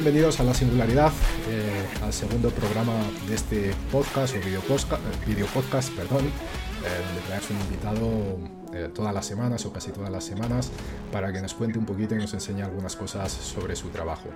Bienvenidos 0.00 0.38
a 0.38 0.44
La 0.44 0.54
Singularidad, 0.54 1.12
eh, 1.48 1.84
al 2.04 2.12
segundo 2.12 2.50
programa 2.50 2.94
de 3.26 3.34
este 3.34 3.72
podcast 3.90 4.36
o 4.36 4.38
video 4.38 4.60
podcast, 4.60 5.02
video 5.26 5.46
podcast 5.46 5.92
perdón, 5.92 6.26
eh, 6.26 7.50
un 7.50 7.60
invitado 7.62 8.38
eh, 8.72 8.90
todas 8.94 9.12
las 9.12 9.26
semanas 9.26 9.66
o 9.66 9.72
casi 9.72 9.90
todas 9.90 10.08
las 10.08 10.22
semanas 10.22 10.70
para 11.10 11.32
que 11.32 11.42
nos 11.42 11.52
cuente 11.52 11.80
un 11.80 11.84
poquito 11.84 12.14
y 12.14 12.18
nos 12.18 12.32
enseñe 12.32 12.62
algunas 12.62 12.94
cosas 12.94 13.32
sobre 13.32 13.74
su 13.74 13.88
trabajo. 13.88 14.28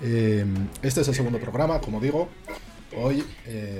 este 0.00 1.00
es 1.00 1.08
el 1.08 1.14
segundo 1.16 1.40
programa, 1.40 1.80
como 1.80 1.98
digo. 1.98 2.28
Hoy 2.96 3.24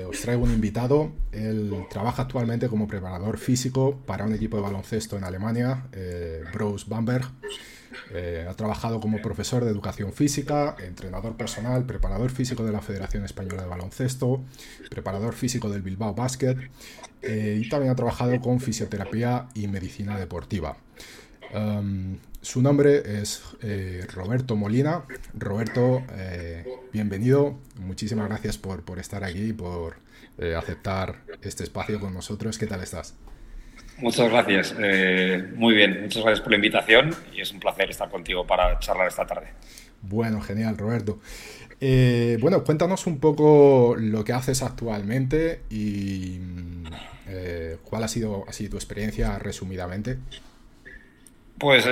os 0.05 0.19
traigo 0.19 0.43
un 0.43 0.51
invitado. 0.51 1.13
Él 1.31 1.85
trabaja 1.89 2.23
actualmente 2.23 2.67
como 2.67 2.89
preparador 2.89 3.37
físico 3.37 4.01
para 4.05 4.25
un 4.25 4.33
equipo 4.33 4.57
de 4.57 4.63
baloncesto 4.63 5.17
en 5.17 5.23
Alemania, 5.23 5.87
Bruce 6.51 6.83
Bamberg. 6.89 7.25
Eh, 8.13 8.45
ha 8.49 8.53
trabajado 8.53 8.99
como 8.99 9.21
profesor 9.21 9.63
de 9.63 9.71
educación 9.71 10.13
física, 10.13 10.75
entrenador 10.79 11.35
personal, 11.35 11.85
preparador 11.85 12.31
físico 12.31 12.63
de 12.63 12.71
la 12.71 12.81
Federación 12.81 13.23
Española 13.23 13.63
de 13.63 13.67
Baloncesto, 13.67 14.43
preparador 14.89 15.33
físico 15.33 15.69
del 15.69 15.81
Bilbao 15.81 16.13
Basket 16.13 16.57
eh, 17.21 17.61
y 17.63 17.69
también 17.69 17.91
ha 17.91 17.95
trabajado 17.95 18.39
con 18.41 18.59
fisioterapia 18.59 19.47
y 19.53 19.67
medicina 19.67 20.17
deportiva. 20.17 20.77
Um, 21.53 22.17
su 22.41 22.61
nombre 22.61 23.21
es 23.21 23.41
eh, 23.61 24.05
Roberto 24.13 24.55
Molina. 24.55 25.03
Roberto, 25.33 26.03
bienvenido. 26.93 27.57
Muchísimas 27.79 28.27
gracias 28.27 28.57
por, 28.57 28.83
por 28.83 28.99
estar 28.99 29.23
aquí 29.23 29.49
y 29.49 29.53
por 29.53 29.97
aceptar 30.55 31.23
este 31.41 31.63
espacio 31.63 31.99
con 31.99 32.13
nosotros. 32.13 32.57
¿Qué 32.57 32.67
tal 32.67 32.81
estás? 32.83 33.15
Muchas 33.99 34.29
gracias. 34.29 34.75
Eh, 34.79 35.51
muy 35.55 35.73
bien, 35.73 36.01
muchas 36.03 36.23
gracias 36.23 36.41
por 36.41 36.51
la 36.51 36.57
invitación 36.57 37.15
y 37.33 37.41
es 37.41 37.51
un 37.51 37.59
placer 37.59 37.89
estar 37.89 38.09
contigo 38.09 38.45
para 38.45 38.77
charlar 38.79 39.07
esta 39.07 39.25
tarde. 39.25 39.47
Bueno, 40.01 40.39
genial, 40.39 40.77
Roberto. 40.77 41.19
Eh, 41.81 42.37
bueno, 42.39 42.63
cuéntanos 42.63 43.07
un 43.07 43.19
poco 43.19 43.95
lo 43.97 44.23
que 44.23 44.33
haces 44.33 44.61
actualmente 44.61 45.61
y 45.69 46.39
eh, 47.27 47.77
cuál 47.83 48.03
ha 48.03 48.07
sido 48.07 48.45
así 48.47 48.69
tu 48.69 48.77
experiencia 48.77 49.39
resumidamente. 49.39 50.17
Pues 51.57 51.87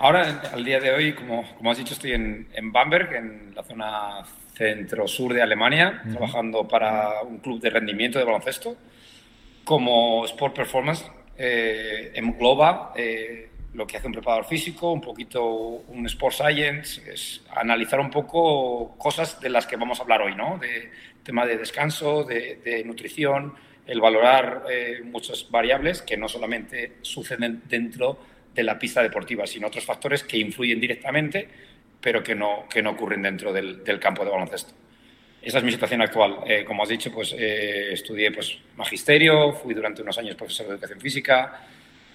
ahora, 0.00 0.42
al 0.52 0.64
día 0.64 0.80
de 0.80 0.90
hoy, 0.90 1.12
como, 1.12 1.44
como 1.56 1.70
has 1.70 1.78
dicho, 1.78 1.94
estoy 1.94 2.12
en, 2.12 2.48
en 2.54 2.72
Bamberg, 2.72 3.14
en 3.14 3.54
la 3.54 3.62
zona 3.62 4.24
centro-sur 4.54 5.32
de 5.32 5.42
Alemania, 5.42 6.02
trabajando 6.10 6.66
para 6.66 7.22
un 7.22 7.38
club 7.38 7.60
de 7.60 7.70
rendimiento 7.70 8.18
de 8.18 8.24
baloncesto 8.24 8.76
como 9.64 10.24
Sport 10.24 10.56
Performance 10.56 11.04
eh, 11.38 12.12
engloba 12.14 12.92
eh, 12.96 13.50
lo 13.74 13.86
que 13.86 13.98
hace 13.98 14.06
un 14.06 14.12
preparador 14.14 14.46
físico, 14.46 14.90
un 14.90 15.00
poquito 15.00 15.44
un 15.44 16.06
Sport 16.06 16.34
Science, 16.34 17.02
es 17.12 17.42
analizar 17.54 18.00
un 18.00 18.10
poco 18.10 18.96
cosas 18.96 19.40
de 19.40 19.50
las 19.50 19.66
que 19.66 19.76
vamos 19.76 20.00
a 20.00 20.02
hablar 20.02 20.22
hoy, 20.22 20.34
¿no? 20.34 20.58
De 20.58 20.90
tema 21.22 21.44
de 21.44 21.58
descanso, 21.58 22.24
de, 22.24 22.82
nutrición, 22.86 23.54
el 23.86 24.00
valorar 24.00 24.64
eh, 24.70 25.00
muchas 25.04 25.50
variables 25.50 26.02
que 26.02 26.16
no 26.16 26.28
solamente 26.28 26.94
suceden 27.02 27.62
dentro 27.68 28.18
de 28.54 28.62
la 28.62 28.78
pista 28.78 29.02
deportiva, 29.02 29.46
sino 29.46 29.66
otros 29.66 29.84
factores 29.84 30.22
que 30.22 30.38
influyen 30.38 30.80
directamente, 30.80 31.48
pero 32.00 32.22
que 32.22 32.34
no, 32.34 32.66
que 32.70 32.80
no 32.82 32.90
ocurren 32.90 33.22
dentro 33.22 33.52
del, 33.52 33.84
del 33.84 34.00
campo 34.00 34.24
de 34.24 34.30
baloncesto. 34.30 34.72
Esa 35.46 35.58
es 35.58 35.64
mi 35.64 35.70
situación 35.70 36.02
actual. 36.02 36.38
Eh, 36.44 36.64
como 36.64 36.82
has 36.82 36.88
dicho, 36.88 37.12
pues 37.12 37.32
eh, 37.38 37.92
estudié 37.92 38.32
pues, 38.32 38.58
magisterio, 38.76 39.52
fui 39.52 39.74
durante 39.74 40.02
unos 40.02 40.18
años 40.18 40.34
profesor 40.34 40.66
de 40.66 40.72
educación 40.72 41.00
física, 41.00 41.60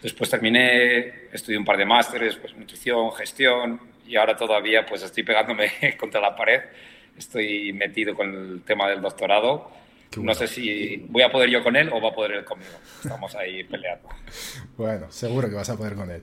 después 0.04 0.30
terminé, 0.30 1.30
estudié 1.32 1.58
un 1.58 1.64
par 1.64 1.78
de 1.78 1.86
másteres, 1.86 2.36
pues 2.36 2.54
nutrición, 2.58 3.10
gestión, 3.14 3.80
y 4.06 4.18
ahora 4.18 4.36
todavía 4.36 4.86
pues 4.86 5.04
estoy 5.04 5.24
pegándome 5.24 5.72
contra 5.98 6.20
la 6.20 6.36
pared. 6.36 6.60
Estoy 7.18 7.72
metido 7.72 8.16
con 8.16 8.34
el 8.34 8.64
tema 8.64 8.90
del 8.90 9.02
doctorado. 9.02 9.72
No 10.18 10.34
sé 10.34 10.50
si 10.50 10.98
voy 11.08 11.24
a 11.24 11.32
poder 11.32 11.50
yo 11.50 11.64
con 11.64 11.78
él 11.78 11.90
o 11.94 12.02
va 12.02 12.10
a 12.10 12.14
poder 12.14 12.34
él 12.34 12.44
conmigo. 12.44 12.74
Estamos 13.02 13.34
ahí 13.36 13.64
peleando. 13.64 14.10
bueno, 14.78 15.10
seguro 15.10 15.48
que 15.48 15.56
vas 15.56 15.70
a 15.70 15.78
poder 15.78 15.96
con 15.96 16.12
él. 16.12 16.22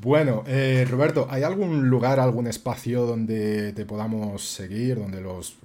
Bueno, 0.00 0.44
eh, 0.46 0.86
Roberto, 0.88 1.28
¿hay 1.30 1.42
algún 1.42 1.90
lugar, 1.90 2.18
algún 2.18 2.46
espacio 2.46 3.04
donde 3.04 3.74
te 3.74 3.84
podamos 3.84 4.42
seguir, 4.42 4.96
donde 4.96 5.20
los 5.20 5.58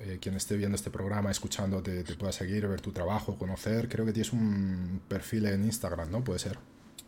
eh, 0.00 0.18
quien 0.20 0.34
esté 0.34 0.56
viendo 0.56 0.76
este 0.76 0.90
programa, 0.90 1.30
escuchando, 1.30 1.82
te, 1.82 2.02
pueda 2.14 2.32
seguir, 2.32 2.66
ver 2.66 2.80
tu 2.80 2.92
trabajo, 2.92 3.36
conocer. 3.36 3.88
Creo 3.88 4.04
que 4.04 4.12
tienes 4.12 4.32
un 4.32 5.02
perfil 5.08 5.46
en 5.46 5.64
Instagram, 5.64 6.10
¿no? 6.10 6.24
Puede 6.24 6.38
ser. 6.38 6.58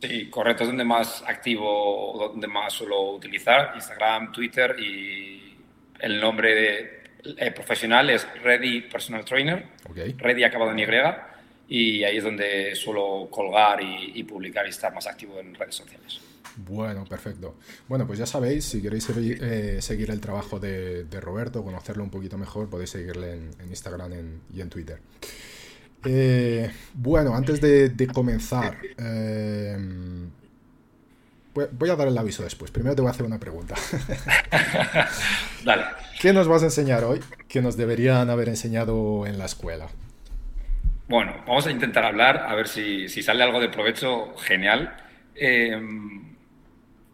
Sí, 0.01 0.29
correcto, 0.29 0.65
es 0.65 0.69
donde 0.69 0.85
más 0.85 1.23
activo, 1.27 2.31
donde 2.33 2.47
más 2.47 2.73
suelo 2.73 3.13
utilizar, 3.13 3.73
Instagram, 3.75 4.33
Twitter 4.33 4.77
y 4.79 5.57
el 6.01 6.21
nombre 6.21 7.05
eh, 7.25 7.51
profesional 7.53 8.11
es 8.11 8.27
Ready 8.43 8.83
Personal 8.83 9.25
Trainer, 9.25 9.67
okay. 9.89 10.15
Ready 10.19 10.45
acabado 10.45 10.73
en 10.73 10.79
Y, 10.79 10.85
y 11.69 12.05
ahí 12.05 12.19
es 12.19 12.25
donde 12.25 12.75
suelo 12.75 13.29
colgar 13.31 13.81
y, 13.83 14.13
y 14.15 14.25
publicar 14.25 14.67
y 14.67 14.71
estar 14.71 14.93
más 14.93 15.07
activo 15.07 15.41
en 15.41 15.55
redes 15.55 15.77
sociales. 15.77 16.21
Bueno, 16.57 17.05
perfecto. 17.05 17.57
Bueno, 17.89 18.07
pues 18.07 18.19
ya 18.19 18.27
sabéis, 18.27 18.65
si 18.65 18.81
queréis 18.81 19.09
eh, 19.11 19.79
seguir 19.81 20.11
el 20.11 20.21
trabajo 20.21 20.61
de, 20.61 21.07
Roberto, 21.21 21.65
conocerlo 21.65 22.05
un 22.05 22.11
poquito 22.11 22.39
mejor, 22.39 22.69
podéis 22.69 22.91
seguirle 22.91 23.33
en, 23.33 23.69
Instagram 23.69 24.13
y 24.53 24.61
en 24.61 24.71
Twitter. 24.71 25.01
Eh, 26.05 26.71
bueno, 26.93 27.35
antes 27.35 27.61
de, 27.61 28.09
comenzar, 28.13 28.79
eh, 28.99 29.77
voy 31.73 31.91
a 31.91 31.97
dar 31.97 32.09
el 32.09 32.19
aviso 32.19 32.43
después. 32.43 32.71
Primero 32.71 32.95
te 32.95 33.03
voy 33.03 33.09
a 33.09 33.13
hacer 33.13 33.27
una 33.27 33.41
pregunta. 33.41 33.75
Dale. 35.65 35.85
¿Qué 36.21 36.33
nos 36.33 36.47
vas 36.47 36.63
a 36.63 36.67
enseñar 36.67 37.05
hoy 37.05 37.21
que 37.49 37.63
nos 37.63 37.77
deberían 37.77 38.31
haber 38.31 38.49
enseñado 38.49 39.27
en 39.27 39.39
la 39.39 39.47
escuela? 39.47 39.89
Bueno, 41.09 41.35
vamos 41.47 41.67
a 41.67 41.71
intentar 41.71 42.05
hablar, 42.05 42.47
a 42.49 42.55
ver 42.55 42.67
si, 42.67 43.09
sale 43.09 43.43
algo 43.43 43.61
de 43.61 43.69
provecho 43.69 44.35
genial 44.39 44.97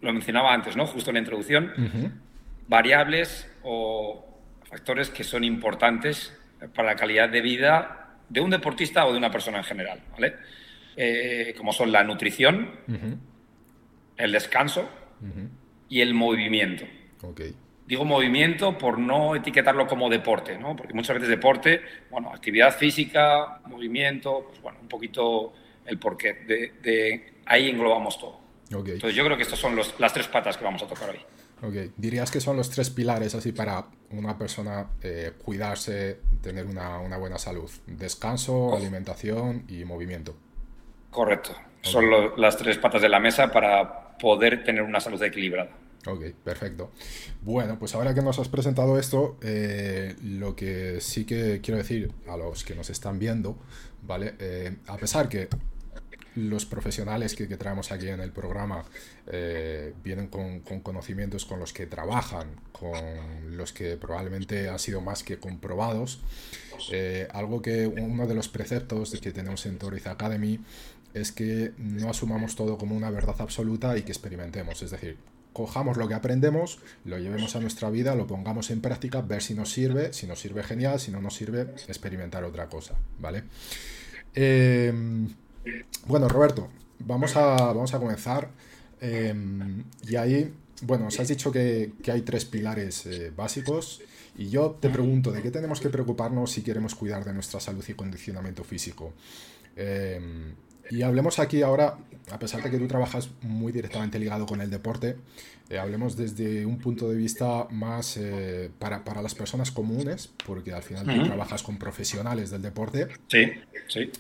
lo 0.01 0.13
mencionaba 0.13 0.53
antes, 0.53 0.77
¿no? 0.77 0.87
Justo 0.87 1.11
en 1.11 1.15
la 1.15 1.21
introducción, 1.21 1.73
variables 2.69 3.51
o 3.63 4.27
factores 4.65 5.11
que 5.11 5.25
son 5.25 5.45
importantes 5.45 6.37
para 6.75 6.89
la 6.89 6.97
calidad 6.97 7.29
de 7.29 7.41
vida 7.41 8.17
de 8.29 8.41
un 8.41 8.51
deportista 8.51 9.07
o 9.07 9.13
de 9.13 9.19
una 9.19 9.31
persona 9.31 9.59
en 9.59 9.65
general, 9.65 10.01
¿vale? 10.13 10.37
Eh, 10.97 11.55
como 11.57 11.73
son 11.73 11.93
la 11.93 12.05
nutrición, 12.05 12.71
el 14.17 14.33
descanso 14.33 14.89
y 15.89 16.01
el 16.01 16.15
movimiento. 16.15 16.85
Digo 17.87 18.05
movimiento 18.05 18.79
por 18.79 18.99
no 18.99 19.35
etiquetarlo 19.35 19.87
como 19.87 20.09
deporte, 20.09 20.57
¿no? 20.57 20.77
Porque 20.77 20.95
muchas 20.95 21.15
veces 21.15 21.29
deporte, 21.29 21.83
bueno, 22.09 22.31
actividad 22.33 22.73
física, 22.77 23.61
movimiento, 23.67 24.47
pues 24.49 24.63
bueno, 24.63 24.79
un 24.81 24.89
poquito 24.89 25.53
el 25.87 25.99
porqué. 25.99 26.35
de 26.83 27.33
ahí 27.47 27.69
englobamos 27.69 28.19
todo. 28.19 28.40
Entonces 28.71 29.15
yo 29.15 29.25
creo 29.25 29.37
que 29.37 29.43
estas 29.43 29.59
son 29.59 29.77
las 29.99 30.13
tres 30.13 30.29
patas 30.29 30.57
que 30.57 30.65
vamos 30.65 30.83
a 30.83 30.87
tocar 30.87 31.11
hoy. 31.11 31.19
Ok, 31.63 31.93
dirías 31.97 32.31
que 32.31 32.41
son 32.41 32.57
los 32.57 32.71
tres 32.71 32.89
pilares 32.89 33.35
así 33.35 33.53
para 33.53 33.87
una 34.11 34.39
persona 34.39 34.87
eh, 35.03 35.33
cuidarse, 35.45 36.21
tener 36.41 36.67
una, 36.67 37.17
buena 37.19 37.37
salud. 37.39 37.71
Descanso, 37.87 38.75
alimentación 38.75 39.65
y 39.69 39.85
movimiento. 39.85 40.37
Correcto. 41.11 41.55
Son 41.83 42.05
las 42.37 42.57
tres 42.57 42.79
patas 42.79 43.03
de 43.03 43.09
la 43.09 43.19
mesa 43.19 43.51
para 43.51 44.17
poder 44.19 44.65
tener 44.65 44.83
una 44.83 45.01
salud 45.01 45.23
equilibrada. 45.23 45.71
Ok, 46.07 46.33
perfecto. 46.43 46.93
Bueno, 47.43 47.79
pues 47.79 47.95
ahora 47.95 48.15
que 48.15 48.23
nos 48.23 48.39
has 48.39 48.49
presentado 48.49 48.99
esto, 48.99 49.37
eh, 49.43 50.15
lo 50.23 50.57
que 50.57 51.01
sí 51.01 51.27
que 51.27 51.61
quiero 51.61 51.77
decir 51.77 52.11
a 52.27 52.37
los 52.37 52.65
que 52.65 52.75
nos 52.75 52.89
están 52.89 53.19
viendo, 53.19 53.59
¿vale? 54.03 54.35
Eh, 54.39 54.77
a 54.87 54.97
pesar 54.97 55.29
que 55.29 55.49
los 56.37 56.65
profesionales 56.65 57.35
que, 57.35 57.47
traemos 57.57 57.91
aquí 57.93 58.09
en 58.09 58.21
el 58.21 58.31
programa 58.31 58.85
eh, 59.27 59.93
vienen 60.03 60.29
con, 60.29 60.61
conocimientos 60.61 61.45
con 61.45 61.59
los 61.59 61.73
que 61.73 61.87
trabajan, 61.87 62.49
con 62.73 63.57
los 63.57 63.73
que 63.73 63.97
probablemente 63.97 64.69
han 64.69 64.79
sido 64.79 65.01
más 65.01 65.23
que 65.23 65.39
comprobados. 65.39 66.21
Eh, 66.93 67.29
algo 67.33 67.61
que 67.61 67.87
uno 67.87 68.27
de 68.27 68.35
los 68.35 68.49
preceptos 68.49 69.11
que 69.21 69.33
tenemos 69.33 69.67
en 69.67 69.79
Toriz 69.79 70.07
Academy 70.07 70.61
es 71.13 71.33
que 71.33 71.73
no 71.77 72.11
asumamos 72.11 72.55
todo 72.55 72.79
como 72.79 72.97
una 72.97 73.11
verdad 73.11 73.37
absoluta 73.41 73.99
y 73.99 74.03
que 74.03 74.13
experimentemos. 74.13 74.83
Es 74.83 74.91
decir, 74.93 75.19
cojamos 75.53 75.97
lo 75.97 76.07
que 76.07 76.15
aprendemos, 76.15 76.79
lo 77.05 77.19
llevemos 77.19 77.57
a 77.57 77.61
nuestra 77.61 77.91
vida, 77.91 78.15
lo 78.15 78.27
pongamos 78.27 78.71
en 78.71 78.81
práctica, 78.81 79.21
ver 79.21 79.43
si 79.43 79.55
nos 79.55 79.73
sirve, 79.73 80.13
si 80.13 80.27
nos 80.27 80.41
sirve 80.41 80.63
genial, 80.63 81.01
si 81.01 81.11
no 81.11 81.21
nos 81.21 81.35
sirve, 81.35 81.63
experimentar 81.89 82.45
otra 82.45 82.69
cosa, 82.69 82.95
¿vale? 83.19 83.45
Eh, 84.35 84.93
bueno, 86.07 86.29
Roberto, 86.29 86.69
vamos 87.01 87.37
a, 87.37 87.57
vamos 87.57 87.95
a 87.95 87.99
comenzar. 87.99 88.51
Eh, 89.01 89.35
y 90.07 90.17
ahí, 90.17 90.53
bueno, 90.83 91.07
os 91.07 91.19
has 91.21 91.29
dicho 91.29 91.51
que, 91.51 91.93
hay 92.11 92.23
tres 92.23 92.45
pilares 92.45 93.07
eh, 93.07 93.33
básicos. 93.35 94.03
Y 94.37 94.49
yo 94.49 94.79
te 94.81 94.89
pregunto, 94.89 95.33
¿de 95.33 95.43
qué 95.43 95.51
tenemos 95.51 95.81
que 95.81 95.89
preocuparnos 95.89 96.53
si 96.53 96.63
queremos 96.63 96.95
cuidar 96.95 97.25
de 97.25 97.33
nuestra 97.33 97.61
salud 97.61 97.85
y 97.87 97.95
condicionamiento 97.95 98.65
físico? 98.65 99.13
y 100.91 101.01
hablemos 101.01 101.39
aquí 101.39 101.63
ahora, 101.63 101.97
a 102.31 102.39
pesar 102.39 102.63
de 102.63 102.71
que 102.71 102.77
tú 102.77 102.87
trabajas 102.87 103.31
muy 103.41 103.73
directamente 103.73 104.19
ligado 104.19 104.45
con 104.45 104.61
el 104.61 104.69
deporte, 104.69 105.17
hablemos 105.81 106.17
desde 106.17 106.67
un 106.67 106.79
punto 106.79 107.09
de 107.09 107.17
vista 107.17 107.67
más 107.71 108.21
para, 108.79 109.23
las 109.23 109.35
personas 109.35 109.71
comunes, 109.71 110.29
porque 110.45 110.75
al 110.75 110.83
final 110.83 111.07
tú 111.07 111.25
trabajas 111.25 111.63
con 111.63 111.79
profesionales 111.79 112.51
del 112.51 112.61
deporte. 112.61 113.09
Sí, 113.29 113.47
sí. 113.89 114.11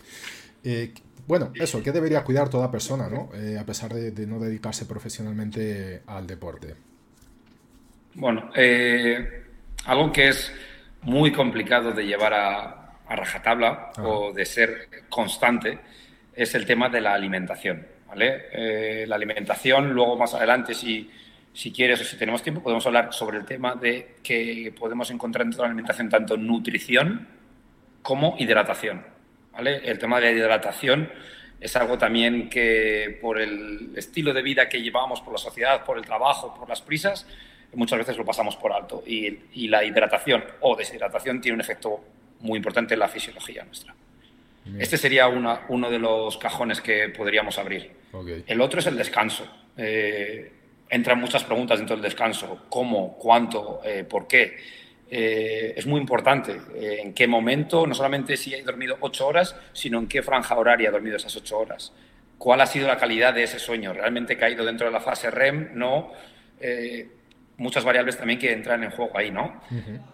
Bueno, 1.27 1.53
eso, 1.55 1.83
¿qué 1.83 1.93
debería 1.93 2.23
cuidar 2.25 2.49
toda 2.49 2.71
persona, 2.71 3.09
¿no? 3.09 3.31
Eh, 3.35 3.59
a 3.59 3.65
pesar 3.65 3.93
de, 3.93 4.27
no 4.27 4.39
dedicarse 4.39 4.87
profesionalmente 4.87 6.03
al 6.07 6.27
deporte. 6.27 6.75
Bueno, 8.15 8.51
eh, 8.55 9.45
algo 9.87 10.13
que 10.13 10.29
es 10.29 10.53
muy 11.03 11.33
complicado 11.33 11.93
de 11.93 12.05
llevar 12.05 12.35
a, 12.35 12.77
rajatabla 13.09 13.91
o 14.05 14.33
de 14.33 14.47
ser 14.47 14.89
constante 15.09 15.81
es 16.33 16.55
el 16.55 16.65
tema 16.65 16.89
de 16.89 17.01
la 17.01 17.13
alimentación, 17.13 17.85
¿vale? 18.07 18.45
Eh, 18.53 19.05
la 19.09 19.17
alimentación, 19.17 19.93
luego 19.93 20.17
más 20.17 20.33
adelante, 20.35 20.75
si, 20.75 21.11
si 21.53 21.73
quieres 21.73 22.01
o 22.01 22.05
si 22.05 22.17
tenemos 22.17 22.41
tiempo, 22.41 22.63
podemos 22.63 22.87
hablar 22.87 23.13
sobre 23.13 23.39
el 23.39 23.45
tema 23.45 23.75
de 23.75 24.15
que 24.23 24.73
podemos 24.79 25.11
encontrar 25.11 25.45
en 25.45 25.51
toda 25.51 25.65
la 25.65 25.71
alimentación 25.71 26.09
tanto 26.09 26.37
nutrición 26.37 27.27
como 28.03 28.37
hidratación. 28.39 29.05
El 29.59 29.99
tema 29.99 30.21
de 30.21 30.27
la 30.27 30.33
hidratación 30.33 31.11
es 31.61 31.77
algo 31.77 31.99
también 31.99 32.49
que 32.49 33.19
por 33.21 33.41
el 33.41 33.91
estilo 33.97 34.33
de 34.33 34.43
vida 34.43 34.69
que 34.69 34.81
llevamos, 34.81 35.21
por 35.21 35.33
la 35.33 35.39
sociedad, 35.39 35.85
por 35.85 35.99
el 35.99 36.05
trabajo, 36.05 36.55
por 36.55 36.69
las 36.69 36.81
prisas, 36.81 37.27
muchas 37.75 37.99
veces 37.99 38.17
lo 38.17 38.25
pasamos 38.25 38.57
por 38.57 38.73
alto. 38.73 39.03
Y, 39.07 39.69
la 39.69 39.85
hidratación 39.85 40.45
o 40.61 40.75
deshidratación 40.75 41.41
tiene 41.41 41.57
un 41.57 41.61
efecto 41.61 42.01
muy 42.41 42.57
importante 42.57 42.95
en 42.95 43.01
la 43.01 43.09
fisiología 43.09 43.65
nuestra. 43.65 43.95
Este 44.79 44.97
sería 44.97 45.27
uno 45.29 45.91
de 45.91 45.99
los 45.99 46.39
cajones 46.39 46.81
que 46.81 47.09
podríamos 47.09 47.59
abrir. 47.59 47.91
El 48.47 48.61
otro 48.61 48.81
es 48.81 48.87
el 48.87 48.97
descanso. 48.97 49.47
Eh, 49.77 50.53
entran 50.89 51.19
muchas 51.21 51.45
preguntas 51.45 51.79
dentro 51.79 51.97
del 51.97 52.03
descanso. 52.03 52.67
¿Cómo? 52.69 53.17
¿Cuánto? 53.19 53.81
Eh, 53.85 54.05
¿Por 54.05 54.27
qué? 54.27 54.57
Eh, 55.13 55.75
es 55.77 55.87
muy 55.87 56.01
importante 56.01 56.61
eh, 56.75 57.01
en 57.03 57.13
qué 57.13 57.27
momento, 57.27 57.85
no 57.85 57.95
solamente 57.95 58.37
si 58.37 58.55
he 58.55 58.63
dormido 58.63 58.97
ocho 59.01 59.27
horas, 59.27 59.57
sino 59.73 59.99
en 59.99 60.07
qué 60.07 60.23
franja 60.23 60.57
horaria 60.57 60.89
he 60.89 60.93
dormido 60.93 61.17
esas 61.17 61.35
ocho 61.35 61.59
horas. 61.59 61.93
¿Cuál 62.39 62.61
ha 62.61 62.67
sido 62.67 62.87
la 62.87 62.97
calidad 62.97 63.35
de 63.35 63.43
ese 63.43 63.59
sueño? 63.59 63.93
¿Realmente 63.93 64.35
he 64.35 64.37
caído 64.37 64.65
dentro 64.65 64.87
de 64.87 64.93
la 64.93 65.01
fase 65.01 65.31
REM? 65.31 65.71
No. 65.75 66.13
Eh, 66.61 67.09
muchas 67.57 67.85
variables 67.85 68.17
también 68.17 68.39
que 68.39 68.53
entran 68.53 68.85
en 68.85 68.91
juego 68.91 69.19
ahí, 69.19 69.31
¿no? 69.31 69.61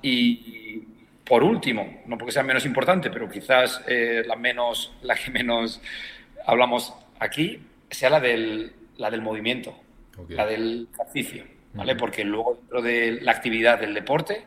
y, 0.03 0.83
por 1.25 1.45
último, 1.45 2.03
no 2.07 2.17
porque 2.17 2.33
sea 2.33 2.43
menos 2.43 2.65
importante, 2.65 3.11
pero 3.11 3.29
quizás 3.29 3.83
la, 3.87 4.37
menos, 4.37 4.93
la 5.03 5.17
que 5.17 5.31
menos 5.31 5.81
hablamos 6.47 6.95
aquí, 7.19 7.61
sea 7.91 8.11
la 8.11 8.21
del, 8.21 8.73
la 8.97 9.11
del 9.11 9.23
movimiento, 9.23 9.77
la 10.29 10.47
del 10.47 10.89
ejercicio, 10.93 11.45
¿vale? 11.75 11.97
Porque 11.97 12.25
luego 12.25 12.55
dentro 12.55 12.81
de 12.81 13.21
la 13.21 13.33
actividad 13.33 13.81
del 13.81 13.93
deporte, 13.93 14.45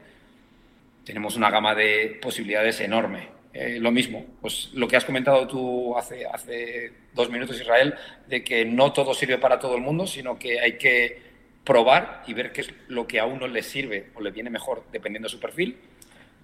tenemos 1.09 1.35
una 1.35 1.49
gama 1.49 1.73
de 1.73 2.19
posibilidades 2.21 2.79
enorme. 2.81 3.29
Eh, 3.51 3.79
lo 3.79 3.89
mismo, 3.89 4.27
pues 4.41 4.69
lo 4.75 4.87
que 4.87 4.95
has 4.95 5.05
comentado 5.05 5.47
tú 5.47 5.97
hace, 5.97 6.23
hace 6.27 6.93
dos 7.15 7.31
minutos, 7.31 7.59
Israel, 7.59 7.95
de 8.27 8.43
que 8.43 8.63
no 8.63 8.93
todo 8.93 9.15
sirve 9.15 9.39
para 9.39 9.57
todo 9.57 9.75
el 9.75 9.81
mundo, 9.81 10.05
sino 10.05 10.37
que 10.37 10.59
hay 10.59 10.77
que 10.77 11.19
probar 11.63 12.23
y 12.27 12.35
ver 12.35 12.51
qué 12.51 12.61
es 12.61 12.69
lo 12.89 13.07
que 13.07 13.19
a 13.19 13.25
uno 13.25 13.47
le 13.47 13.63
sirve 13.63 14.11
o 14.13 14.21
le 14.21 14.29
viene 14.29 14.51
mejor 14.51 14.83
dependiendo 14.91 15.25
de 15.25 15.31
su 15.31 15.39
perfil 15.39 15.79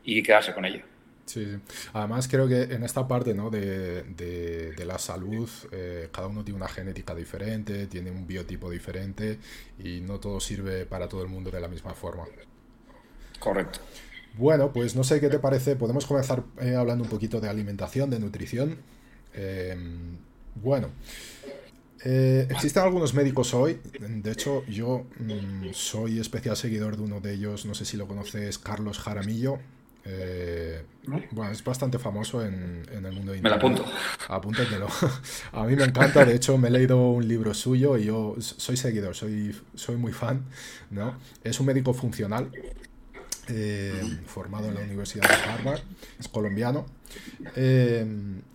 y 0.04 0.24
quedarse 0.24 0.52
con 0.52 0.66
ello. 0.66 0.82
Sí, 1.26 1.46
además 1.94 2.28
creo 2.28 2.48
que 2.48 2.64
en 2.64 2.82
esta 2.82 3.08
parte 3.08 3.36
¿no? 3.36 3.52
de, 3.52 4.02
de, 4.02 4.86
la 4.86 4.98
salud, 4.98 5.48
eh, 5.72 6.10
cada 6.12 6.26
uno 6.26 6.44
tiene 6.44 6.58
una 6.58 6.70
genética 6.70 7.14
diferente, 7.14 7.86
tiene 7.86 8.10
un 8.10 8.26
biotipo 8.26 8.72
diferente 8.72 9.38
y 9.78 10.02
no 10.02 10.20
todo 10.20 10.40
sirve 10.40 10.88
para 10.88 11.08
todo 11.08 11.22
el 11.22 11.30
mundo 11.30 11.52
de 11.52 11.60
la 11.60 11.68
misma 11.68 11.94
forma. 11.94 12.24
Correcto. 13.40 13.80
Bueno, 14.38 14.74
pues 14.74 14.96
no 14.96 15.04
sé 15.04 15.20
qué 15.20 15.30
te 15.30 15.40
parece. 15.40 15.76
Podemos 15.76 16.06
comenzar 16.06 16.44
eh, 16.60 16.76
hablando 16.76 17.04
un 17.04 17.10
poquito 17.10 17.40
de 17.40 17.50
alimentación, 17.50 18.10
de 18.10 18.20
nutrición. 18.20 18.78
Em, 19.34 20.18
bueno, 20.56 20.90
eh, 22.04 22.48
existen 22.50 22.84
algunos 22.84 23.14
médicos 23.14 23.54
hoy. 23.54 23.80
De 24.00 24.32
hecho, 24.32 24.66
yo 24.66 25.06
mm, 25.20 25.72
soy 25.74 26.20
especial 26.20 26.56
seguidor 26.58 26.98
de 26.98 27.04
uno 27.04 27.20
de 27.20 27.34
ellos. 27.34 27.66
No 27.66 27.74
sé 27.74 27.86
si 27.86 27.98
lo 27.98 28.08
conoces, 28.08 28.58
Carlos 28.58 29.00
Jaramillo. 29.00 29.60
Eh, 30.08 30.84
bueno, 31.31 31.52
es 31.52 31.64
bastante 31.64 31.98
famoso 31.98 32.46
en, 32.46 32.86
el 32.92 33.12
mundo 33.12 33.34
Me 33.42 33.50
lo 33.50 33.56
apunto. 33.56 33.84
Apúntatelo. 34.28 34.88
A 35.52 35.64
mí 35.64 35.76
me 35.76 35.84
encanta, 35.84 36.24
de 36.24 36.36
hecho 36.36 36.60
me 36.60 36.68
he 36.68 36.72
leído 36.72 37.10
un 37.10 37.28
libro 37.28 37.56
suyo 37.56 37.98
y 37.98 38.06
yo 38.06 38.36
soy 38.40 38.78
seguidor, 38.78 39.16
soy, 39.16 39.56
soy 39.74 39.96
muy 39.96 40.14
fan. 40.14 40.46
¿no? 40.92 41.18
Es 41.44 41.60
un 41.60 41.66
médico 41.66 41.94
funcional, 41.94 42.52
eh, 43.50 44.19
formado 44.25 44.68
en 44.68 44.75
la 44.75 44.81
Universidad 44.81 45.27
de 45.27 45.36
Harvard, 45.36 45.81
es 46.19 46.27
colombiano. 46.27 46.86
Eh, 47.56 48.06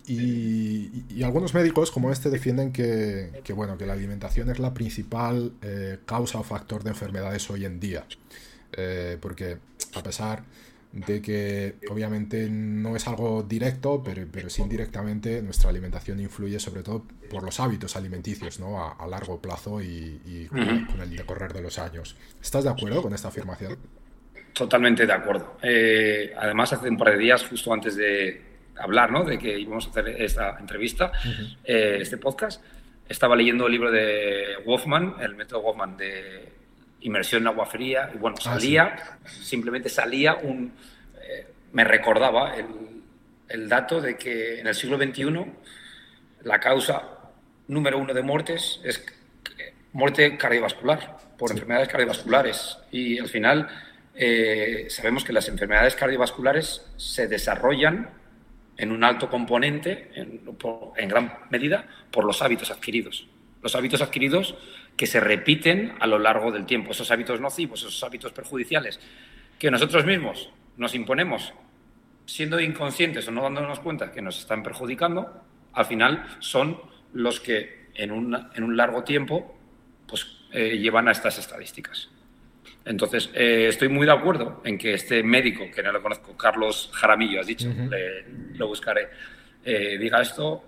y, 0.07 1.23
algunos 1.23 1.53
médicos 1.53 1.91
como 1.91 2.11
este 2.11 2.29
defienden 2.29 2.71
que, 2.71 3.41
bueno, 3.55 3.77
que 3.77 3.85
la 3.85 3.93
alimentación 3.93 4.49
es 4.49 4.59
la 4.59 4.73
principal 4.73 5.53
eh, 5.61 5.99
causa 6.05 6.39
o 6.39 6.43
factor 6.43 6.83
de 6.83 6.89
enfermedades 6.89 7.49
hoy 7.49 7.65
en 7.65 7.79
día. 7.79 8.05
porque 9.21 9.57
a 9.93 10.03
pesar 10.03 10.43
de 10.91 11.21
que 11.21 11.75
obviamente 11.89 12.49
no 12.49 12.95
es 12.95 13.07
algo 13.07 13.43
directo, 13.43 14.01
pero, 14.03 14.25
pero 14.31 14.49
sí 14.49 14.61
indirectamente 14.61 15.41
nuestra 15.41 15.69
alimentación 15.69 16.19
influye 16.19 16.59
sobre 16.59 16.83
todo 16.83 17.05
por 17.29 17.43
los 17.43 17.59
hábitos 17.59 17.95
alimenticios 17.95 18.59
¿no? 18.59 18.83
a, 18.83 19.07
largo 19.07 19.39
plazo 19.39 19.81
y, 19.81 20.47
con 20.49 21.01
el 21.01 21.15
decorrer 21.15 21.53
de 21.53 21.61
los 21.61 21.79
años. 21.79 22.17
¿Estás 22.41 22.65
de 22.65 22.69
acuerdo 22.71 23.01
con 23.01 23.13
esta 23.13 23.29
afirmación? 23.29 23.77
Totalmente 24.53 25.05
de 25.05 25.13
acuerdo. 25.13 25.57
Eh, 25.61 26.33
además, 26.37 26.73
hace 26.73 26.89
un 26.89 26.97
par 26.97 27.11
de 27.11 27.17
días, 27.17 27.45
justo 27.45 27.73
antes 27.73 27.95
de 27.95 28.41
hablar, 28.77 29.11
¿no? 29.11 29.23
De 29.23 29.37
que 29.37 29.57
íbamos 29.57 29.87
a 29.87 29.89
hacer 29.91 30.09
esta 30.21 30.57
entrevista, 30.59 31.11
eh, 31.63 31.97
este 32.01 32.17
podcast, 32.17 32.63
estaba 33.07 33.35
leyendo 33.35 33.65
el 33.65 33.71
libro 33.71 33.91
de 33.91 34.57
Wolfman, 34.65 35.15
el 35.21 35.35
método 35.35 35.61
Wolfman 35.61 35.97
de 35.97 36.49
inmersión 37.01 37.43
en 37.43 37.47
agua 37.47 37.65
fría, 37.65 38.11
y 38.13 38.17
bueno, 38.17 38.35
ah, 38.39 38.41
salía, 38.41 39.17
simplemente 39.25 39.89
salía 39.89 40.35
un... 40.35 40.73
Eh, 41.21 41.47
me 41.73 41.83
recordaba 41.83 42.55
el, 42.55 42.67
el 43.47 43.69
dato 43.69 44.01
de 44.01 44.17
que 44.17 44.59
en 44.59 44.67
el 44.67 44.75
siglo 44.75 44.97
XXI 44.97 45.45
la 46.43 46.59
causa 46.59 47.03
número 47.67 47.97
uno 47.97 48.13
de 48.13 48.21
muertes 48.21 48.81
es 48.83 49.03
muerte 49.93 50.37
cardiovascular, 50.37 51.17
por 51.37 51.51
enfermedades 51.51 51.89
cardiovasculares. 51.89 52.77
Y 52.91 53.19
al 53.19 53.27
final 53.27 53.67
eh, 54.15 54.87
sabemos 54.89 55.23
que 55.23 55.33
las 55.33 55.47
enfermedades 55.47 55.95
cardiovasculares 55.95 56.85
se 56.97 57.27
desarrollan 57.27 58.09
en 58.77 58.91
un 58.91 59.03
alto 59.03 59.29
componente, 59.29 60.11
en, 60.15 61.07
gran 61.07 61.33
medida, 61.49 61.87
por 62.11 62.25
los 62.25 62.41
hábitos 62.41 62.71
adquiridos. 62.71 63.27
Los 63.61 63.75
hábitos 63.75 64.01
adquiridos 64.01 64.55
que 64.97 65.05
se 65.05 65.19
repiten 65.19 65.93
a 65.99 66.07
lo 66.07 66.17
largo 66.17 66.51
del 66.51 66.65
tiempo. 66.65 66.91
Esos 66.91 67.11
hábitos 67.11 67.39
nocivos, 67.39 67.81
esos 67.81 68.03
hábitos 68.03 68.31
perjudiciales 68.31 68.99
que 69.59 69.69
nosotros 69.69 70.05
mismos 70.05 70.49
nos 70.77 70.95
imponemos 70.95 71.53
siendo 72.25 72.59
inconscientes 72.59 73.27
o 73.27 73.31
no 73.31 73.43
dándonos 73.43 73.79
cuenta 73.79 74.11
que 74.11 74.21
nos 74.21 74.39
están 74.39 74.63
perjudicando, 74.63 75.43
al 75.73 75.85
final 75.85 76.25
son 76.39 76.81
los 77.13 77.39
que 77.39 77.89
en 77.93 78.11
un, 78.11 78.77
largo 78.77 79.03
tiempo 79.03 79.55
pues, 80.07 80.25
eh, 80.51 80.77
llevan 80.77 81.07
a 81.07 81.11
estas 81.11 81.37
estadísticas. 81.37 82.09
Entonces, 82.85 83.29
eh, 83.33 83.67
estoy 83.69 83.89
muy 83.89 84.05
de 84.05 84.11
acuerdo 84.11 84.61
en 84.65 84.77
que 84.77 84.93
este 84.93 85.21
médico, 85.23 85.65
que 85.73 85.83
no 85.83 85.91
lo 85.91 86.01
conozco, 86.01 86.35
Carlos 86.35 86.89
Jaramillo, 86.93 87.39
has 87.39 87.47
dicho, 87.47 87.69
lo 88.55 88.67
buscaré, 88.67 89.07
eh, 89.63 89.97
diga 89.99 90.21
esto. 90.21 90.63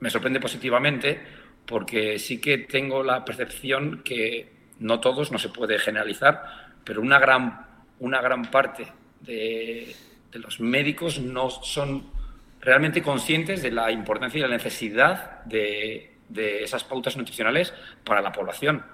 me 0.00 0.10
sorprende 0.10 0.40
positivamente 0.40 1.18
porque 1.66 2.18
sí 2.18 2.40
que 2.40 2.58
tengo 2.58 3.02
la 3.02 3.24
percepción 3.24 4.02
que 4.02 4.52
no 4.80 5.00
todos, 5.00 5.30
no 5.30 5.38
se 5.38 5.50
puede 5.50 5.78
generalizar, 5.78 6.42
pero 6.84 7.00
una 7.00 7.18
gran, 7.18 7.66
una 8.00 8.20
gran 8.20 8.50
parte 8.50 8.86
de, 9.20 9.94
los 10.32 10.60
médicos 10.60 11.20
no 11.20 11.50
son 11.50 12.10
realmente 12.60 13.02
conscientes 13.02 13.62
de 13.62 13.70
la 13.70 13.90
importancia 13.90 14.38
y 14.38 14.42
la 14.42 14.48
necesidad 14.48 15.44
de, 15.44 16.06
esas 16.62 16.84
pautas 16.84 17.16
nutricionales 17.16 17.74
para 18.04 18.20
la 18.20 18.32
población. 18.32 18.84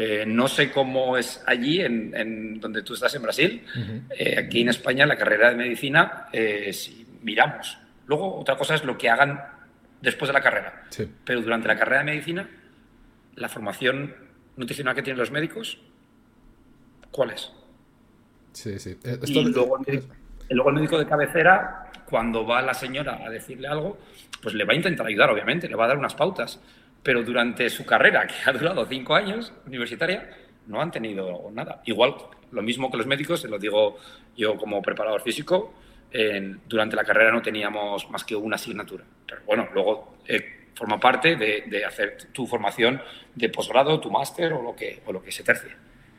Eh, 0.00 0.24
no 0.24 0.46
sé 0.46 0.70
cómo 0.70 1.16
es 1.16 1.42
allí, 1.44 1.80
en, 1.80 2.60
donde 2.60 2.84
tú 2.84 2.94
estás 2.94 3.12
en 3.16 3.22
Brasil. 3.22 3.64
Eh, 4.10 4.38
aquí 4.38 4.60
en 4.60 4.68
España, 4.68 5.04
la 5.04 5.16
carrera 5.16 5.50
de 5.50 5.56
medicina, 5.56 6.28
eh, 6.32 6.72
si 6.72 7.04
miramos. 7.22 7.76
Luego, 8.06 8.38
otra 8.38 8.56
cosa 8.56 8.76
es 8.76 8.84
lo 8.84 8.96
que 8.96 9.10
hagan 9.10 9.42
después 10.00 10.28
de 10.28 10.34
la 10.34 10.40
carrera. 10.40 10.84
Pero 11.24 11.42
durante 11.42 11.66
la 11.66 11.76
carrera 11.76 11.98
de 11.98 12.12
medicina, 12.12 12.48
la 13.34 13.48
formación 13.48 14.14
nutricional 14.54 14.94
que 14.94 15.02
tienen 15.02 15.18
los 15.18 15.32
médicos, 15.32 15.80
¿cuál 17.10 17.30
es? 17.30 17.50
Sí, 18.52 18.78
sí. 18.78 18.96
Y 19.26 19.44
luego 19.46 19.78
el, 19.78 20.74
médico, 20.74 20.96
de 20.96 21.06
cabecera, 21.06 21.90
cuando 22.08 22.46
va 22.46 22.62
la 22.62 22.74
señora 22.74 23.26
a 23.26 23.30
decirle 23.30 23.66
algo, 23.66 23.98
pues 24.40 24.54
le 24.54 24.64
va 24.64 24.74
a 24.74 24.76
intentar 24.76 25.08
ayudar, 25.08 25.30
obviamente, 25.30 25.68
le 25.68 25.74
va 25.74 25.86
a 25.86 25.88
dar 25.88 25.98
unas 25.98 26.14
pautas. 26.14 26.60
Pero 27.08 27.22
durante 27.22 27.70
su 27.70 27.86
carrera, 27.86 28.26
que 28.26 28.34
ha 28.44 28.52
durado 28.52 28.84
cinco 28.84 29.14
años, 29.14 29.50
universitaria, 29.66 30.28
no 30.66 30.82
han 30.82 30.90
tenido 30.90 31.50
nada. 31.50 31.80
Igual, 31.86 32.14
lo 32.52 32.60
mismo 32.60 32.90
que 32.90 32.98
los 32.98 33.06
médicos, 33.06 33.40
se 33.40 33.48
lo 33.48 33.58
digo 33.58 33.96
yo 34.36 34.58
como 34.58 34.82
preparador 34.82 35.22
físico, 35.22 35.72
durante 36.66 36.96
la 36.96 37.04
carrera 37.04 37.32
no 37.32 37.40
teníamos 37.40 38.10
más 38.10 38.24
que 38.24 38.36
una 38.36 38.56
asignatura. 38.56 39.04
Pero 39.26 39.40
bueno, 39.46 39.70
luego 39.72 40.18
eh, 40.26 40.66
forma 40.74 41.00
parte 41.00 41.36
de, 41.36 41.82
hacer 41.82 42.30
tu 42.30 42.46
formación 42.46 43.00
de 43.34 43.48
posgrado, 43.48 43.98
tu 43.98 44.10
máster 44.10 44.52
o 44.52 44.60
lo 44.60 44.76
que, 44.76 45.00
o 45.06 45.10
lo 45.10 45.22
que 45.22 45.32
se 45.32 45.42
tercie. 45.42 45.70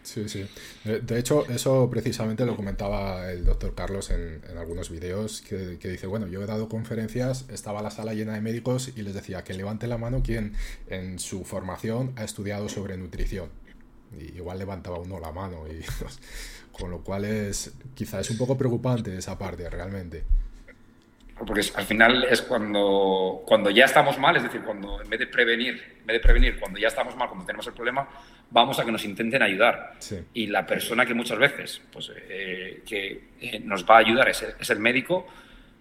Sí, 0.10 0.28
sí. 0.28 0.48
De 0.84 1.20
hecho, 1.20 1.48
eso 1.50 1.88
precisamente 1.88 2.44
lo 2.44 2.56
comentaba 2.56 3.32
el 3.32 3.46
doctor 3.46 3.76
Carlos 3.76 4.10
en, 4.10 4.42
algunos 4.58 4.90
vídeos, 4.90 5.42
que, 5.42 5.78
dice, 5.78 6.08
bueno, 6.08 6.26
yo 6.26 6.42
he 6.42 6.48
dado 6.48 6.68
conferencias, 6.68 7.46
estaba 7.50 7.84
la 7.84 7.92
sala 7.92 8.16
llena 8.16 8.34
de 8.34 8.42
médicos 8.42 8.92
y 8.96 9.04
les 9.04 9.14
decía 9.14 9.44
que 9.44 9.54
levante 9.54 9.86
la 9.86 10.00
mano 10.00 10.24
quien 10.24 10.54
en 10.88 11.20
su 11.20 11.44
formación 11.44 12.14
ha 12.16 12.24
estudiado 12.24 12.70
sobre 12.70 12.98
nutrición. 12.98 13.50
Y 14.20 14.38
igual 14.38 14.58
levantaba 14.58 14.98
uno 14.98 15.20
la 15.20 15.32
mano 15.32 15.68
y 15.68 15.80
con 16.72 16.90
lo 16.90 17.04
cual 17.04 17.26
es 17.26 17.74
quizá 17.94 18.20
es 18.20 18.32
un 18.32 18.40
poco 18.40 18.58
preocupante 18.58 19.16
esa 19.16 19.38
parte 19.38 19.70
realmente. 19.70 20.24
Porque 21.46 21.62
al 21.76 21.86
final 21.86 22.26
es 22.30 22.42
cuando, 22.42 23.44
cuando 23.46 23.70
ya 23.70 23.86
estamos 23.86 24.18
mal, 24.20 24.36
es 24.36 24.44
decir, 24.44 24.62
cuando 24.62 25.02
en 25.02 25.10
vez 25.10 25.20
de 25.20 25.28
prevenir, 25.28 25.98
en 26.02 26.06
vez 26.06 26.16
de 26.16 26.20
prevenir, 26.20 26.60
cuando 26.60 26.80
ya 26.80 26.90
estamos 26.90 27.16
mal, 27.16 27.30
cuando 27.30 27.46
tenemos 27.46 27.66
el 27.68 27.74
problema, 27.74 28.08
vamos 28.52 28.78
a 28.80 28.86
que 28.86 28.92
nos 28.92 29.06
intenten 29.06 29.42
ayudar. 29.42 29.94
Y 30.34 30.48
la 30.48 30.66
persona 30.66 31.06
que 31.06 31.14
muchas 31.14 31.38
veces 31.38 31.82
pues, 31.92 32.12
eh, 32.16 32.84
que 32.86 33.30
eh, 33.40 33.60
nos 33.64 33.86
va 33.86 33.96
a 33.96 34.00
ayudar 34.00 34.28
es, 34.30 34.46
es 34.60 34.70
el 34.70 34.80
médico, 34.80 35.28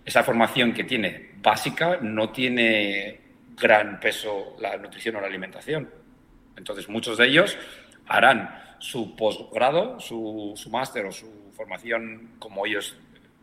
esa 0.04 0.22
formación 0.22 0.72
que 0.72 0.84
tiene 0.84 1.32
básica 1.42 1.98
no 2.00 2.30
tiene 2.30 3.20
gran 3.56 3.98
peso 4.00 4.56
la 4.60 4.76
nutrición 4.76 5.16
o 5.16 5.20
la 5.20 5.26
alimentación. 5.26 5.90
Entonces, 6.56 6.88
muchos 6.88 7.18
de 7.18 7.26
ellos 7.26 7.58
harán 8.06 8.76
su 8.78 9.16
posgrado, 9.16 10.00
su, 10.00 10.52
su 10.56 10.70
máster 10.70 11.06
o 11.06 11.12
su 11.12 11.52
formación 11.56 12.36
como 12.38 12.66
ellos 12.66 12.96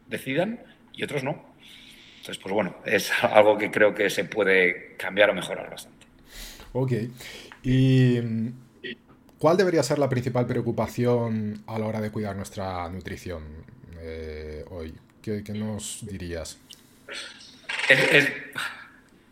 decidan 0.07 0.63
y 0.93 1.03
otros 1.03 1.24
no. 1.24 1.54
Entonces, 2.25 2.41
pues 2.41 2.55
bueno, 2.55 2.75
es 2.86 3.12
algo 3.22 3.55
que 3.55 3.70
creo 3.70 3.94
que 3.94 4.10
se 4.10 4.25
puede 4.25 4.96
cambiar 4.98 5.29
o 5.29 5.36
mejorar 5.36 5.70
bastante. 5.70 6.08
Ok. 6.74 6.94
¿Y 7.62 8.20
cuál 9.38 9.58
debería 9.58 9.84
ser 9.84 10.00
la 10.00 10.10
principal 10.10 10.48
preocupación 10.48 11.63
a 11.67 11.77
la 11.77 11.86
hora 11.86 12.01
de 12.01 12.10
cuidar 12.12 12.36
nuestra 12.36 12.89
nutrición 12.89 13.44
eh, 14.00 14.65
hoy? 14.72 14.96
¿Qué, 15.22 15.44
nos 15.53 16.05
dirías? 16.08 16.60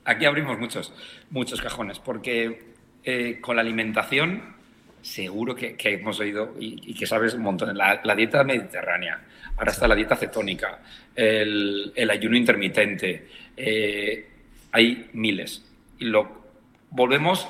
aquí 0.05 0.25
abrimos 0.25 0.59
muchos, 0.59 0.93
muchos 1.31 1.61
cajones, 1.61 1.97
porque 1.97 2.73
eh, 3.03 3.39
con 3.41 3.55
la 3.55 3.63
alimentación 3.63 4.55
seguro 5.01 5.55
que, 5.55 5.75
hemos 5.79 6.19
oído 6.19 6.53
y, 6.59 6.93
que 6.93 7.07
sabes 7.07 7.33
un 7.33 7.41
montón. 7.41 7.75
La, 7.75 8.01
la 8.03 8.15
dieta 8.15 8.43
mediterránea, 8.43 9.19
ahora 9.57 9.71
está 9.71 9.87
la 9.87 9.95
dieta 9.95 10.15
cetónica, 10.15 10.79
el, 11.15 12.09
ayuno 12.09 12.37
intermitente, 12.37 13.27
eh, 13.55 14.27
hay 14.71 15.09
miles. 15.13 15.63
Y 15.99 16.05
lo 16.05 16.43
volvemos, 16.89 17.47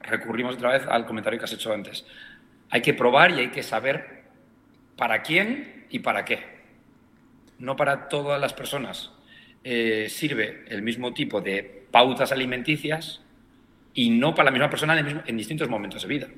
recurrimos 0.00 0.56
otra 0.56 0.72
vez 0.72 0.86
al 0.86 1.06
comentario 1.06 1.38
que 1.38 1.44
has 1.44 1.52
hecho 1.52 1.72
antes. 1.72 2.04
Hay 2.70 2.82
que 2.82 2.94
probar 2.94 3.32
y 3.32 3.40
hay 3.40 3.48
que 3.48 3.62
saber 3.62 4.22
para 4.96 5.22
quién 5.22 5.86
y 5.90 6.00
para 6.00 6.24
qué. 6.24 6.40
No 7.58 7.76
para 7.76 8.08
todas 8.08 8.40
las 8.40 8.52
personas. 8.52 9.12
Eh, 9.64 10.08
sirve 10.08 10.64
el 10.68 10.82
mismo 10.82 11.14
tipo 11.14 11.40
de 11.40 11.84
pautas 11.90 12.32
alimenticias 12.32 13.20
y 13.94 14.10
no 14.10 14.34
para 14.34 14.46
la 14.46 14.50
misma 14.50 14.70
persona 14.70 15.22
en, 15.26 15.36
distintos 15.36 15.68
momentos 15.68 16.02
de 16.02 16.08
vida. 16.08 16.28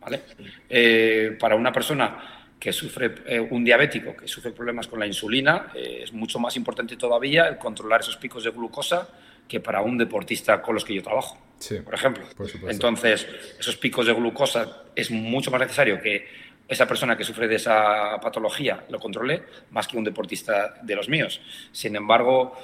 ¿vale? 0.00 0.20
Eh, 0.68 1.36
para 1.38 1.56
una 1.56 1.72
persona 1.72 2.39
que 2.60 2.72
sufre, 2.74 3.14
eh, 3.26 3.40
un 3.40 3.64
diabético 3.64 4.14
que 4.14 4.28
sufre 4.28 4.52
problemas 4.52 4.86
con 4.86 5.00
la 5.00 5.06
insulina, 5.06 5.72
eh, 5.74 6.02
es 6.04 6.12
mucho 6.12 6.38
más 6.38 6.54
importante 6.56 6.96
todavía 6.96 7.48
el 7.48 7.56
controlar 7.56 8.02
esos 8.02 8.18
picos 8.18 8.44
de 8.44 8.50
glucosa 8.50 9.08
que 9.48 9.60
para 9.60 9.80
un 9.80 9.96
deportista 9.96 10.60
con 10.60 10.74
los 10.74 10.84
que 10.84 10.94
yo 10.94 11.02
trabajo, 11.02 11.38
por 11.84 11.94
ejemplo. 11.94 12.24
Entonces, 12.68 13.26
esos 13.58 13.76
picos 13.76 14.06
de 14.06 14.12
glucosa 14.12 14.84
es 14.94 15.10
mucho 15.10 15.50
más 15.50 15.60
necesario 15.60 16.00
que 16.00 16.28
esa 16.68 16.86
persona 16.86 17.16
que 17.16 17.24
sufre 17.24 17.48
de 17.48 17.56
esa 17.56 18.20
patología 18.20 18.84
lo 18.90 19.00
controle 19.00 19.42
más 19.70 19.88
que 19.88 19.96
un 19.96 20.04
deportista 20.04 20.74
de 20.82 20.94
los 20.94 21.08
míos. 21.08 21.40
Sin 21.72 21.96
embargo, 21.96 22.56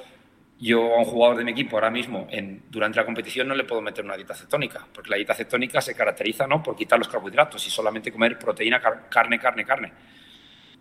yo 0.59 0.95
a 0.95 0.99
un 0.99 1.05
jugador 1.05 1.39
de 1.39 1.45
mi 1.45 1.53
equipo 1.53 1.77
ahora 1.77 1.91
mismo, 1.91 2.27
en, 2.31 2.63
durante 2.71 2.99
la 2.99 3.05
competición, 3.05 3.49
no 3.49 3.55
le 3.55 3.65
puedo 3.65 3.83
meter 3.83 4.05
una 4.05 4.17
dieta 4.17 4.35
cetónica, 4.35 4.87
porque 4.93 5.11
la 5.11 5.17
dieta 5.17 5.35
cetónica 5.35 5.81
se 5.81 5.95
caracteriza 5.95 6.47
¿no? 6.47 6.63
por 6.63 6.77
quitar 6.77 6.99
los 6.99 7.09
carbohidratos 7.09 7.67
y 7.67 7.71
solamente 7.71 8.11
comer 8.11 8.39
proteína, 8.39 8.81
carne, 8.81 9.39
carne, 9.39 9.65
carne. 9.65 9.93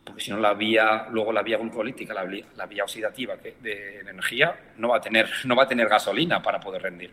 Porque 0.03 0.21
si 0.21 0.31
no, 0.31 0.39
la 0.39 0.53
vía, 0.53 1.07
luego 1.09 1.33
la 1.33 1.41
vía 1.41 1.57
glucolítica, 1.57 2.13
la, 2.13 2.25
la 2.55 2.65
vía 2.67 2.83
oxidativa 2.83 3.35
de 3.37 3.99
energía, 4.01 4.55
no 4.77 4.89
va, 4.89 4.97
a 4.97 5.01
tener, 5.01 5.29
no 5.45 5.55
va 5.55 5.63
a 5.63 5.67
tener 5.67 5.89
gasolina 5.89 6.41
para 6.41 6.59
poder 6.59 6.83
rendir. 6.83 7.11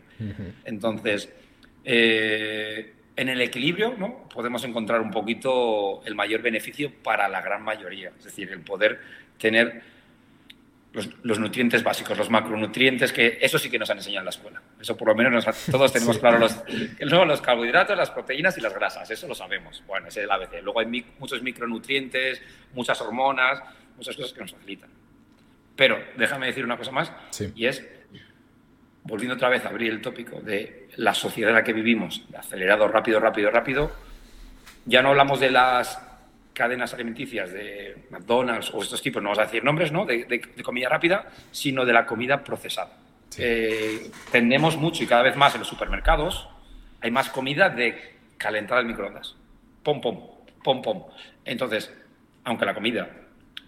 Entonces, 0.65 1.33
eh, 1.85 2.95
en 3.17 3.29
el 3.29 3.41
equilibrio 3.41 3.95
¿no? 3.99 4.29
podemos 4.29 4.65
encontrar 4.65 5.01
un 5.01 5.11
poquito 5.11 6.03
el 6.05 6.15
mayor 6.15 6.43
beneficio 6.43 6.93
para 7.03 7.29
la 7.29 7.41
gran 7.41 7.63
mayoría. 7.63 8.13
Es 8.19 8.25
decir, 8.25 8.51
el 8.51 8.61
poder 8.61 9.01
tener 9.39 9.83
los, 10.93 11.39
nutrientes 11.39 11.83
básicos, 11.83 12.19
los 12.19 12.29
macronutrientes, 12.29 13.13
que 13.13 13.39
eso 13.41 13.59
sí 13.59 13.71
que 13.71 13.79
nos 13.79 13.89
han 13.91 13.99
enseñado 13.99 14.21
en 14.21 14.25
la 14.27 14.31
escuela. 14.31 14.63
Eso 14.81 14.97
por 14.97 15.09
lo 15.09 15.15
menos 15.15 15.47
todos 15.71 15.93
tenemos 15.93 16.19
claro 16.19 16.39
los, 16.39 16.63
los 17.01 17.41
carbohidratos, 17.41 17.97
las 17.97 18.11
proteínas 18.11 18.57
y 18.59 18.61
las 18.61 18.75
grasas, 18.75 19.11
eso 19.11 19.27
lo 19.27 19.35
sabemos. 19.35 19.83
Bueno, 19.87 20.09
ese 20.09 20.21
es 20.21 20.25
el 20.25 20.31
ABC. 20.31 20.63
Luego 20.63 20.81
hay 20.81 21.05
muchos 21.19 21.43
micronutrientes, 21.43 22.43
muchas 22.75 23.01
hormonas, 23.01 23.63
muchas 23.97 24.15
cosas 24.17 24.33
que 24.33 24.41
nos 24.41 24.53
facilitan. 24.53 24.91
Pero 25.75 25.99
déjame 26.17 26.47
decir 26.47 26.65
una 26.65 26.77
cosa 26.77 26.91
más, 26.91 27.11
y 27.55 27.65
es, 27.65 27.83
volviendo 29.05 29.35
otra 29.35 29.49
vez 29.49 29.65
a 29.65 29.71
abrir 29.71 29.91
el 29.91 30.03
tópico 30.03 30.41
de 30.41 30.89
la 30.97 31.15
sociedad 31.15 31.51
en 31.51 31.57
la 31.57 31.65
que 31.65 31.73
vivimos, 31.73 32.23
acelerado, 32.37 32.87
rápido, 32.89 33.19
rápido, 33.19 33.51
rápido, 33.51 33.91
ya 34.85 35.01
no 35.01 35.11
hablamos 35.11 35.41
de 35.41 35.51
las 35.51 35.99
cadenas 36.53 36.93
alimenticias 36.95 37.53
de 37.53 38.07
McDonald's 38.11 38.73
o 38.75 38.83
estos 38.83 39.01
tipos, 39.01 39.23
no 39.23 39.31
vamos 39.31 39.39
a 39.39 39.45
decir 39.45 39.65
nombres, 39.65 39.93
¿no? 39.93 40.05
de, 40.05 40.43
comida 40.63 40.89
rápida, 40.89 41.31
sino 41.51 41.85
de 41.85 41.93
la 41.93 42.07
comida 42.07 42.45
procesada. 42.45 42.99
Eh, 43.39 44.11
tendemos 44.31 44.77
mucho 44.77 45.03
y 45.03 45.07
cada 45.07 45.23
vez 45.23 45.37
más 45.37 45.55
en 45.55 45.61
los 45.61 45.69
supermercados 45.69 46.49
hay 47.01 47.11
más 47.11 47.31
comida 47.31 47.71
de 47.71 48.17
calentar 48.37 48.79
al 48.79 48.87
microondas. 48.87 49.37
Pom, 49.83 50.01
pom, 50.01 50.21
pom, 50.63 50.83
pom. 50.83 51.05
Entonces, 51.45 51.93
aunque 52.45 52.67
la 52.67 52.75
comida 52.75 53.09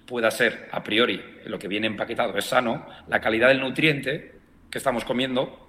pueda 0.07 0.31
ser 0.31 0.69
a 0.71 0.83
priori 0.83 1.23
lo 1.47 1.59
que 1.59 1.69
viene 1.69 1.87
empaquetado 1.87 2.37
es 2.37 2.45
sano, 2.45 2.87
la 3.09 3.21
calidad 3.21 3.49
del 3.49 3.61
nutriente 3.61 4.35
que 4.71 4.79
estamos 4.79 5.05
comiendo 5.05 5.65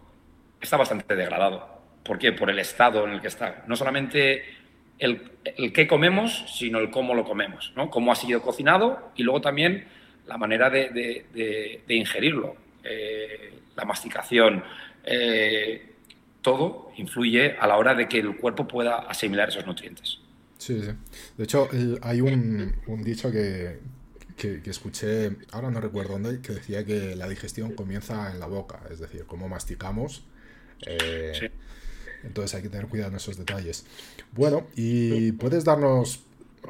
está 0.59 0.77
bastante 0.77 1.15
degradado. 1.15 1.81
¿Por 2.03 2.19
qué? 2.19 2.31
Por 2.31 2.49
el 2.49 2.59
estado 2.59 3.05
en 3.07 3.13
el 3.13 3.21
que 3.21 3.27
está. 3.27 3.63
No 3.67 3.75
solamente 3.75 4.43
el, 4.99 5.31
el 5.43 5.73
qué 5.73 5.87
comemos, 5.87 6.45
sino 6.47 6.79
el 6.79 6.89
cómo 6.89 7.13
lo 7.13 7.25
comemos, 7.25 7.73
¿no? 7.75 7.89
Cómo 7.89 8.11
ha 8.11 8.15
sido 8.15 8.41
cocinado 8.41 9.11
y 9.15 9.23
luego 9.23 9.41
también 9.41 9.87
la 10.27 10.37
manera 10.37 10.69
de, 10.69 11.83
ingerirlo, 11.87 12.55
eh, 12.83 13.59
la 13.75 13.85
masticación, 13.85 14.63
eh, 15.03 15.93
todo 16.41 16.91
influye 16.97 17.55
a 17.59 17.67
la 17.67 17.77
hora 17.77 17.93
de 17.93 18.07
que 18.07 18.19
el 18.19 18.37
cuerpo 18.37 18.67
pueda 18.67 18.97
asimilar 18.99 19.49
esos 19.49 19.65
nutrientes. 19.65 20.19
Sí, 20.57 20.81
sí. 20.81 20.91
De 21.37 21.43
hecho, 21.43 21.67
hay 22.01 22.21
un, 22.21 22.73
dicho 23.03 23.31
que, 23.31 23.79
que, 24.37 24.61
escuché, 24.65 25.31
ahora 25.51 25.69
no 25.69 25.81
recuerdo 25.81 26.13
dónde, 26.13 26.41
que 26.41 26.53
decía 26.53 26.85
que 26.85 27.15
la 27.15 27.27
digestión 27.27 27.73
comienza 27.73 28.31
en 28.31 28.39
la 28.39 28.47
boca, 28.47 28.81
es 28.89 28.99
decir, 28.99 29.25
cómo 29.25 29.49
masticamos 29.49 30.23
Eh, 30.85 31.51
entonces 32.25 32.55
hay 32.55 32.63
que 32.63 32.69
tener 32.69 32.87
cuidado 32.87 33.11
en 33.11 33.17
esos 33.17 33.37
detalles. 33.37 33.85
Bueno, 34.33 34.67
y 34.75 35.31
puedes 35.33 35.63
darnos, 35.63 36.21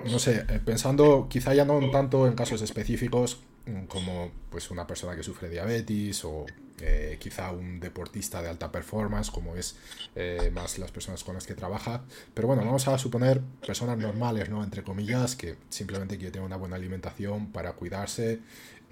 no 0.06 0.20
sé, 0.20 0.46
eh, 0.48 0.60
pensando 0.64 1.28
quizá 1.30 1.54
ya 1.54 1.66
no 1.66 1.90
tanto 1.92 2.28
en 2.28 2.34
casos 2.34 2.62
específicos 2.62 3.40
mm, 3.66 3.86
como 3.86 4.32
pues 4.50 4.70
una 4.72 4.86
persona 4.86 5.16
que 5.16 5.24
sufre 5.24 5.50
diabetes 5.50 6.26
o 6.26 6.46
eh, 6.82 7.18
quizá 7.22 7.52
un 7.52 7.80
deportista 7.80 8.42
de 8.42 8.50
alta 8.50 8.70
performance, 8.70 9.32
como 9.32 9.56
es 9.56 9.78
eh, 10.14 10.52
más 10.54 10.78
las 10.78 10.92
personas 10.92 11.24
con 11.24 11.36
las 11.36 11.48
que 11.48 11.56
trabaja. 11.56 12.04
Pero 12.34 12.50
bueno, 12.50 12.66
vamos 12.66 12.88
a 12.90 12.98
suponer 12.98 13.40
personas 13.66 13.98
normales, 13.98 14.50
¿no? 14.50 14.62
Entre 14.62 14.84
comillas, 14.84 15.38
que 15.38 15.56
simplemente 15.70 16.18
quieren 16.18 16.34
tener 16.34 16.46
una 16.46 16.58
buena 16.58 16.76
alimentación 16.76 17.54
para 17.54 17.74
cuidarse. 17.74 18.42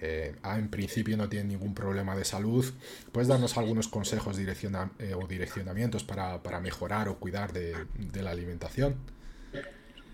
Eh, 0.04 0.36
en 0.44 0.70
principio 0.70 1.16
no 1.16 1.30
tienen 1.30 1.48
ningún 1.48 1.74
problema 1.74 2.16
de 2.16 2.26
salud. 2.26 2.66
¿Puedes 3.12 3.28
darnos 3.28 3.58
algunos 3.58 3.88
consejos 3.88 4.38
o 4.38 5.28
direccionamientos 5.28 6.04
para, 6.04 6.60
mejorar 6.60 7.08
o 7.08 7.18
cuidar 7.18 7.54
de, 7.54 7.74
la 8.22 8.32
alimentación? 8.32 8.96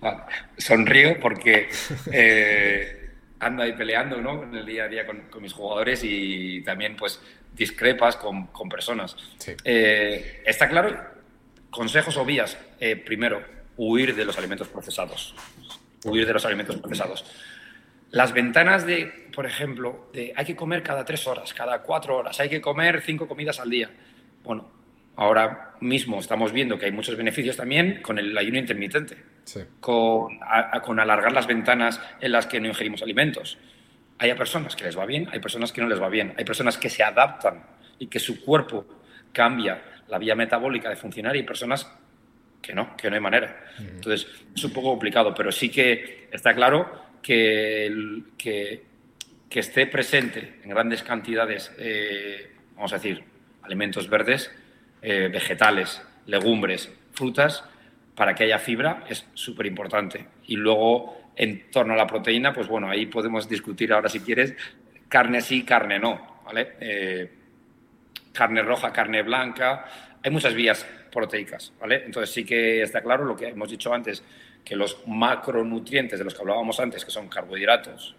Ah, 0.02 0.28
sonrío 0.58 1.20
porque 1.20 1.70
ando 3.40 3.64
ahí 3.64 3.74
peleando 3.74 4.22
¿no? 4.22 4.44
en 4.44 4.56
el 4.56 4.66
día 4.66 4.84
a 4.86 4.88
día 4.88 5.06
con, 5.06 5.22
con, 5.30 5.42
mis 5.42 5.54
jugadores 5.54 6.02
y 6.04 6.62
también 6.62 6.96
pues 6.96 7.20
discrepas 7.56 8.16
con, 8.16 8.48
con 8.48 8.70
personas. 8.70 9.16
Eh, 9.64 10.42
está 10.46 10.68
claro, 10.70 10.98
consejos 11.70 12.18
o 12.18 12.26
vías. 12.26 12.58
Eh, 12.80 12.96
primero, 12.96 13.44
huir 13.78 14.16
de 14.16 14.26
los 14.26 14.38
alimentos 14.38 14.68
procesados. 14.68 15.36
Huir 16.04 16.26
de 16.26 16.34
los 16.34 16.46
alimentos 16.46 16.78
procesados. 16.78 17.26
Las 18.12 18.34
ventanas 18.34 18.86
de, 18.86 19.29
por 19.40 19.46
ejemplo, 19.46 20.10
de 20.12 20.34
hay 20.36 20.44
que 20.44 20.54
comer 20.54 20.84
cada 20.84 21.06
tres 21.06 21.26
horas, 21.26 21.54
cada 21.54 21.82
cuatro 21.82 22.18
horas, 22.18 22.38
hay 22.42 22.50
que 22.50 22.60
comer 22.60 23.00
cinco 23.00 23.26
comidas 23.26 23.58
al 23.62 23.70
día. 23.70 23.90
Bueno, 24.44 24.70
ahora 25.16 25.76
mismo 25.80 26.20
estamos 26.20 26.52
viendo 26.52 26.78
que 26.78 26.88
hay 26.88 26.92
muchos 26.92 27.16
beneficios 27.16 27.56
también 27.56 28.02
con 28.02 28.20
el 28.20 28.38
ayuno 28.38 28.58
intermitente, 28.58 29.16
con, 29.80 30.38
con 30.84 31.00
alargar 31.00 31.32
las 31.32 31.48
ventanas 31.48 32.02
en 32.20 32.34
las 32.34 32.48
que 32.48 32.60
no 32.60 32.68
ingerimos 32.68 33.02
alimentos. 33.02 33.58
Hay 34.18 34.34
personas 34.34 34.76
que 34.76 34.84
les 34.84 35.00
va 35.00 35.06
bien, 35.06 35.30
hay 35.32 35.40
personas 35.40 35.72
que 35.72 35.80
no 35.80 35.88
les 35.88 36.02
va 36.02 36.10
bien, 36.10 36.34
hay 36.36 36.44
personas 36.44 36.78
que 36.78 36.90
se 36.90 37.02
adaptan 37.02 37.64
y 37.98 38.08
que 38.08 38.20
su 38.20 38.44
cuerpo 38.44 38.86
cambia 39.32 39.82
la 40.10 40.18
vía 40.18 40.36
metabólica 40.36 40.90
de 40.90 40.98
funcionar 40.98 41.34
y 41.38 41.40
hay 41.40 41.46
personas 41.46 41.90
que 42.62 42.74
no, 42.74 42.98
que 42.98 43.10
no 43.10 43.16
hay 43.16 43.22
manera. 43.22 43.64
Entonces, 43.80 44.28
es 44.54 44.64
un 44.66 44.74
poco 44.74 44.90
complicado, 44.90 45.34
pero 45.34 45.50
sí 45.50 45.70
que 45.70 46.28
está 46.30 46.54
claro 46.54 47.08
que, 47.22 48.22
que, 48.38 48.89
que 49.50 49.60
esté 49.60 49.88
presente 49.88 50.60
en 50.64 50.70
grandes 50.70 51.02
cantidades, 51.02 51.72
eh, 51.80 52.52
vamos 52.76 52.94
a 52.94 52.98
decir, 52.98 53.24
alimentos 53.64 54.08
verdes, 54.10 54.52
eh, 55.02 55.30
vegetales, 55.32 56.02
legumbres, 56.28 56.92
frutas, 57.14 57.64
para 58.16 58.36
que 58.36 58.44
haya 58.44 58.60
fibra 58.60 59.06
es 59.10 59.26
súper 59.34 59.66
importante. 59.66 60.26
Y 60.46 60.56
luego 60.56 61.32
en 61.36 61.72
torno 61.72 61.94
a 61.94 61.98
la 61.98 62.06
proteína, 62.06 62.54
pues 62.54 62.68
bueno, 62.68 62.90
ahí 62.90 63.08
podemos 63.08 63.48
discutir 63.48 63.92
ahora 63.94 64.10
si 64.10 64.20
quieres, 64.20 64.54
carne 65.08 65.42
sí, 65.42 65.64
carne 65.64 65.98
no, 65.98 66.42
¿vale? 66.46 66.74
Eh, 66.80 67.32
carne 68.34 68.62
roja, 68.62 68.92
carne 68.94 69.24
blanca, 69.24 69.86
hay 70.22 70.32
muchas 70.32 70.54
vías 70.54 70.86
proteicas, 71.12 71.74
¿vale? 71.80 72.04
Entonces 72.06 72.30
sí 72.30 72.46
que 72.46 72.82
está 72.84 73.02
claro 73.02 73.26
lo 73.26 73.36
que 73.36 73.48
hemos 73.48 73.70
dicho 73.70 73.94
antes, 73.94 74.24
que 74.64 74.76
los 74.76 75.02
macronutrientes 75.08 76.20
de 76.20 76.26
los 76.26 76.36
que 76.36 76.42
hablábamos 76.42 76.80
antes, 76.80 77.04
que 77.04 77.12
son 77.12 77.30
carbohidratos, 77.30 78.16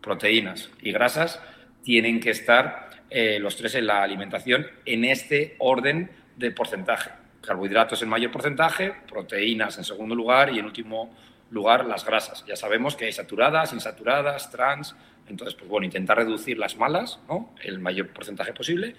proteínas 0.00 0.70
y 0.82 0.92
grasas, 0.92 1.40
tienen 1.82 2.20
que 2.20 2.30
estar 2.30 2.90
eh, 3.10 3.38
los 3.40 3.56
tres 3.56 3.74
en 3.74 3.86
la 3.86 4.02
alimentación 4.02 4.66
en 4.84 5.04
este 5.04 5.56
orden 5.58 6.10
de 6.36 6.50
porcentaje. 6.50 7.10
Carbohidratos 7.42 8.02
en 8.02 8.08
mayor 8.08 8.30
porcentaje, 8.30 8.94
proteínas 9.08 9.78
en 9.78 9.84
segundo 9.84 10.14
lugar 10.14 10.52
y 10.52 10.58
en 10.58 10.66
último 10.66 11.14
lugar 11.50 11.84
las 11.84 12.04
grasas. 12.04 12.44
Ya 12.46 12.56
sabemos 12.56 12.96
que 12.96 13.06
hay 13.06 13.12
saturadas, 13.12 13.72
insaturadas, 13.72 14.50
trans. 14.50 14.94
Entonces, 15.28 15.54
pues 15.54 15.68
bueno, 15.68 15.84
intentar 15.84 16.16
reducir 16.18 16.58
las 16.58 16.76
malas, 16.76 17.20
¿no? 17.28 17.54
El 17.62 17.78
mayor 17.78 18.08
porcentaje 18.08 18.52
posible, 18.52 18.94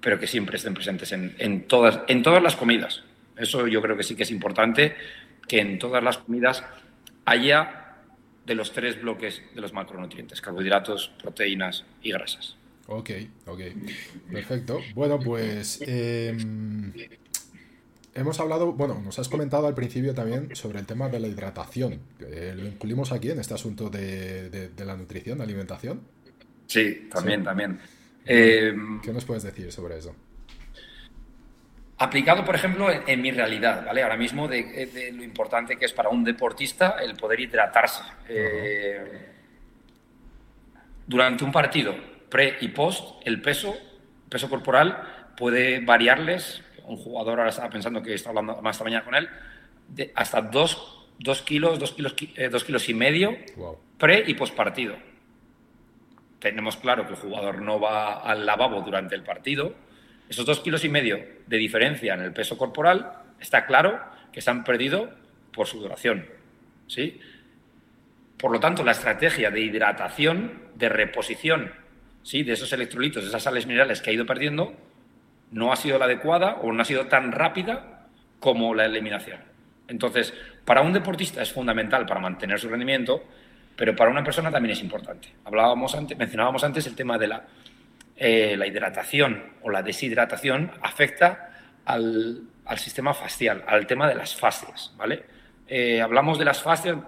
pero 0.00 0.18
que 0.18 0.26
siempre 0.26 0.56
estén 0.56 0.74
presentes 0.74 1.12
en, 1.12 1.66
todas, 1.66 2.00
en 2.08 2.22
todas 2.22 2.42
las 2.42 2.56
comidas. 2.56 3.04
Eso 3.36 3.66
yo 3.66 3.80
creo 3.80 3.96
que 3.96 4.02
sí 4.02 4.14
que 4.14 4.24
es 4.24 4.30
importante, 4.30 4.94
que 5.48 5.60
en 5.60 5.78
todas 5.78 6.02
las 6.02 6.18
comidas 6.18 6.64
haya 7.24 7.81
de 8.46 8.54
los 8.54 8.72
tres 8.72 9.00
bloques 9.00 9.42
de 9.54 9.60
los 9.60 9.72
macronutrientes, 9.72 10.40
carbohidratos, 10.40 11.12
proteínas 11.20 11.84
y 12.02 12.12
grasas. 12.12 12.56
Ok, 12.86 13.10
ok. 13.46 13.60
Perfecto. 14.30 14.80
Bueno, 14.94 15.18
pues 15.20 15.80
em, 15.86 16.92
hemos 18.14 18.40
hablado, 18.40 18.72
bueno, 18.72 19.00
nos 19.04 19.18
has 19.18 19.28
comentado 19.28 19.66
al 19.66 19.74
principio 19.74 20.14
también 20.14 20.54
sobre 20.56 20.80
el 20.80 20.86
tema 20.86 21.08
de 21.08 21.20
la 21.20 21.28
hidratación. 21.28 22.00
¿Lo 22.18 22.66
incluimos 22.66 23.12
aquí 23.12 23.30
en 23.30 23.38
este 23.38 23.54
asunto 23.54 23.88
de, 23.88 24.70
la 24.84 24.96
nutrición, 24.96 25.38
de 25.38 25.44
alimentación? 25.44 26.02
Sí, 26.66 27.08
también, 27.12 27.44
también. 27.44 27.78
¿Qué 28.24 29.12
nos 29.12 29.24
puedes 29.24 29.44
decir 29.44 29.70
sobre 29.70 29.98
eso? 29.98 30.14
Aplicado, 32.02 32.44
por 32.44 32.54
ejemplo, 32.54 32.88
en, 32.90 33.22
mi 33.22 33.30
realidad, 33.30 33.86
¿vale? 33.86 34.02
Ahora 34.02 34.16
mismo 34.16 34.48
de, 34.48 35.12
lo 35.14 35.22
importante 35.22 35.76
que 35.76 35.84
es 35.84 35.92
para 35.92 36.08
un 36.08 36.24
deportista 36.24 36.96
el 37.00 37.14
poder 37.14 37.38
hidratarse. 37.38 38.02
Eh, 38.28 39.28
durante 41.06 41.44
un 41.44 41.52
partido, 41.52 41.94
pre 42.28 42.56
y 42.60 42.68
post, 42.68 43.20
el 43.24 43.40
peso, 43.40 43.76
peso 44.28 44.50
corporal, 44.50 45.32
puede 45.36 45.78
variarles 45.78 46.62
un 46.86 46.96
jugador 46.96 47.38
ahora 47.38 47.50
estaba 47.50 47.70
pensando 47.70 48.02
que 48.02 48.14
está 48.14 48.30
hablando 48.30 48.60
más 48.62 48.76
esta 48.76 48.84
mañana 48.84 49.04
con 49.04 49.14
él, 49.14 49.28
de 49.88 50.12
hasta 50.14 50.40
dos, 50.42 51.06
kilos, 51.44 51.78
dos 51.78 51.92
kilos, 51.92 52.14
eh, 52.36 52.48
dos 52.48 52.64
kilos 52.64 52.88
y 52.88 52.94
medio 52.94 53.36
pre 53.98 54.24
y 54.26 54.34
post 54.34 54.54
partido. 54.54 54.96
Tenemos 56.38 56.76
claro 56.76 57.06
que 57.06 57.12
el 57.12 57.18
jugador 57.18 57.62
no 57.62 57.78
va 57.78 58.14
al 58.14 58.44
lavabo 58.44 58.80
durante 58.80 59.14
el 59.14 59.22
partido. 59.22 59.74
Esos 60.28 60.46
dos 60.46 60.60
kilos 60.60 60.84
y 60.84 60.88
medio 60.88 61.18
de 61.46 61.56
diferencia 61.56 62.14
en 62.14 62.20
el 62.20 62.32
peso 62.32 62.56
corporal 62.56 63.12
está 63.40 63.66
claro 63.66 64.00
que 64.32 64.40
se 64.40 64.50
han 64.50 64.64
perdido 64.64 65.10
por 65.52 65.66
su 65.66 65.80
duración. 65.80 66.26
¿sí? 66.86 67.20
Por 68.38 68.50
lo 68.50 68.60
tanto, 68.60 68.82
la 68.84 68.92
estrategia 68.92 69.50
de 69.50 69.60
hidratación, 69.60 70.60
de 70.74 70.88
reposición 70.88 71.72
¿sí? 72.22 72.42
de 72.42 72.52
esos 72.52 72.72
electrolitos, 72.72 73.22
de 73.22 73.28
esas 73.28 73.42
sales 73.42 73.66
minerales 73.66 74.00
que 74.00 74.10
ha 74.10 74.12
ido 74.12 74.26
perdiendo, 74.26 74.74
no 75.50 75.72
ha 75.72 75.76
sido 75.76 75.98
la 75.98 76.06
adecuada 76.06 76.54
o 76.62 76.72
no 76.72 76.82
ha 76.82 76.84
sido 76.84 77.06
tan 77.06 77.32
rápida 77.32 78.06
como 78.40 78.74
la 78.74 78.86
eliminación. 78.86 79.40
Entonces, 79.88 80.32
para 80.64 80.80
un 80.80 80.92
deportista 80.92 81.42
es 81.42 81.52
fundamental 81.52 82.06
para 82.06 82.20
mantener 82.20 82.58
su 82.58 82.68
rendimiento, 82.68 83.22
pero 83.76 83.94
para 83.94 84.10
una 84.10 84.24
persona 84.24 84.50
también 84.50 84.72
es 84.72 84.82
importante. 84.82 85.28
Hablábamos 85.44 85.94
antes, 85.94 86.16
mencionábamos 86.16 86.64
antes 86.64 86.86
el 86.86 86.94
tema 86.94 87.18
de 87.18 87.28
la, 87.28 87.44
eh, 88.24 88.56
la 88.56 88.68
hidratación 88.68 89.42
o 89.62 89.70
la 89.70 89.82
deshidratación 89.82 90.70
afecta 90.80 91.56
al, 91.84 92.46
sistema 92.76 93.14
facial, 93.14 93.64
al 93.66 93.84
tema 93.88 94.08
de 94.08 94.14
las 94.14 94.36
fascias, 94.36 94.94
¿vale? 94.96 95.24
Eh, 95.66 96.00
hablamos 96.00 96.38
de 96.38 96.44
las 96.44 96.62
fascias, 96.62 96.98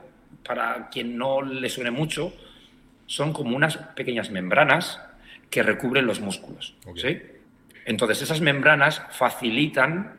para 0.45 0.89
quien 0.91 1.17
no 1.17 1.41
le 1.41 1.71
suene 1.71 1.93
mucho, 1.93 2.35
son 3.07 3.33
como 3.33 3.55
unas 3.55 3.77
pequeñas 3.77 4.33
membranas 4.33 5.01
que 5.51 5.63
recubren 5.63 6.05
los 6.05 6.19
músculos, 6.19 6.75
¿sí? 6.97 7.23
Entonces, 7.85 8.21
esas 8.23 8.41
membranas 8.41 9.01
facilitan 9.11 10.19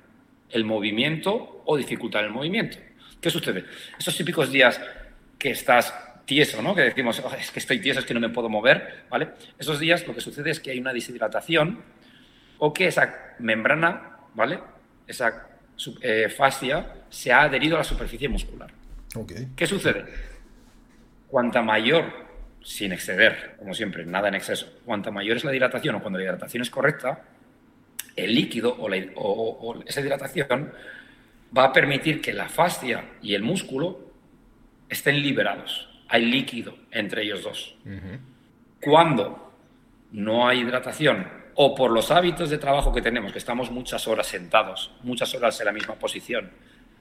el 0.49 0.63
movimiento 0.63 1.61
o 1.65 1.75
dificultan 1.75 2.23
el 2.23 2.31
movimiento. 2.31 2.77
¿Qué 3.19 3.29
sucede? 3.29 3.65
Esos 3.99 4.15
típicos 4.15 4.49
días 4.49 4.79
que 5.37 5.49
estás 5.49 5.93
tieso, 6.25 6.61
¿no? 6.61 6.75
Que 6.75 6.81
decimos, 6.81 7.21
oh, 7.23 7.33
es 7.39 7.51
que 7.51 7.59
estoy 7.59 7.79
tieso, 7.79 7.99
es 7.99 8.05
que 8.05 8.13
no 8.13 8.19
me 8.19 8.29
puedo 8.29 8.49
mover, 8.49 9.05
¿vale? 9.09 9.29
Esos 9.57 9.79
días 9.79 10.07
lo 10.07 10.13
que 10.13 10.21
sucede 10.21 10.51
es 10.51 10.59
que 10.59 10.71
hay 10.71 10.79
una 10.79 10.93
deshidratación 10.93 11.81
o 12.57 12.73
que 12.73 12.87
esa 12.87 13.35
membrana, 13.39 14.17
¿vale? 14.33 14.59
Esa 15.07 15.47
eh, 16.01 16.29
fascia 16.29 16.93
se 17.09 17.31
ha 17.31 17.43
adherido 17.43 17.75
a 17.75 17.79
la 17.79 17.83
superficie 17.83 18.27
muscular. 18.29 18.71
¿Qué 19.55 19.67
sucede? 19.67 20.05
Cuanta 21.27 21.61
mayor, 21.61 22.05
sin 22.63 22.91
exceder, 22.91 23.55
como 23.57 23.73
siempre, 23.73 24.05
nada 24.05 24.27
en 24.27 24.35
exceso, 24.35 24.79
cuanta 24.83 25.11
mayor 25.11 25.37
es 25.37 25.43
la 25.43 25.55
hidratación 25.55 25.95
o 25.95 26.01
cuando 26.01 26.19
la 26.19 26.25
hidratación 26.25 26.61
es 26.61 26.69
correcta, 26.69 27.23
el 28.15 28.33
líquido 28.33 28.75
o, 28.77 29.83
esa 29.85 30.01
hidratación 30.01 30.71
va 31.55 31.65
a 31.65 31.73
permitir 31.73 32.21
que 32.21 32.33
la 32.33 32.49
fascia 32.49 33.03
y 33.21 33.35
el 33.35 33.43
músculo 33.43 34.11
estén 34.89 35.21
liberados. 35.21 35.94
Hay 36.15 36.27
líquido 36.27 36.77
entre 36.91 37.23
ellos 37.23 37.43
dos. 37.43 37.75
Cuando 38.79 39.51
no 40.13 40.47
hay 40.47 40.61
hidratación 40.61 41.27
o 41.55 41.75
por 41.75 41.91
los 41.91 42.09
hábitos 42.09 42.49
de 42.49 42.57
trabajo 42.57 42.93
que 42.93 43.01
tenemos, 43.01 43.33
que 43.33 43.37
estamos 43.37 43.69
muchas 43.69 44.07
horas 44.07 44.25
sentados, 44.25 44.91
muchas 45.03 45.35
horas 45.35 45.59
en 45.59 45.65
la 45.65 45.73
misma 45.73 45.95
posición. 45.95 46.51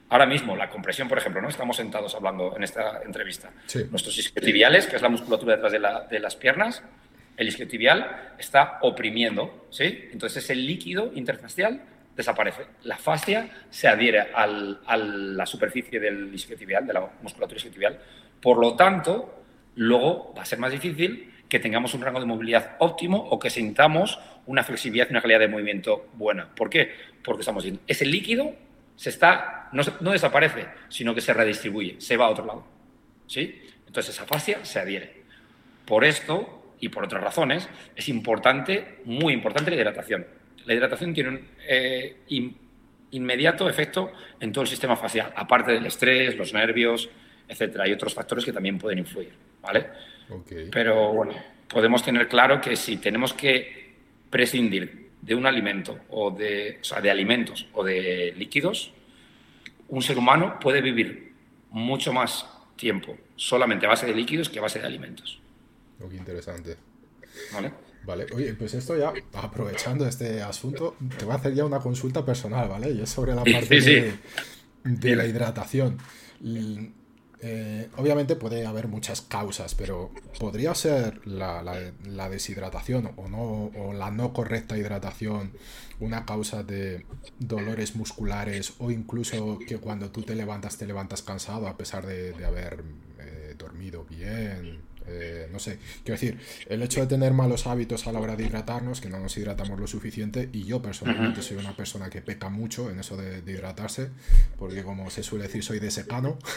Ahora 0.09 0.25
mismo, 0.25 0.57
la 0.57 0.69
compresión, 0.69 1.07
por 1.07 1.17
ejemplo, 1.17 1.41
¿no? 1.41 1.47
Estamos 1.47 1.77
sentados 1.77 2.13
hablando 2.13 2.57
en 2.57 2.63
esta 2.63 3.03
entrevista. 3.03 3.51
Nuestros 3.89 4.17
isquiotibiales, 4.17 4.85
que 4.85 4.97
es 4.97 5.01
la 5.01 5.07
musculatura 5.07 5.55
detrás 5.55 5.71
de, 5.71 5.79
de 6.09 6.19
las 6.19 6.35
piernas, 6.35 6.83
el 7.37 7.47
isquiotibial 7.47 8.33
está 8.37 8.79
oprimiendo, 8.81 9.67
¿sí? 9.69 10.09
Entonces 10.11 10.43
ese 10.43 10.55
líquido 10.55 11.11
interfacial 11.15 11.81
desaparece. 12.17 12.65
La 12.83 12.97
fascia 12.97 13.49
se 13.69 13.87
adhiere 13.87 14.19
a 14.33 14.45
la 14.45 15.45
superficie 15.45 16.01
del 16.01 16.33
isquiotibial, 16.33 16.85
de 16.85 16.93
la 16.93 17.09
musculatura 17.21 17.57
isquiotibial. 17.57 17.97
Por 18.45 18.59
lo 18.59 18.75
tanto, 18.75 19.41
luego 19.73 20.31
va 20.37 20.43
a 20.43 20.45
ser 20.45 20.59
más 20.59 20.71
difícil 20.71 21.33
que 21.49 21.57
tengamos 21.57 21.95
un 21.95 22.01
rango 22.03 22.19
de 22.19 22.27
movilidad 22.27 22.75
óptimo 22.77 23.17
o 23.17 23.39
que 23.39 23.49
sintamos 23.49 24.19
una 24.45 24.63
flexibilidad 24.63 25.07
y 25.09 25.13
una 25.13 25.21
calidad 25.23 25.39
de 25.39 25.47
movimiento 25.47 26.09
buena. 26.13 26.53
¿Por 26.53 26.69
qué? 26.69 26.91
Porque 27.23 27.39
estamos 27.39 27.63
viendo, 27.63 27.81
ese 27.87 28.05
líquido 28.05 28.53
se 28.95 29.09
está, 29.09 29.69
no, 29.71 29.81
no, 29.99 30.11
desaparece, 30.11 30.67
sino 30.89 31.15
que 31.15 31.21
se 31.21 31.33
redistribuye, 31.33 31.99
se 31.99 32.17
va 32.17 32.27
a 32.27 32.29
otro 32.29 32.45
lado. 32.45 32.67
¿sí? 33.25 33.63
Entonces 33.87 34.13
esa 34.13 34.27
fascia 34.27 34.63
se 34.63 34.77
adhiere. 34.77 35.23
Por 35.83 36.05
esto 36.05 36.75
y 36.79 36.89
por 36.89 37.03
otras 37.03 37.23
razones 37.23 37.67
es 37.95 38.09
importante, 38.09 38.99
muy 39.05 39.33
importante 39.33 39.71
la 39.71 39.77
hidratación. 39.77 40.27
La 40.65 40.75
hidratación 40.75 41.15
tiene 41.15 41.29
un 41.29 41.47
eh, 41.67 42.17
inmediato 43.09 43.67
efecto 43.67 44.11
en 44.39 44.51
todo 44.51 44.61
el 44.61 44.67
sistema 44.67 44.95
facial, 44.95 45.33
aparte 45.35 45.71
del 45.71 45.87
estrés, 45.87 46.37
los 46.37 46.53
nervios, 46.53 47.09
etcétera. 47.47 47.85
Hay 47.85 47.93
otros 47.93 48.13
factores 48.13 48.45
que 48.45 48.51
también 48.51 48.77
pueden 48.77 48.99
influir, 48.99 49.33
¿vale? 49.61 49.87
Pero 50.71 51.13
bueno, 51.13 51.33
podemos 51.67 52.03
tener 52.03 52.27
claro 52.27 52.59
que 52.59 52.75
si 52.75 52.97
tenemos 52.97 53.33
que 53.33 53.93
prescindir 54.29 55.09
de 55.21 55.35
un 55.35 55.45
alimento 55.45 55.99
o 56.09 56.31
de, 56.31 56.79
o 56.81 56.83
sea, 56.83 57.01
de 57.01 57.09
alimentos 57.09 57.67
o 57.73 57.83
de 57.83 58.33
líquidos, 58.37 58.91
un 59.89 60.01
ser 60.01 60.17
humano 60.17 60.59
puede 60.59 60.81
vivir 60.81 61.33
mucho 61.71 62.13
más 62.13 62.47
tiempo 62.75 63.17
solamente 63.35 63.85
a 63.85 63.89
base 63.89 64.05
de 64.05 64.13
líquidos 64.13 64.49
que 64.49 64.59
a 64.59 64.61
base 64.61 64.79
de 64.79 64.85
alimentos. 64.85 65.39
Oh, 66.01 66.09
qué 66.09 66.17
interesante. 66.17 66.77
Vale. 67.53 67.71
Vale, 68.05 68.27
oye, 68.35 68.53
pues 68.53 68.75
esto 68.75 68.95
ya, 68.95 69.11
aprovechando 69.33 70.07
este 70.07 70.39
asunto, 70.39 70.95
te 71.17 71.25
voy 71.25 71.33
a 71.33 71.37
hacer 71.37 71.55
ya 71.55 71.65
una 71.65 71.79
consulta 71.79 72.23
personal, 72.23 72.69
¿vale? 72.69 72.91
Y 72.91 73.01
es 73.01 73.09
sobre 73.09 73.33
la 73.33 73.43
parte 73.43 73.81
De, 73.81 74.13
de, 74.83 75.15
la 75.15 75.25
hidratación. 75.25 75.97
Eh, 77.41 77.89
obviamente 77.97 78.35
puede 78.35 78.65
haber 78.65 78.87
muchas 78.87 79.21
causas, 79.21 79.75
pero 79.75 80.11
¿podría 80.39 80.73
ser 80.73 81.25
la, 81.27 81.61
deshidratación 82.29 83.11
o, 83.17 83.27
no, 83.27 83.71
o 83.75 83.93
la 83.93 84.11
no 84.11 84.33
correcta 84.33 84.77
hidratación 84.77 85.51
una 85.99 86.25
causa 86.25 86.63
de 86.63 87.05
dolores 87.39 87.95
musculares 87.95 88.73
o 88.79 88.91
incluso 88.91 89.59
que 89.59 89.77
cuando 89.77 90.11
tú 90.11 90.23
te 90.23 90.35
levantas 90.35 90.77
te 90.77 90.85
levantas 90.85 91.21
cansado 91.21 91.67
a 91.67 91.77
pesar 91.77 92.05
de, 92.05 92.33
haber 92.45 92.83
eh, 93.19 93.55
dormido 93.57 94.05
bien? 94.05 94.81
Eh, 95.07 95.47
no 95.51 95.59
sé, 95.59 95.77
quiero 96.03 96.19
decir, 96.19 96.39
el 96.67 96.81
hecho 96.81 97.01
de 97.01 97.07
tener 97.07 97.33
malos 97.33 97.67
hábitos 97.67 98.07
a 98.07 98.11
la 98.11 98.19
hora 98.19 98.35
de 98.35 98.45
hidratarnos, 98.45 99.01
que 99.01 99.09
no 99.09 99.19
nos 99.19 99.37
hidratamos 99.37 99.79
lo 99.79 99.87
suficiente, 99.87 100.49
y 100.51 100.63
yo 100.63 100.81
personalmente 100.81 101.41
soy 101.41 101.57
una 101.57 101.75
persona 101.75 102.09
que 102.09 102.21
peca 102.21 102.49
mucho 102.49 102.89
en 102.89 102.99
eso 102.99 103.15
de, 103.17 103.39
hidratarse, 103.45 104.09
porque 104.57 104.83
como 104.83 105.09
se 105.09 105.23
suele 105.23 105.45
decir, 105.45 105.63
soy 105.63 105.79
de 105.79 105.91
secano. 105.91 106.37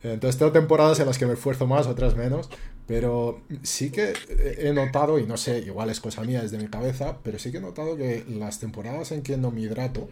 Eh, 0.00 0.12
entonces 0.12 0.38
tengo 0.38 0.52
temporadas 0.52 1.00
en 1.00 1.06
las 1.06 1.18
que 1.18 1.26
me 1.26 1.32
esfuerzo 1.32 1.66
más, 1.66 1.86
otras 1.86 2.16
menos, 2.16 2.48
pero 2.86 3.42
sí 3.62 3.90
que 3.90 4.14
he 4.58 4.72
notado, 4.72 5.18
y 5.18 5.26
no 5.26 5.36
sé, 5.36 5.58
igual 5.58 5.90
es 5.90 6.00
cosa 6.00 6.22
mía 6.22 6.42
desde 6.42 6.58
mi 6.58 6.68
cabeza, 6.68 7.18
pero 7.22 7.38
sí 7.38 7.50
que 7.50 7.58
he 7.58 7.60
notado 7.60 7.96
que 7.96 8.24
las 8.28 8.60
temporadas 8.60 9.12
en 9.12 9.22
que 9.22 9.36
no 9.36 9.50
me 9.50 9.62
hidrato, 9.62 10.08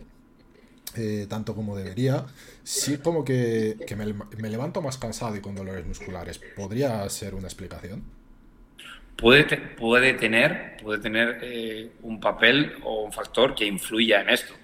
eh, 0.97 1.27
tanto 1.29 1.55
como 1.55 1.77
debería, 1.77 2.25
sí 2.63 2.99
como 2.99 3.25
que, 3.25 3.77
me, 4.39 4.51
levanto 4.51 4.83
más 4.83 4.99
cansado 4.99 5.37
y 5.37 5.41
con 5.41 5.55
dolores 5.55 5.87
musculares. 5.87 6.41
¿Podría 6.57 7.09
ser 7.09 7.35
una 7.35 7.47
explicación? 7.47 8.03
Puede, 9.17 9.45
puede 9.57 10.15
tener, 10.15 10.77
puede 10.83 11.01
tener 11.01 11.39
eh, 11.43 11.93
un 12.03 12.21
papel 12.21 12.75
o 12.85 13.03
un 13.03 13.13
factor 13.13 13.55
que 13.55 13.65
influya 13.65 14.21
en 14.21 14.31
esto. 14.31 14.55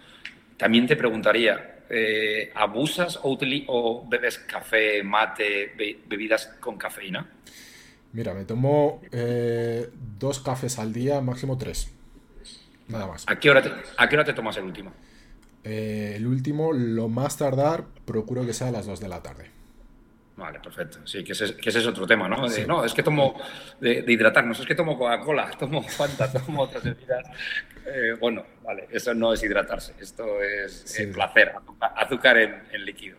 También 0.56 0.86
te 0.86 0.96
preguntaría, 0.96 1.84
eh, 1.88 2.50
¿abusas 2.54 3.18
o, 3.22 3.38
o, 3.68 4.08
bebes 4.08 4.38
café, 4.38 5.02
mate, 5.02 5.72
bebidas 6.06 6.46
con 6.60 6.76
cafeína? 6.76 7.26
Mira, 8.12 8.34
me 8.34 8.44
tomo 8.44 9.00
dos 10.18 10.40
cafés 10.40 10.78
al 10.78 10.92
día, 10.92 11.20
máximo 11.20 11.56
tres. 11.56 11.90
Nada 12.88 13.06
más. 13.06 13.24
¿A 13.26 13.38
qué 13.38 13.50
hora 13.50 13.62
a 13.96 14.08
qué 14.08 14.16
hora 14.16 14.24
te 14.24 14.34
tomas 14.34 14.56
el 14.58 14.64
último? 14.64 14.92
Eh, 15.64 16.14
el 16.16 16.26
último, 16.26 16.72
lo 16.72 17.08
más 17.08 17.36
tardar, 17.36 17.84
procuro 18.04 18.44
que 18.44 18.52
sea 18.52 18.68
a 18.68 18.72
las 18.72 18.86
2 18.86 19.00
de 19.00 19.08
la 19.08 19.22
tarde. 19.22 19.50
Vale, 20.36 20.58
perfecto. 20.60 21.06
Sí, 21.06 21.22
que 21.22 21.32
ese, 21.32 21.56
que 21.56 21.68
ese 21.68 21.78
es 21.78 21.86
otro 21.86 22.06
tema, 22.06 22.26
¿no? 22.28 22.46
no, 22.66 22.84
es 22.84 22.94
que 22.94 23.02
tomo 23.02 23.40
de, 23.80 24.04
hidratarnos, 24.06 24.58
es 24.58 24.66
que 24.66 24.74
tomo 24.74 24.98
Coca-Cola, 24.98 25.50
tomo 25.58 25.82
Fanta, 25.82 26.32
tomo 26.32 26.62
otras 26.62 26.82
bebidas. 26.82 27.28
Eh, 27.86 28.16
bueno, 28.18 28.44
vale, 28.62 28.88
eso 28.90 29.14
no 29.14 29.32
es 29.32 29.42
hidratarse, 29.42 29.94
esto 30.00 30.42
es 30.42 30.98
eh, 30.98 31.08
placer, 31.08 31.52
azúcar, 31.96 32.38
en, 32.38 32.84
líquido. 32.84 33.18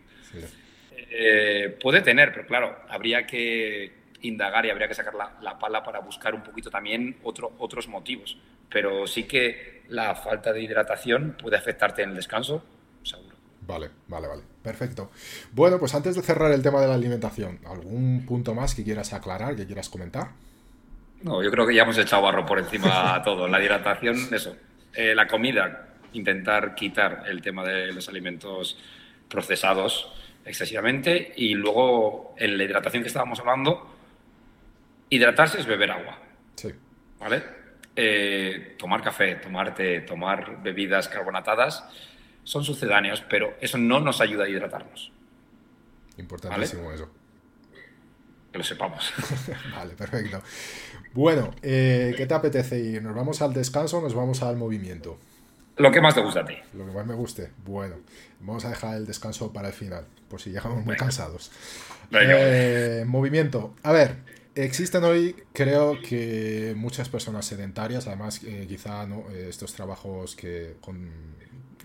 puede 1.82 2.02
tener, 2.02 2.34
pero 2.34 2.48
claro, 2.48 2.78
habría 2.90 3.26
que 3.26 4.03
indagar 4.24 4.66
y 4.66 4.72
habría 4.72 4.88
que 4.88 4.96
sacar 4.96 5.14
la, 5.14 5.60
pala 5.60 5.84
para 5.84 6.00
buscar 6.00 6.34
un 6.34 6.42
poquito 6.42 6.70
también 6.70 7.18
otro, 7.24 7.54
otros 7.60 7.88
motivos. 7.88 8.38
Pero 8.70 9.06
sí 9.06 9.24
que 9.24 9.84
la 9.90 10.16
falta 10.16 10.52
de 10.52 10.62
hidratación 10.62 11.38
puede 11.40 11.58
afectarte 11.58 12.02
en 12.02 12.10
el 12.10 12.16
descanso, 12.16 12.64
seguro. 13.04 13.36
Vale, 13.62 13.90
vale, 14.08 14.28
vale. 14.28 14.44
Perfecto. 14.62 15.12
Bueno, 15.52 15.78
pues 15.78 15.94
antes 15.94 16.16
de 16.16 16.22
cerrar 16.22 16.52
el 16.52 16.62
tema 16.62 16.82
de 16.82 16.88
la 16.88 16.96
alimentación, 16.96 17.60
¿algún 17.66 18.26
punto 18.26 18.54
más 18.54 18.76
que 18.76 18.84
quieras 18.84 19.14
aclarar, 19.14 19.56
que 19.56 19.66
quieras 19.66 19.90
comentar? 19.90 20.32
No, 21.22 21.42
yo 21.42 21.50
creo 21.52 21.66
que 21.66 21.76
ya 21.76 21.84
hemos 21.84 21.98
echado 21.98 22.24
barro 22.24 22.46
por 22.46 22.60
encima 22.60 23.16
a 23.16 23.22
todo. 23.24 23.48
La 23.48 23.62
hidratación, 23.62 24.18
eso. 24.32 24.56
Eh, 24.94 25.16
la 25.16 25.28
comida, 25.28 25.88
intentar 26.14 26.76
quitar 26.76 27.24
el 27.28 27.42
tema 27.42 27.64
de 27.64 27.94
los 27.94 28.08
alimentos 28.10 28.78
procesados 29.30 30.12
excesivamente 30.46 31.34
y 31.36 31.56
luego 31.56 32.36
en 32.38 32.58
la 32.58 32.64
hidratación 32.66 33.04
que 33.04 33.08
estábamos 33.08 33.40
hablando, 33.40 33.90
Hidratarse 35.10 35.60
es 35.60 35.66
beber 35.66 35.92
agua. 35.92 36.20
Sí. 36.56 36.74
¿Vale? 37.20 37.44
Eh, 37.96 38.76
tomar 38.78 39.02
café, 39.04 39.36
tomar 39.36 39.76
té, 39.76 40.02
tomar 40.02 40.62
bebidas 40.64 41.08
carbonatadas 41.08 41.84
son 42.44 42.64
sucedáneos, 42.64 43.24
pero 43.30 43.56
eso 43.62 43.78
no 43.78 44.00
nos 44.00 44.20
ayuda 44.20 44.46
a 44.46 44.50
hidratarnos. 44.50 45.12
Importantísimo 46.18 46.92
eso. 46.92 47.10
Que 48.52 48.58
lo 48.58 48.64
sepamos. 48.64 49.14
vale, 49.76 49.94
perfecto. 49.94 50.42
Bueno, 51.14 51.56
eh, 51.62 52.14
¿qué 52.18 52.26
te 52.26 52.34
apetece 52.34 52.80
ir? 52.80 53.02
¿Nos 53.02 53.16
vamos 53.16 53.42
al 53.42 53.54
descanso 53.54 54.00
o 54.00 54.02
nos 54.02 54.14
vamos 54.14 54.44
al 54.44 54.58
movimiento? 54.58 55.20
Lo 55.78 55.92
que 55.92 56.02
más 56.02 56.14
te 56.14 56.22
gusta 56.22 56.42
a 56.42 56.46
ti. 56.46 56.56
Lo 56.74 56.86
que 56.86 56.92
más 56.92 57.06
me 57.06 57.16
guste. 57.16 57.52
Bueno, 57.66 57.96
vamos 58.40 58.64
a 58.66 58.70
dejar 58.70 58.96
el 58.98 59.08
descanso 59.08 59.52
para 59.52 59.70
el 59.70 59.74
final, 59.74 60.06
por 60.30 60.40
si 60.40 60.52
llegamos 60.52 60.86
muy 60.86 60.96
cansados. 60.96 61.52
Eh, 62.12 63.04
movimiento. 63.08 63.74
A 63.82 63.92
ver, 63.92 64.18
Existen 64.56 65.04
hoy, 65.04 65.36
creo 65.52 66.00
que 66.00 66.76
muchas 66.78 67.10
personas 67.10 67.46
sedentarias, 67.46 68.06
además 68.06 68.42
eh, 68.44 68.66
quizá 68.68 69.08
¿no? 69.08 69.26
Eh, 69.32 69.48
estos 69.50 69.74
trabajos 69.74 70.36
que 70.36 70.76
con, 70.80 71.10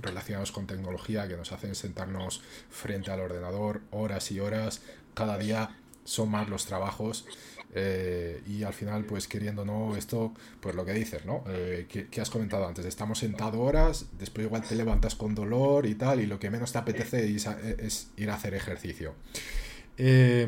relacionados 0.03 0.53
con 0.53 0.67
tecnología 0.67 1.27
que 1.29 1.37
nos 1.37 1.51
hacen 1.53 1.75
sentarnos 1.75 2.43
frente 2.69 3.11
al 3.11 3.21
ordenador 3.21 3.81
horas 3.91 4.31
y 4.33 4.41
horas, 4.41 4.83
cada 5.15 5.39
día 5.39 5.79
son 6.05 6.31
más 6.31 6.51
los 6.51 6.67
trabajos 6.67 7.27
eh, 7.75 8.43
y 8.47 8.63
al 8.65 8.75
final 8.75 9.05
pues 9.05 9.29
queriendo 9.29 9.65
no 9.65 9.97
esto 9.97 10.33
pues 10.61 10.75
lo 10.75 10.87
que 10.87 10.95
dices 10.95 11.27
no 11.27 11.45
que, 11.89 12.09
has 12.19 12.31
comentado 12.31 12.67
antes 12.67 12.87
estamos 12.87 13.19
sentados 13.19 13.61
horas 13.61 14.07
después 14.19 14.47
igual 14.47 14.63
te 14.63 14.75
levantas 14.75 15.15
con 15.15 15.35
dolor 15.35 15.85
y 15.85 15.95
tal 15.95 16.21
y 16.21 16.27
lo 16.27 16.39
que 16.39 16.49
menos 16.49 16.73
te 16.73 16.79
apetece 16.79 17.31
es, 17.31 17.47
es 17.47 18.11
ir 18.17 18.31
a 18.31 18.35
hacer 18.35 18.55
ejercicio. 18.55 19.15
Eh, 19.99 20.47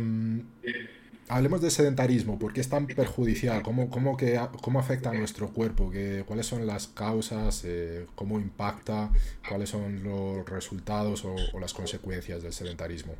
hablemos 1.30 1.62
de 1.62 1.70
sedentarismo, 1.70 2.38
¿por 2.38 2.52
qué 2.52 2.60
es 2.60 2.68
tan 2.68 2.86
perjudicial? 2.86 3.62
¿Cómo, 3.62 3.88
cómo, 3.88 4.16
que, 4.16 4.38
cómo 4.60 4.80
afecta 4.80 5.10
a 5.10 5.14
nuestro 5.14 5.48
cuerpo? 5.50 5.90
¿Qué, 5.90 6.24
¿Cuáles 6.26 6.46
son 6.46 6.66
las 6.66 6.88
causas? 6.88 7.62
Eh, 7.64 8.06
¿Cómo 8.16 8.40
impacta? 8.40 9.10
¿Cuáles 9.48 9.70
son 9.70 10.02
los 10.02 10.48
resultados 10.48 11.24
o, 11.24 11.36
las 11.60 11.72
consecuencias 11.72 12.42
del 12.42 12.52
sedentarismo? 12.52 13.14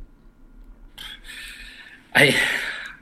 Hay, 2.13 2.35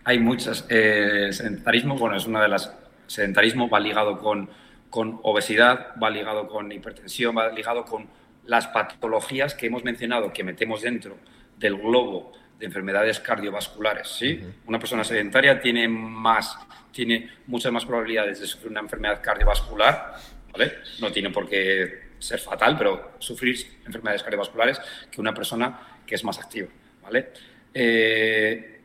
hay 0.03 0.19
muchas. 0.19 0.65
Eh, 0.69 1.25
el 1.25 1.33
sedentarismo, 1.33 1.97
bueno, 1.97 2.15
es 2.15 2.25
una 2.25 2.41
de 2.41 2.47
las... 2.47 2.71
Sedentarismo 3.07 3.67
va 3.67 3.79
ligado 3.79 4.19
con, 4.19 4.47
con 4.91 5.19
obesidad, 5.23 5.87
va 6.01 6.11
ligado 6.11 6.47
con 6.47 6.71
hipertensión, 6.71 7.35
va 7.35 7.49
ligado 7.49 7.83
con 7.85 8.05
las 8.45 8.67
patologías 8.67 9.55
que 9.55 9.65
hemos 9.65 9.83
mencionado, 9.83 10.31
que 10.31 10.43
metemos 10.43 10.83
dentro 10.83 11.17
del 11.57 11.77
globo 11.77 12.31
de 12.59 12.65
enfermedades 12.65 13.19
cardiovasculares. 13.19 14.07
¿sí? 14.07 14.39
Una 14.67 14.77
persona 14.77 15.03
sedentaria 15.03 15.59
tiene, 15.59 15.87
más, 15.87 16.57
tiene 16.91 17.29
muchas 17.47 17.71
más 17.71 17.85
probabilidades 17.85 18.41
de 18.41 18.47
sufrir 18.47 18.71
una 18.71 18.81
enfermedad 18.81 19.21
cardiovascular, 19.23 20.15
¿vale? 20.51 20.73
no 20.99 21.11
tiene 21.11 21.29
por 21.29 21.49
qué 21.49 22.09
ser 22.19 22.39
fatal, 22.39 22.77
pero 22.77 23.13
sufrir 23.19 23.55
enfermedades 23.85 24.21
cardiovasculares 24.23 24.79
que 25.09 25.21
una 25.21 25.33
persona 25.33 25.79
que 26.05 26.15
es 26.15 26.23
más 26.23 26.37
activa. 26.37 26.67
¿vale? 27.01 27.29
Eh, 27.73 28.79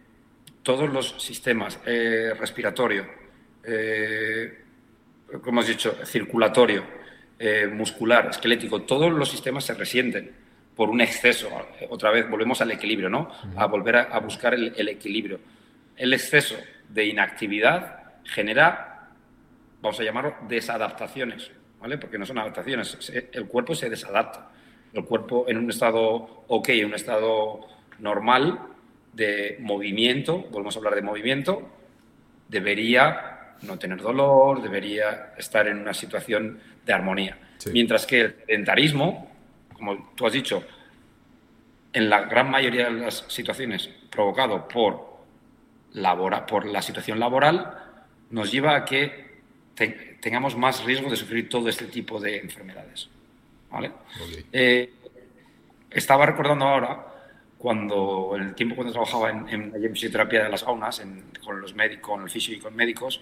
todos 0.63 0.91
los 0.91 1.23
sistemas, 1.23 1.79
eh, 1.85 2.33
respiratorio, 2.39 3.07
eh, 3.65 4.59
como 5.43 5.61
hemos 5.61 5.67
dicho, 5.67 5.97
circulatorio, 6.07 6.85
eh, 7.39 7.67
muscular, 7.67 8.29
esquelético, 8.31 8.83
todos 8.83 9.13
los 9.13 9.29
sistemas 9.29 9.65
se 9.65 9.75
resienten 9.75 10.43
por 10.77 10.91
un 10.91 11.01
exceso. 11.01 11.49
Otra 11.89 12.11
vez 12.11 12.29
volvemos 12.29 12.61
al 12.61 12.71
equilibrio, 12.71 13.09
¿no? 13.09 13.31
A 13.57 13.67
volver 13.67 13.97
a, 13.97 14.19
buscar 14.19 14.55
el, 14.55 14.89
equilibrio. 14.89 15.41
El 15.97 16.13
exceso 16.13 16.57
de 16.89 17.07
inactividad 17.07 18.15
genera, 18.25 19.09
vamos 19.81 20.01
a 20.01 20.03
llamarlo, 20.03 20.35
desadaptaciones, 20.49 21.51
¿vale? 21.81 21.99
Porque 21.99 22.19
no 22.19 22.27
son 22.27 22.39
adaptaciones, 22.39 23.13
el 23.33 23.47
cuerpo 23.47 23.75
se 23.75 23.89
desadapta. 23.89 24.51
El 24.93 25.05
cuerpo 25.05 25.47
en 25.49 25.59
un 25.59 25.71
estado 25.71 26.45
ok, 26.47 26.69
en 26.71 26.87
un 26.87 26.95
estado 26.95 27.67
normal 27.99 28.61
de 29.13 29.57
movimiento, 29.61 30.39
volvemos 30.51 30.77
a 30.77 30.79
hablar 30.79 30.95
de 30.95 31.03
movimiento, 31.03 31.69
debería 32.49 33.57
no 33.63 33.79
tener 33.79 34.01
dolor, 34.01 34.63
debería 34.63 35.33
estar 35.37 35.67
en 35.67 35.79
una 35.79 35.95
situación 35.95 36.61
de 36.85 36.93
armonía. 36.93 37.39
Mientras 37.73 38.07
que 38.07 38.21
el 38.21 38.35
sedentarismo, 38.47 39.34
como 39.85 40.12
tú 40.14 40.27
has 40.27 40.33
dicho, 40.33 40.64
en 41.92 42.09
la 42.09 42.23
gran 42.23 42.51
mayoría 42.51 42.87
de 42.87 43.01
las 43.01 43.25
situaciones 43.29 43.90
provocado 44.11 44.66
por, 44.66 45.18
por 46.49 46.66
la 46.66 46.81
situación 46.81 47.20
laboral, 47.20 47.79
nos 48.31 48.51
lleva 48.51 48.77
a 48.77 48.85
que 48.85 49.42
tengamos 50.20 50.57
más 50.57 50.85
riesgo 50.85 51.11
de 51.11 51.16
sufrir 51.16 51.49
todo 51.49 51.68
este 51.68 51.87
tipo 51.87 52.18
de 52.18 52.38
enfermedades. 52.38 53.09
¿vale? 53.70 53.92
Eh, 54.53 54.90
estaba 55.90 56.25
recordando 56.25 56.64
ahora 56.66 57.07
cuando 57.59 58.33
el 58.37 58.55
tiempo 58.55 58.75
cuando 58.75 58.93
trabajaba 58.93 59.31
en, 59.31 59.73
la 59.73 59.88
fisioterapia 59.88 60.45
de 60.45 60.51
las 60.51 60.62
aunas, 60.64 61.03
con 61.43 61.61
los 61.61 61.75
médicos, 61.75 62.11
con 62.11 62.23
el 62.23 62.31
fisio 62.31 62.55
y 62.55 62.59
con 62.59 62.77
médicos, 62.77 63.21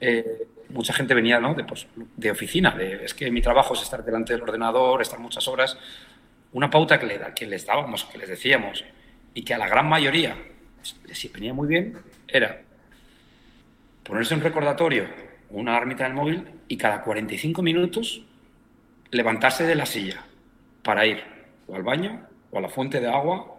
eh, 0.00 0.46
mucha 0.70 0.92
gente 0.92 1.14
venía 1.14 1.38
¿no? 1.40 1.54
de, 1.54 1.64
pues, 1.64 1.86
de, 1.94 2.30
oficina, 2.30 2.70
de, 2.70 3.04
es 3.04 3.14
que 3.14 3.30
mi 3.30 3.42
trabajo 3.42 3.74
es 3.74 3.82
estar 3.82 4.04
delante 4.04 4.32
del 4.32 4.42
ordenador, 4.42 5.02
estar 5.02 5.18
muchas 5.18 5.46
horas. 5.48 5.76
Una 6.52 6.70
pauta 6.70 6.98
que, 6.98 7.06
le, 7.06 7.20
que 7.34 7.46
les 7.46 7.66
dábamos, 7.66 8.04
que 8.04 8.18
les 8.18 8.28
decíamos, 8.28 8.84
y 9.34 9.42
que 9.42 9.54
a 9.54 9.58
la 9.58 9.68
gran 9.68 9.88
mayoría 9.88 10.36
les 11.06 11.32
venía 11.32 11.54
muy 11.54 11.68
bien, 11.68 11.98
era 12.28 12.62
ponerse 14.02 14.34
un 14.34 14.40
recordatorio, 14.40 15.06
una 15.50 15.72
alarmita 15.72 16.06
en 16.06 16.12
el 16.12 16.16
móvil, 16.16 16.48
y 16.68 16.76
cada 16.76 17.02
45 17.02 17.62
minutos 17.62 18.24
levantarse 19.10 19.64
de 19.64 19.74
la 19.74 19.86
silla 19.86 20.24
para 20.82 21.06
ir 21.06 21.22
o 21.66 21.76
al 21.76 21.82
baño 21.82 22.26
o 22.50 22.58
a 22.58 22.60
la 22.60 22.68
fuente 22.68 23.00
de 23.00 23.08
agua 23.08 23.51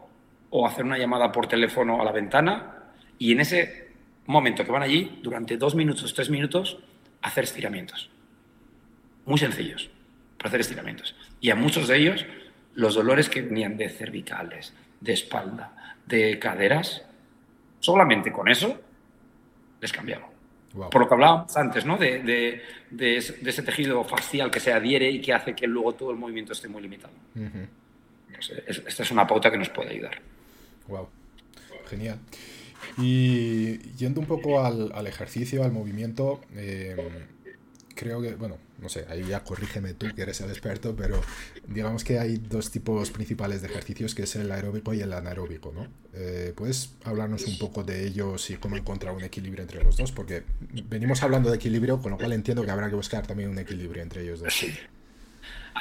o 0.56 0.68
hacer 0.68 0.86
una 0.86 1.00
llamada 1.00 1.32
por 1.32 1.48
teléfono 1.48 2.00
a 2.00 2.06
la 2.06 2.12
ventana 2.12 2.76
y 3.18 3.32
en 3.32 3.40
ese 3.40 3.88
momento 4.28 4.64
que 4.64 4.72
van 4.72 4.84
allí, 4.84 5.20
durante 5.24 5.58
dos 5.58 5.74
minutos, 5.74 6.14
tres 6.14 6.30
minutos, 6.30 6.78
hacer 7.24 7.46
estiramientos. 7.46 8.12
Muy 9.26 9.40
sencillos, 9.40 9.90
para 10.38 10.50
hacer 10.50 10.62
estiramientos. 10.62 11.16
Y 11.42 11.50
a 11.50 11.56
muchos 11.56 11.88
de 11.88 11.98
ellos, 11.98 12.26
los 12.76 12.94
dolores 12.94 13.30
que 13.30 13.42
venían 13.42 13.78
de 13.78 13.90
cervicales, 13.90 14.76
de 15.02 15.14
espalda, 15.14 15.96
de 16.06 16.38
caderas, 16.38 17.04
solamente 17.80 18.32
con 18.32 18.48
eso 18.48 18.80
les 19.82 19.92
cambiaba. 19.92 20.30
Por 20.92 21.02
lo 21.02 21.08
que 21.08 21.14
hablábamos 21.16 21.58
antes, 21.58 21.84
¿no? 21.84 21.98
De, 21.98 22.62
ese 23.00 23.64
tejido 23.64 24.04
facial 24.04 24.52
que 24.52 24.60
se 24.60 24.72
adhiere 24.72 25.10
y 25.10 25.20
que 25.20 25.34
hace 25.34 25.56
que 25.56 25.66
luego 25.66 25.94
todo 25.94 26.12
el 26.12 26.18
movimiento 26.18 26.54
esté 26.54 26.68
muy 26.68 26.84
limitado. 26.84 27.14
esta 28.68 29.02
es 29.02 29.12
una 29.12 29.26
pauta 29.26 29.50
que 29.50 29.58
nos 29.58 29.70
puede 29.70 29.90
ayudar. 29.90 30.33
Wow, 30.88 31.08
genial. 31.90 32.20
Y 32.98 33.78
yendo 33.96 34.20
un 34.20 34.28
poco 34.28 34.64
al, 34.64 35.08
ejercicio, 35.08 35.64
al 35.64 35.72
movimiento, 35.72 36.42
em, 36.56 36.98
creo 37.96 38.22
que, 38.22 38.36
bueno, 38.36 38.58
no 38.80 38.90
sé, 38.90 39.06
ahí 39.10 39.24
ya 39.24 39.44
corrígeme 39.44 39.94
tú 39.94 40.08
que 40.14 40.24
eres 40.24 40.42
el 40.42 40.50
experto, 40.50 40.96
pero 40.96 41.22
digamos 41.68 42.04
que 42.04 42.20
hay 42.20 42.38
dos 42.38 42.70
tipos 42.70 43.12
principales 43.12 43.62
de 43.62 43.70
ejercicios, 43.70 44.14
que 44.14 44.24
es 44.24 44.36
el 44.36 44.52
aeróbico 44.52 44.94
y 44.94 45.02
el 45.02 45.14
anaeróbico, 45.14 45.72
¿no? 45.74 45.88
Eh, 46.14 46.54
¿Puedes 46.56 46.96
hablarnos 47.06 47.46
un 47.48 47.58
poco 47.58 47.84
de 47.84 48.06
ellos 48.06 48.50
y 48.50 48.58
cómo 48.58 48.76
encontrar 48.76 49.14
un 49.16 49.24
equilibrio 49.24 49.62
entre 49.62 49.84
los 49.84 49.96
dos? 49.96 50.12
Porque 50.12 50.44
venimos 50.90 51.24
hablando 51.24 51.50
de 51.50 51.56
equilibrio, 51.56 52.02
con 52.02 52.12
lo 52.12 52.18
cual 52.18 52.34
entiendo 52.34 52.64
que 52.66 52.72
habrá 52.72 52.90
que 52.90 52.96
buscar 52.96 53.26
también 53.26 53.50
un 53.50 53.58
equilibrio 53.58 54.04
entre 54.04 54.24
ellos 54.24 54.42
dos. 54.42 54.54
Sí. 54.54 54.74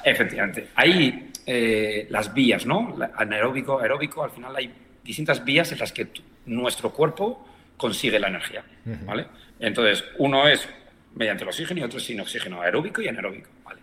Efectivamente. 0.04 0.68
Hay 0.74 1.30
eh, 1.44 2.06
las 2.08 2.32
vías, 2.32 2.64
¿no? 2.66 2.96
Anaeróbico, 3.16 3.80
aeróbico, 3.80 4.22
al 4.22 4.30
final 4.30 4.54
hay 4.56 4.72
distintas 5.04 5.44
vías 5.44 5.72
en 5.72 5.78
las 5.78 5.92
que 5.92 6.08
nuestro 6.46 6.92
cuerpo 6.92 7.46
consigue 7.76 8.18
la 8.18 8.28
energía, 8.28 8.64
¿vale? 9.04 9.26
Entonces, 9.58 10.04
uno 10.18 10.46
es 10.48 10.68
mediante 11.14 11.44
el 11.44 11.48
oxígeno 11.48 11.80
y 11.80 11.82
otro 11.82 12.00
sin 12.00 12.20
oxígeno, 12.20 12.62
aeróbico 12.62 13.02
y 13.02 13.08
anaeróbico, 13.08 13.50
¿vale? 13.64 13.80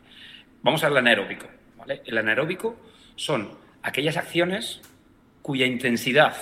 Vamos 0.61 0.83
al 0.83 0.95
anaeróbico, 0.95 1.47
¿vale? 1.77 2.01
El 2.05 2.17
anaeróbico 2.17 2.77
son 3.15 3.51
aquellas 3.83 4.17
acciones 4.17 4.81
cuya 5.41 5.65
intensidad 5.65 6.35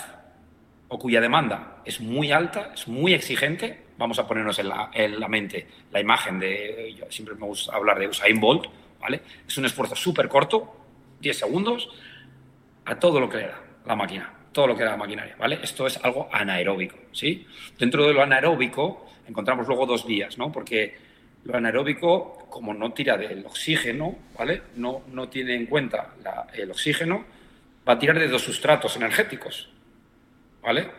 o 0.88 1.00
cuya 1.00 1.20
demanda 1.20 1.82
es 1.86 2.00
muy 2.00 2.32
alta, 2.32 2.72
es 2.74 2.88
muy 2.88 3.14
exigente. 3.14 3.86
Vamos 3.98 4.20
a 4.20 4.28
ponernos 4.28 4.60
en 4.60 4.70
la, 4.70 4.92
en 4.94 5.20
la 5.20 5.28
mente 5.28 5.68
la 5.92 6.00
imagen 6.00 6.40
de, 6.40 6.96
yo 6.98 7.06
siempre 7.10 7.36
me 7.36 7.46
gusta 7.46 7.76
hablar 7.76 8.00
de 8.00 8.08
Usain 8.08 8.40
Bolt, 8.40 8.66
¿vale? 9.00 9.22
Es 9.48 9.58
un 9.58 9.66
esfuerzo 9.66 9.96
súper 9.96 10.28
corto, 10.28 10.76
10 11.20 11.38
segundos, 11.38 11.90
a 12.86 12.96
todo 13.00 13.20
lo 13.20 13.30
que 13.30 13.38
le 13.38 13.48
da 13.48 13.62
la 13.86 13.96
máquina 13.96 14.37
todo 14.58 14.66
lo 14.66 14.76
que 14.76 14.82
era 14.82 14.94
la 14.94 14.98
maquinaria, 14.98 15.36
¿vale? 15.38 15.60
Esto 15.62 15.86
es 15.86 16.04
algo 16.04 16.30
anaeróbico, 16.32 16.98
¿sí? 17.12 17.46
Dentro 17.78 18.08
de 18.08 18.12
lo 18.12 18.24
anaeróbico 18.24 19.06
encontramos 19.28 19.68
luego 19.68 19.86
dos 19.86 20.08
vías, 20.08 20.40
¿no? 20.40 20.52
Porque 20.52 20.98
lo 21.44 21.56
anaeróbico, 21.56 22.48
como 22.50 22.74
no 22.74 22.92
tira 22.92 23.18
del 23.18 23.46
oxígeno, 23.46 24.18
¿vale? 24.36 24.64
No, 24.76 25.04
no 25.12 25.30
tiene 25.30 25.54
en 25.54 25.68
cuenta 25.68 26.16
el 26.56 26.72
oxígeno, 26.72 27.24
va 27.88 27.94
a 27.94 28.00
tirar 28.00 28.18
de 28.18 28.28
dos 28.28 28.42
sustratos 28.42 28.96
energéticos, 28.96 29.70
¿vale? 30.64 30.90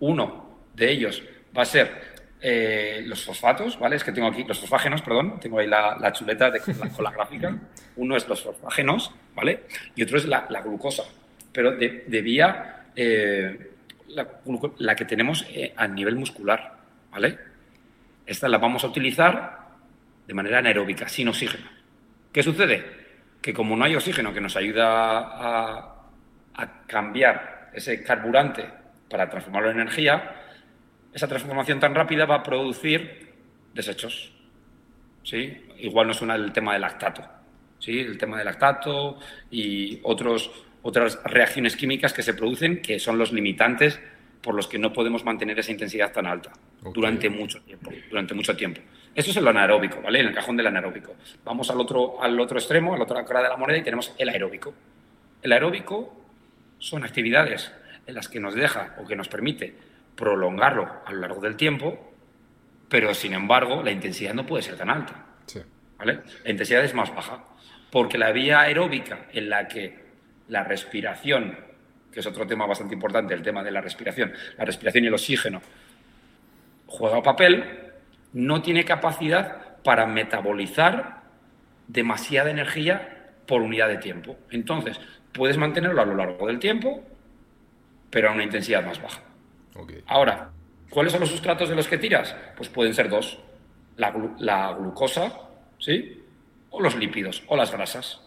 Uno 0.00 0.66
de 0.74 0.90
ellos 0.90 1.22
va 1.56 1.62
a 1.62 1.64
ser 1.64 2.18
eh, 2.42 3.00
los 3.06 3.24
fosfatos, 3.24 3.78
¿vale? 3.78 3.96
Es 3.96 4.04
que 4.04 4.12
tengo 4.12 4.28
aquí 4.28 4.44
los 4.44 4.58
fosfágenos, 4.58 5.00
perdón, 5.00 5.40
tengo 5.40 5.60
ahí 5.60 5.66
la, 5.66 6.12
chuleta 6.12 6.50
de, 6.50 6.60
con, 6.60 7.04
la, 7.04 7.10
gráfica. 7.10 7.56
Uno 7.96 8.18
es 8.18 8.28
los 8.28 8.42
fosfágenos, 8.42 9.12
¿vale? 9.34 9.62
Y 9.96 10.02
otro 10.02 10.18
es 10.18 10.26
la, 10.26 10.46
glucosa, 10.62 11.04
pero 11.54 11.74
de, 11.74 12.04
de 12.06 12.20
vía 12.20 12.74
eh, 13.00 13.70
la, 14.08 14.96
que 14.96 15.04
tenemos 15.04 15.46
eh, 15.50 15.72
a 15.76 15.86
nivel 15.86 16.16
muscular, 16.16 16.78
¿vale? 17.12 17.38
Esta 18.26 18.48
la 18.48 18.58
vamos 18.58 18.82
a 18.82 18.88
utilizar 18.88 19.68
de 20.26 20.34
manera 20.34 20.58
anaeróbica, 20.58 21.08
sin 21.08 21.28
oxígeno. 21.28 21.70
¿Qué 22.32 22.42
sucede? 22.42 22.84
Que 23.40 23.54
como 23.54 23.76
no 23.76 23.84
hay 23.84 23.94
oxígeno 23.94 24.34
que 24.34 24.40
nos 24.40 24.56
ayuda 24.56 24.88
a, 24.90 25.94
cambiar 26.88 27.70
ese 27.72 28.02
carburante 28.02 28.68
para 29.08 29.30
transformarlo 29.30 29.70
en 29.70 29.78
energía, 29.78 30.34
esa 31.12 31.28
transformación 31.28 31.78
tan 31.78 31.94
rápida 31.94 32.26
va 32.26 32.36
a 32.36 32.42
producir 32.42 33.32
desechos. 33.72 34.32
¿sí? 35.22 35.68
Igual 35.78 36.08
nos 36.08 36.16
suena 36.16 36.34
el 36.34 36.50
tema 36.50 36.72
del 36.72 36.82
lactato. 36.82 37.22
¿sí? 37.78 38.00
El 38.00 38.18
tema 38.18 38.38
del 38.38 38.46
lactato 38.46 39.20
y 39.52 40.00
otros 40.02 40.67
otras 40.88 41.20
reacciones 41.24 41.76
químicas 41.76 42.14
que 42.14 42.22
se 42.22 42.32
producen 42.32 42.80
que 42.80 42.98
son 42.98 43.18
los 43.18 43.30
limitantes 43.30 44.00
por 44.40 44.54
los 44.54 44.66
que 44.66 44.78
no 44.78 44.92
podemos 44.92 45.22
mantener 45.22 45.58
esa 45.58 45.70
intensidad 45.70 46.12
tan 46.12 46.26
alta 46.26 46.52
durante 46.94 47.28
mucho 47.28 47.60
tiempo. 47.60 47.90
Durante 48.08 48.34
mucho 48.34 48.56
tiempo. 48.56 48.80
Esto 49.14 49.32
es 49.32 49.36
el 49.36 49.46
anaeróbico, 49.46 50.00
¿vale? 50.00 50.20
En 50.20 50.28
el 50.28 50.34
cajón 50.34 50.56
del 50.56 50.66
anaeróbico. 50.68 51.14
Vamos 51.44 51.70
al 51.70 51.78
otro, 51.80 52.22
al 52.22 52.40
otro 52.40 52.58
extremo, 52.58 52.94
a 52.94 52.96
la 52.96 53.02
otra 53.02 53.24
cara 53.26 53.42
de 53.42 53.48
la 53.50 53.56
moneda 53.58 53.78
y 53.78 53.82
tenemos 53.82 54.14
el 54.16 54.30
aeróbico. 54.30 54.72
El 55.42 55.52
aeróbico 55.52 56.16
son 56.78 57.04
actividades 57.04 57.70
en 58.06 58.14
las 58.14 58.28
que 58.28 58.40
nos 58.40 58.54
deja 58.54 58.94
o 58.98 59.06
que 59.06 59.16
nos 59.16 59.28
permite 59.28 59.74
prolongarlo 60.16 60.88
a 61.04 61.12
lo 61.12 61.20
largo 61.20 61.40
del 61.42 61.56
tiempo, 61.56 62.14
pero 62.88 63.12
sin 63.12 63.34
embargo 63.34 63.82
la 63.82 63.90
intensidad 63.90 64.32
no 64.32 64.46
puede 64.46 64.62
ser 64.62 64.76
tan 64.76 64.88
alta. 64.88 65.26
¿vale? 65.98 66.20
La 66.44 66.50
intensidad 66.50 66.82
es 66.82 66.94
más 66.94 67.14
baja, 67.14 67.44
porque 67.90 68.16
la 68.16 68.32
vía 68.32 68.60
aeróbica 68.60 69.26
en 69.32 69.50
la 69.50 69.68
que 69.68 70.07
la 70.48 70.64
respiración, 70.64 71.56
que 72.12 72.20
es 72.20 72.26
otro 72.26 72.46
tema 72.46 72.66
bastante 72.66 72.94
importante, 72.94 73.34
el 73.34 73.42
tema 73.42 73.62
de 73.62 73.70
la 73.70 73.80
respiración, 73.80 74.32
la 74.56 74.64
respiración 74.64 75.04
y 75.04 75.06
el 75.06 75.14
oxígeno, 75.14 75.60
juega 76.86 77.22
papel, 77.22 77.64
no 78.32 78.62
tiene 78.62 78.84
capacidad 78.84 79.76
para 79.82 80.06
metabolizar 80.06 81.22
demasiada 81.86 82.50
energía 82.50 83.32
por 83.46 83.62
unidad 83.62 83.88
de 83.88 83.98
tiempo. 83.98 84.36
Entonces, 84.50 85.00
puedes 85.32 85.56
mantenerlo 85.56 86.02
a 86.02 86.04
lo 86.04 86.14
largo 86.14 86.46
del 86.46 86.58
tiempo, 86.58 87.02
pero 88.10 88.30
a 88.30 88.32
una 88.32 88.44
intensidad 88.44 88.84
más 88.84 89.00
baja. 89.00 89.22
Ahora, 90.06 90.50
¿cuáles 90.90 91.12
son 91.12 91.20
los 91.20 91.30
sustratos 91.30 91.68
de 91.68 91.76
los 91.76 91.86
que 91.86 91.98
tiras? 91.98 92.34
Pues 92.56 92.68
pueden 92.68 92.94
ser 92.94 93.08
dos. 93.08 93.38
La, 93.96 94.14
la, 94.38 94.72
glucosa, 94.74 95.32
¿sí? 95.78 96.22
O 96.70 96.80
los 96.80 96.96
lípidos, 96.96 97.42
o 97.48 97.56
las 97.56 97.72
grasas. 97.72 98.20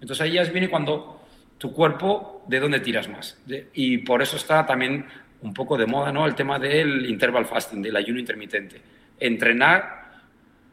Entonces 0.00 0.20
ahí 0.20 0.32
ya 0.32 0.44
viene 0.44 0.68
cuando 0.68 1.17
tu 1.58 1.72
cuerpo, 1.72 2.44
¿de 2.46 2.60
dónde 2.60 2.80
tiras 2.80 3.08
más? 3.08 3.40
y 3.74 3.98
por 3.98 4.22
eso 4.22 4.36
está 4.36 4.64
también 4.64 5.06
un 5.42 5.54
poco 5.54 5.76
de 5.76 5.86
moda 5.86 6.12
¿no? 6.12 6.26
el 6.26 6.34
tema 6.34 6.58
del 6.58 7.06
interval 7.06 7.46
fasting, 7.46 7.82
del 7.82 7.96
ayuno 7.96 8.18
intermitente. 8.18 8.80
Entrenar 9.18 10.08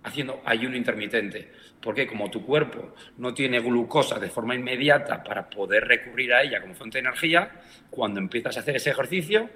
haciendo 0.04 0.41
ayuno 0.45 0.76
intermitente. 0.78 1.52
Porque 1.82 2.08
como 2.08 2.30
tu 2.32 2.45
cuerpo 2.45 2.95
no 3.17 3.34
tiene 3.34 3.60
glucosa 3.60 4.19
de 4.19 4.30
forma 4.30 4.56
inmediata 4.56 5.24
para 5.24 5.50
poder 5.50 5.86
recurrir 5.86 6.34
a 6.34 6.41
ella 6.41 6.62
como 6.62 6.74
fuente 6.74 6.98
de 6.98 7.08
energía, 7.08 7.52
cuando 7.89 8.19
empiezas 8.19 8.58
a 8.58 8.62
hacer 8.62 8.76
ese 8.76 8.91
ejercicio, 8.91 9.50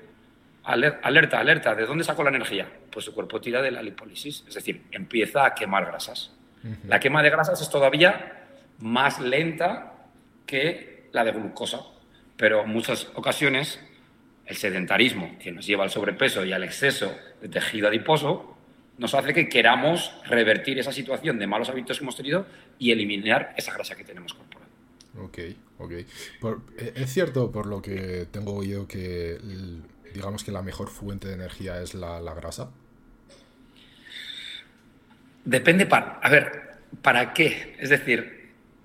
alerta, 0.63 1.39
alerta, 1.39 1.73
¿de 1.73 1.85
dónde 1.85 2.03
sacó 2.03 2.23
la 2.23 2.29
energía? 2.29 2.67
Pues 2.91 3.05
su 3.05 3.13
cuerpo 3.13 3.41
tira 3.41 3.61
de 3.61 3.71
la 3.71 3.81
lipólisis, 3.81 4.43
es 4.47 4.53
decir, 4.53 4.83
empieza 4.91 5.45
a 5.45 5.55
quemar 5.55 5.85
grasas. 5.85 6.35
La 6.87 6.99
quema 6.99 7.23
de 7.23 7.29
grasas 7.29 7.61
es 7.61 7.69
todavía 7.69 8.47
más 8.79 9.19
lenta 9.19 9.93
que 10.45 10.98
la 11.11 11.23
de 11.23 11.31
glucosa, 11.31 11.81
pero 12.37 12.63
en 12.63 12.69
muchas 12.69 13.07
ocasiones 13.15 13.79
el 14.45 14.55
sedentarismo 14.55 15.37
que 15.39 15.51
nos 15.51 15.65
lleva 15.65 15.83
al 15.83 15.91
sobrepeso 15.91 16.43
y 16.43 16.51
al 16.51 16.63
exceso 16.63 17.15
de 17.41 17.49
tejido 17.49 17.87
adiposo 17.87 18.57
nos 18.97 19.13
hace 19.13 19.33
que 19.33 19.47
queramos 19.47 20.13
revertir 20.25 20.77
esa 20.79 20.91
situación 20.91 21.39
de 21.39 21.47
malos 21.47 21.69
hábitos 21.69 21.97
que 21.97 22.03
hemos 22.03 22.17
tenido 22.17 22.45
y 22.77 22.91
eliminar 22.91 23.53
esa 23.57 23.73
grasa 23.73 23.95
que 23.95 24.03
tenemos 24.03 24.33
corporal. 24.33 24.67
Ok, 25.21 25.39
ok. 25.77 25.91
Eh, 25.91 26.05
es 26.95 27.13
cierto, 27.13 27.51
por 27.51 27.65
lo 27.65 27.81
que 27.81 28.27
tengo 28.31 28.53
oído, 28.53 28.87
que 28.87 29.37
digamos 30.13 30.43
que 30.43 30.51
la 30.51 30.61
mejor 30.61 30.89
fuente 30.89 31.27
de 31.27 31.35
energía 31.35 31.81
es 31.81 31.93
la, 31.93 32.19
grasa. 32.33 32.71
Depende 35.45 35.85
para. 35.85 36.19
A 36.21 36.29
ver, 36.29 36.77
¿para 37.01 37.33
qué? 37.33 37.75
Es 37.79 37.89
decir, 37.89 38.38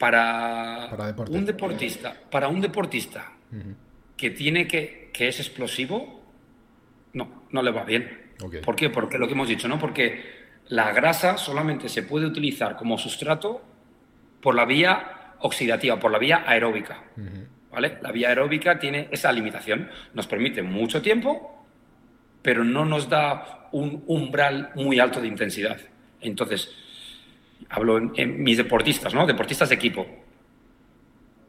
para, 0.05 0.90
un 1.31 1.47
deportista, 1.47 2.14
para 2.31 2.49
un 2.49 2.61
deportista 2.61 3.33
que 4.19 4.31
tiene 4.31 4.69
que, 4.69 5.09
que 5.14 5.29
es 5.29 5.40
explosivo, 5.40 6.23
no, 7.14 7.45
no 7.51 7.62
le 7.62 7.71
va 7.71 7.85
bien. 7.85 8.35
¿Por 8.62 8.77
qué? 8.77 8.90
Porque 8.90 9.17
lo 9.17 9.27
que 9.27 9.33
hemos 9.33 9.49
dicho, 9.49 9.67
¿no? 9.67 9.79
Porque 9.79 10.21
la 10.69 10.93
grasa 10.93 11.38
solamente 11.38 11.88
se 11.88 12.03
puede 12.03 12.27
utilizar 12.27 12.77
como 12.77 12.99
sustrato 12.99 13.62
por 14.43 14.55
la 14.55 14.67
vía 14.67 15.37
oxidativa, 15.38 15.99
por 15.99 16.11
la 16.11 16.19
vía 16.19 16.45
aeróbica. 16.47 17.05
¿Vale? 17.73 17.97
La 18.03 18.12
vía 18.12 18.29
aeróbica 18.29 18.79
tiene 18.79 19.09
esa 19.11 19.33
limitación. 19.33 19.88
Nos 20.12 20.27
permite 20.27 20.61
mucho 20.61 21.01
tiempo, 21.01 21.64
pero 22.43 22.62
no 22.62 22.85
nos 22.85 23.09
da 23.09 23.69
un 23.73 24.05
umbral 24.07 24.71
muy 24.75 25.01
alto 25.01 25.23
de 25.23 25.29
intensidad. 25.29 25.79
Entonces, 26.21 26.84
hablo 27.70 27.98
en, 27.98 28.12
en 28.16 28.42
mis 28.42 28.57
deportistas, 28.57 29.14
¿no? 29.14 29.27
Deportistas 29.27 29.68
de 29.68 29.74
equipo. 29.74 30.07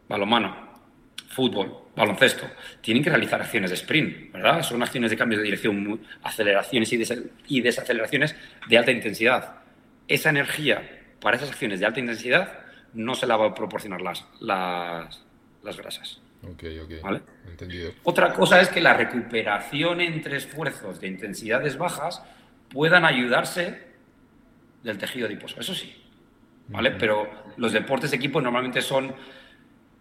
Balomano, 0.07 0.65
fútbol, 1.35 1.85
baloncesto, 1.95 2.49
tienen 2.81 3.03
que 3.03 3.09
realizar 3.09 3.41
acciones 3.41 3.69
de 3.69 3.75
sprint, 3.75 4.31
¿verdad? 4.31 4.63
Son 4.63 4.81
acciones 4.81 5.11
de 5.11 5.17
cambio 5.17 5.37
de 5.37 5.43
dirección, 5.43 5.99
aceleraciones 6.23 6.91
y, 7.47 7.61
desaceleraciones 7.61 8.35
de 8.67 8.77
alta 8.77 8.91
intensidad. 8.91 9.55
Esa 10.07 10.29
energía 10.29 11.03
para 11.19 11.37
esas 11.37 11.49
acciones 11.49 11.79
de 11.79 11.85
alta 11.85 11.99
intensidad 11.99 12.59
no 12.93 13.15
se 13.15 13.27
la 13.27 13.35
va 13.35 13.47
a 13.47 13.55
proporcionar 13.55 14.01
las, 14.01 14.25
las, 14.39 15.77
grasas. 15.77 16.21
Ok, 16.43 16.63
ok. 16.83 17.01
¿Vale? 17.01 17.21
Entendido. 17.49 17.91
Otra 18.03 18.33
cosa 18.33 18.61
es 18.61 18.69
que 18.69 18.79
la 18.79 18.93
recuperación 18.93 20.01
entre 20.01 20.37
esfuerzos 20.37 21.01
de 21.01 21.07
intensidades 21.07 21.77
bajas 21.77 22.23
puedan 22.69 23.03
ayudarse 23.03 23.83
del 24.83 24.97
tejido 24.97 25.27
adiposo. 25.27 25.59
Eso 25.59 25.73
sí. 25.73 26.04
¿Vale? 26.67 26.91
Pero 26.91 27.29
los 27.57 27.73
deportes 27.73 28.11
de 28.11 28.17
equipo 28.17 28.41
normalmente 28.41 28.81
son 28.81 29.13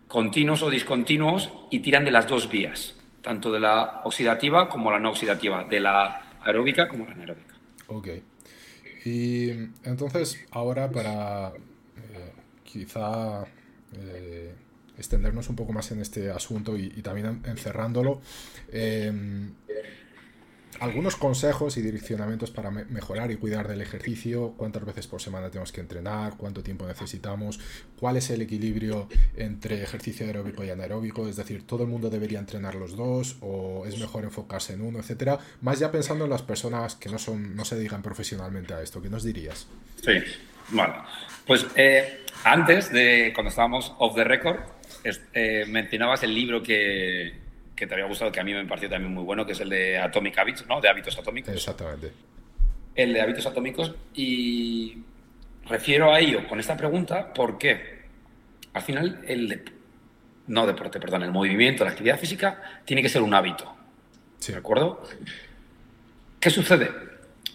continuos 0.09 0.63
o 0.63 0.71
discontinuos 0.71 1.51
y 1.71 1.81
tiran 1.81 2.05
de 2.05 2.11
las 2.11 2.27
dos 2.27 2.49
vías, 2.51 2.95
tanto 3.21 3.53
de 3.53 3.61
la 3.61 4.03
oxidativa 4.05 4.69
como 4.69 4.91
la 4.91 4.99
no 4.99 5.11
oxidativa, 5.11 5.65
de 5.65 5.81
la 5.81 6.23
aeróbica 6.43 6.89
como 6.89 7.05
la 7.07 7.13
anaeróbica. 7.13 7.55
Ok. 7.89 8.09
Y 9.05 9.51
entonces, 9.83 10.45
ahora 10.51 10.91
para 10.91 11.49
eh, 11.49 12.33
quizá 12.63 13.45
eh, 13.93 14.55
extendernos 14.97 15.49
un 15.49 15.57
poco 15.57 15.73
más 15.73 15.91
en 15.91 16.01
este 16.01 16.31
asunto 16.31 16.77
y, 16.77 16.89
también 17.03 17.43
encerrándolo, 17.45 18.21
eh, 18.73 19.13
algunos 20.85 21.17
consejos 21.17 21.77
y 21.79 21.83
direccionamientos 21.83 22.51
para 22.51 22.71
mejorar 22.71 23.31
y 23.31 23.37
cuidar 23.37 23.67
del 23.69 23.81
ejercicio, 23.81 24.55
cuántas 24.57 24.85
veces 24.85 25.07
por 25.07 25.21
semana 25.21 25.51
tenemos 25.51 25.73
que 25.73 25.81
entrenar, 25.81 26.37
cuánto 26.37 26.63
tiempo 26.63 26.87
necesitamos, 26.87 27.59
cuál 27.99 28.19
es 28.19 28.29
el 28.29 28.43
equilibrio 28.43 29.09
entre 29.37 29.83
ejercicio 29.83 30.27
aeróbico 30.27 30.63
y 30.63 30.71
anaeróbico, 30.71 31.27
es 31.27 31.37
decir, 31.37 31.67
todo 31.67 31.85
el 31.85 31.89
mundo 31.89 32.11
debería 32.11 32.39
entrenar 32.39 32.75
los 32.75 32.97
dos 32.97 33.39
o 33.41 33.87
es 33.87 33.99
mejor 33.99 34.25
enfocarse 34.25 34.75
en 34.75 34.83
uno, 34.83 34.99
etcétera, 34.99 35.39
más 35.63 35.79
ya 35.79 35.91
pensando 35.91 36.25
en 36.25 36.31
las 36.31 36.43
personas 36.43 36.95
que 36.97 37.09
no 37.09 37.19
son 37.19 37.57
no 37.57 37.65
se 37.65 37.77
dedican 37.77 38.03
profesionalmente 38.03 38.75
a 38.75 38.83
esto, 38.83 39.01
¿qué 39.01 39.09
nos 39.09 39.25
dirías? 39.25 39.67
Sí, 40.03 40.13
vale. 40.71 40.95
Pues 41.47 41.67
eh, 41.77 42.25
antes 42.45 42.93
de 42.93 43.33
cuando 43.35 43.49
estábamos 43.49 43.95
off 43.99 44.15
the 44.15 44.25
record, 44.25 44.61
eh, 45.33 45.65
mencionabas 45.67 46.23
el 46.23 46.35
libro 46.35 46.63
que, 46.63 47.44
que 47.75 47.87
te 47.87 47.95
había 47.95 48.07
gustado, 48.07 48.31
que 48.31 48.41
a 48.41 48.45
mí 48.45 48.53
me 48.53 48.65
pareció 48.67 48.89
también 48.89 49.13
muy 49.13 49.25
bueno, 49.25 49.45
que 49.45 49.53
es 49.53 49.61
el 49.61 49.69
de 49.69 49.99
Atomic 49.99 50.39
Habits, 50.39 50.67
¿no? 50.67 50.81
De 50.81 50.89
hábitos 50.89 51.19
atómicos. 51.19 51.55
Exactamente. 51.55 52.13
El 52.95 53.13
de 53.13 53.21
hábitos 53.21 53.47
atómicos. 53.47 53.95
Y 54.15 54.99
refiero 55.67 56.13
a 56.13 56.21
ello 56.21 56.47
con 56.47 56.61
esta 56.61 56.77
pregunta 56.77 57.33
porque 57.33 58.05
al 58.73 58.83
final 58.83 59.23
el 59.27 59.63
no 60.47 60.67
deporte, 60.67 61.01
perdón, 61.01 61.23
el 61.23 61.33
movimiento, 61.33 61.85
la 61.85 61.91
actividad 61.91 62.19
física 62.19 62.81
tiene 62.85 63.03
que 63.03 63.09
ser 63.09 63.23
un 63.23 63.35
hábito. 63.35 63.75
Sí. 64.39 64.53
¿De 64.53 64.59
acuerdo? 64.59 65.03
¿Qué 66.39 66.51
sucede? 66.51 66.91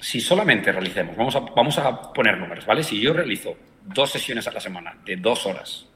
Si 0.01 0.19
solamente 0.19 0.71
realicemos, 0.71 1.15
vamos 1.15 1.36
a, 1.36 1.39
vamos 1.41 1.77
a 1.77 2.13
poner 2.13 2.38
números, 2.38 2.65
¿vale? 2.65 2.84
Si 2.84 2.99
yo 2.99 3.13
realizo 3.13 3.55
dos 3.84 4.12
sesiones 4.12 4.47
a 4.47 4.51
la 4.51 4.60
semana 4.60 4.97
de 5.05 5.17
dos 5.17 5.45
horas 5.45 5.88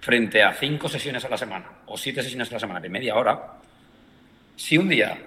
frente 0.00 0.42
a 0.42 0.52
cinco 0.52 0.88
sesiones 0.88 1.24
a 1.24 1.28
la 1.28 1.36
semana 1.36 1.80
o 1.86 1.96
siete 1.96 2.22
sesiones 2.22 2.50
a 2.50 2.54
la 2.54 2.60
semana 2.60 2.80
de 2.80 2.88
media 2.88 3.16
hora, 3.16 3.54
si 4.56 4.78
un 4.78 4.88
día 4.88 5.18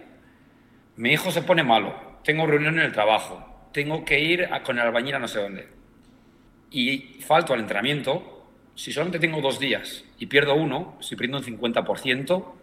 mi 0.97 1.11
hijo 1.11 1.31
se 1.31 1.41
pone 1.41 1.63
malo, 1.63 2.19
tengo 2.23 2.45
reunión 2.45 2.79
en 2.79 2.85
el 2.85 2.91
trabajo, 2.91 3.69
tengo 3.73 4.03
que 4.05 4.19
ir 4.19 4.49
con 4.63 4.77
el 4.77 4.85
albañil 4.85 5.15
a 5.15 5.19
no 5.19 5.27
sé 5.27 5.39
dónde 5.39 5.81
y 6.71 7.19
falto 7.21 7.53
al 7.53 7.59
entrenamiento, 7.59 8.47
si 8.75 8.91
solamente 8.91 9.19
tengo 9.19 9.41
dos 9.41 9.59
días 9.59 10.05
y 10.17 10.25
pierdo 10.25 10.55
uno, 10.55 10.97
estoy 10.99 11.17
perdiendo 11.17 11.37
un 11.37 11.59
50% 11.59 12.53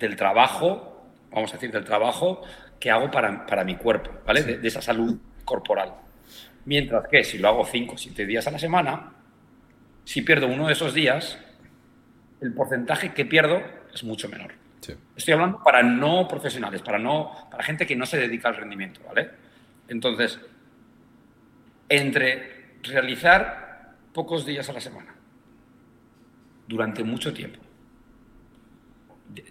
del 0.00 0.16
trabajo, 0.16 1.06
vamos 1.30 1.50
a 1.52 1.54
decir, 1.54 1.70
del 1.70 1.84
trabajo 1.84 2.42
que 2.78 2.90
hago 2.90 3.10
para, 3.10 3.46
para 3.46 3.64
mi 3.64 3.76
cuerpo, 3.76 4.10
¿vale? 4.26 4.42
De, 4.42 4.58
de, 4.58 4.68
esa 4.68 4.82
salud 4.82 5.16
corporal. 5.44 5.94
Mientras 6.64 7.06
que 7.08 7.24
si 7.24 7.38
lo 7.38 7.48
hago 7.48 7.64
cinco 7.64 7.94
o 7.94 7.98
siete 7.98 8.26
días 8.26 8.46
a 8.48 8.50
la 8.50 8.58
semana, 8.58 9.12
si 10.08 10.22
pierdo 10.22 10.46
uno 10.46 10.68
de 10.68 10.72
esos 10.72 10.94
días, 10.94 11.38
el 12.40 12.54
porcentaje 12.54 13.12
que 13.12 13.26
pierdo 13.26 13.62
es 13.92 14.04
mucho 14.04 14.26
menor. 14.30 14.54
Estoy 15.14 15.34
hablando 15.34 15.62
para 15.62 15.82
no 15.82 16.26
profesionales, 16.26 16.80
para, 16.80 16.98
no, 16.98 17.30
para 17.50 17.62
gente 17.62 17.86
que 17.86 17.94
no 17.94 18.06
se 18.06 18.16
dedica 18.16 18.48
al 18.48 18.56
rendimiento, 18.56 19.02
¿vale? 19.06 19.28
Entonces, 19.86 20.40
entre 21.90 22.78
realizar 22.82 23.96
pocos 24.14 24.46
días 24.46 24.66
a 24.70 24.72
la 24.72 24.80
semana, 24.80 25.14
durante 26.66 27.04
mucho 27.04 27.34
tiempo, 27.34 27.60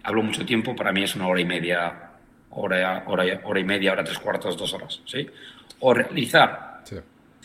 hablo 0.02 0.24
mucho 0.24 0.44
tiempo, 0.44 0.74
para 0.74 0.90
mí 0.92 1.04
es 1.04 1.14
una 1.14 1.28
hora 1.28 1.40
y 1.40 1.44
media, 1.44 2.10
hora, 2.50 3.04
hora, 3.06 3.42
hora 3.44 3.60
y 3.60 3.64
media, 3.64 3.92
hora 3.92 4.02
tres 4.02 4.18
cuartos, 4.18 4.56
dos 4.56 4.74
horas, 4.74 5.02
¿sí? 5.04 5.24
O 5.78 5.94
realizar 5.94 6.82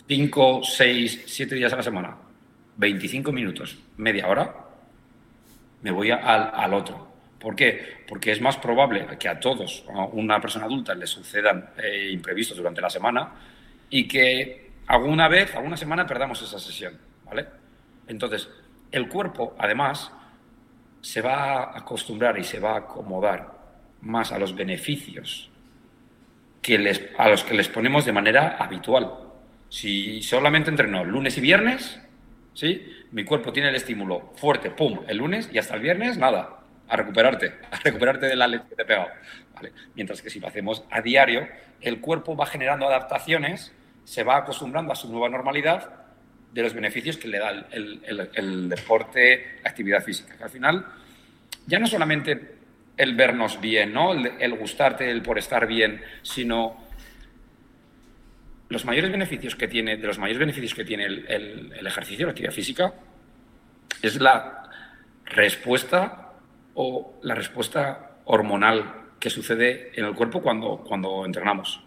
cinco, 0.07 0.61
seis, 0.63 1.25
siete 1.27 1.53
días 1.53 1.71
a 1.73 1.75
la 1.75 1.83
semana, 1.83 2.17
25 2.77 3.31
minutos, 3.31 3.77
media 3.97 4.27
hora, 4.27 4.55
me 5.81 5.91
voy 5.91 6.11
al, 6.11 6.73
otro. 6.73 7.07
¿Por 7.39 7.55
qué? 7.55 8.03
Porque 8.07 8.31
es 8.31 8.41
más 8.41 8.57
probable 8.57 9.05
que 9.19 9.27
a 9.27 9.39
todos, 9.39 9.83
a 9.93 10.05
una 10.05 10.39
persona 10.39 10.65
adulta, 10.65 10.95
le 10.95 11.05
sucedan 11.05 11.71
eh, 11.77 12.09
imprevistos 12.11 12.57
durante 12.57 12.81
la 12.81 12.89
semana 12.89 13.33
y 13.89 14.07
que 14.07 14.71
alguna 14.87 15.27
vez, 15.27 15.53
alguna 15.55 15.77
semana 15.77 16.07
perdamos 16.07 16.41
esa 16.41 16.57
sesión, 16.57 16.97
¿vale? 17.25 17.47
Entonces, 18.07 18.49
el 18.91 19.09
cuerpo, 19.09 19.55
además, 19.59 20.11
se 21.01 21.21
va 21.21 21.63
a 21.63 21.77
acostumbrar 21.77 22.39
y 22.39 22.43
se 22.43 22.59
va 22.59 22.73
a 22.73 22.77
acomodar 22.77 23.51
más 24.01 24.31
a 24.31 24.39
los 24.39 24.55
beneficios 24.55 25.49
que 26.61 26.75
a 27.17 27.29
los 27.29 27.43
que 27.43 27.53
les 27.53 27.67
ponemos 27.67 28.05
de 28.05 28.13
manera 28.13 28.55
habitual. 28.57 29.11
Si 29.69 30.21
solamente 30.21 30.69
entreno 30.69 31.03
lunes 31.03 31.37
y 31.37 31.41
viernes, 31.41 31.99
¿sí? 32.53 33.05
Mi 33.11 33.23
cuerpo 33.23 33.51
tiene 33.53 33.69
el 33.69 33.75
estímulo 33.75 34.33
fuerte, 34.35 34.71
pum, 34.71 34.99
el 35.07 35.17
lunes 35.17 35.49
y 35.51 35.57
hasta 35.57 35.75
el 35.75 35.81
viernes, 35.81 36.17
nada, 36.17 36.59
a 36.87 36.95
recuperarte, 36.95 37.53
a 37.71 37.79
recuperarte 37.79 38.27
de 38.27 38.35
la 38.35 38.47
leche 38.47 38.65
que 38.69 38.75
te 38.75 38.81
he 38.83 38.85
pegado. 38.85 39.09
Mientras 39.95 40.21
que 40.21 40.29
si 40.29 40.39
lo 40.39 40.47
hacemos 40.47 40.83
a 40.89 41.01
diario, 41.01 41.47
el 41.81 42.01
cuerpo 42.01 42.35
va 42.35 42.45
generando 42.45 42.87
adaptaciones, 42.87 43.73
se 44.03 44.23
va 44.23 44.37
acostumbrando 44.37 44.91
a 44.91 44.95
su 44.95 45.09
nueva 45.09 45.29
normalidad 45.29 46.03
de 46.51 46.61
los 46.61 46.73
beneficios 46.73 47.17
que 47.17 47.27
le 47.27 47.39
da 47.39 47.67
el, 47.71 48.69
deporte, 48.69 49.57
la 49.63 49.69
actividad 49.69 50.03
física. 50.03 50.35
Al 50.41 50.49
final, 50.49 50.85
ya 51.65 51.79
no 51.79 51.87
solamente 51.87 52.55
el 52.95 53.15
vernos 53.15 53.59
bien, 53.59 53.93
¿no? 53.93 54.13
el, 54.13 54.55
gustarte, 54.55 55.09
el 55.09 55.23
por 55.23 55.39
estar 55.39 55.65
bien, 55.65 56.01
sino 56.21 56.77
los 58.69 58.85
mayores 58.85 59.11
beneficios 59.11 59.55
que 59.55 59.67
tiene, 59.67 59.97
de 59.97 60.07
los 60.07 60.17
mayores 60.17 60.39
beneficios 60.39 60.73
que 60.73 60.85
tiene 60.85 61.05
el, 61.05 61.85
ejercicio, 61.85 62.25
la 62.25 62.31
actividad 62.31 62.53
física, 62.53 62.93
es 64.01 64.19
la 64.19 64.69
respuesta 65.25 66.31
o 66.73 67.19
la 67.21 67.35
respuesta 67.35 68.17
hormonal 68.25 69.03
que 69.19 69.29
sucede 69.29 69.91
en 69.95 70.05
el 70.05 70.13
cuerpo 70.13 70.41
cuando, 70.41 70.83
cuando 70.87 71.25
entrenamos. 71.25 71.81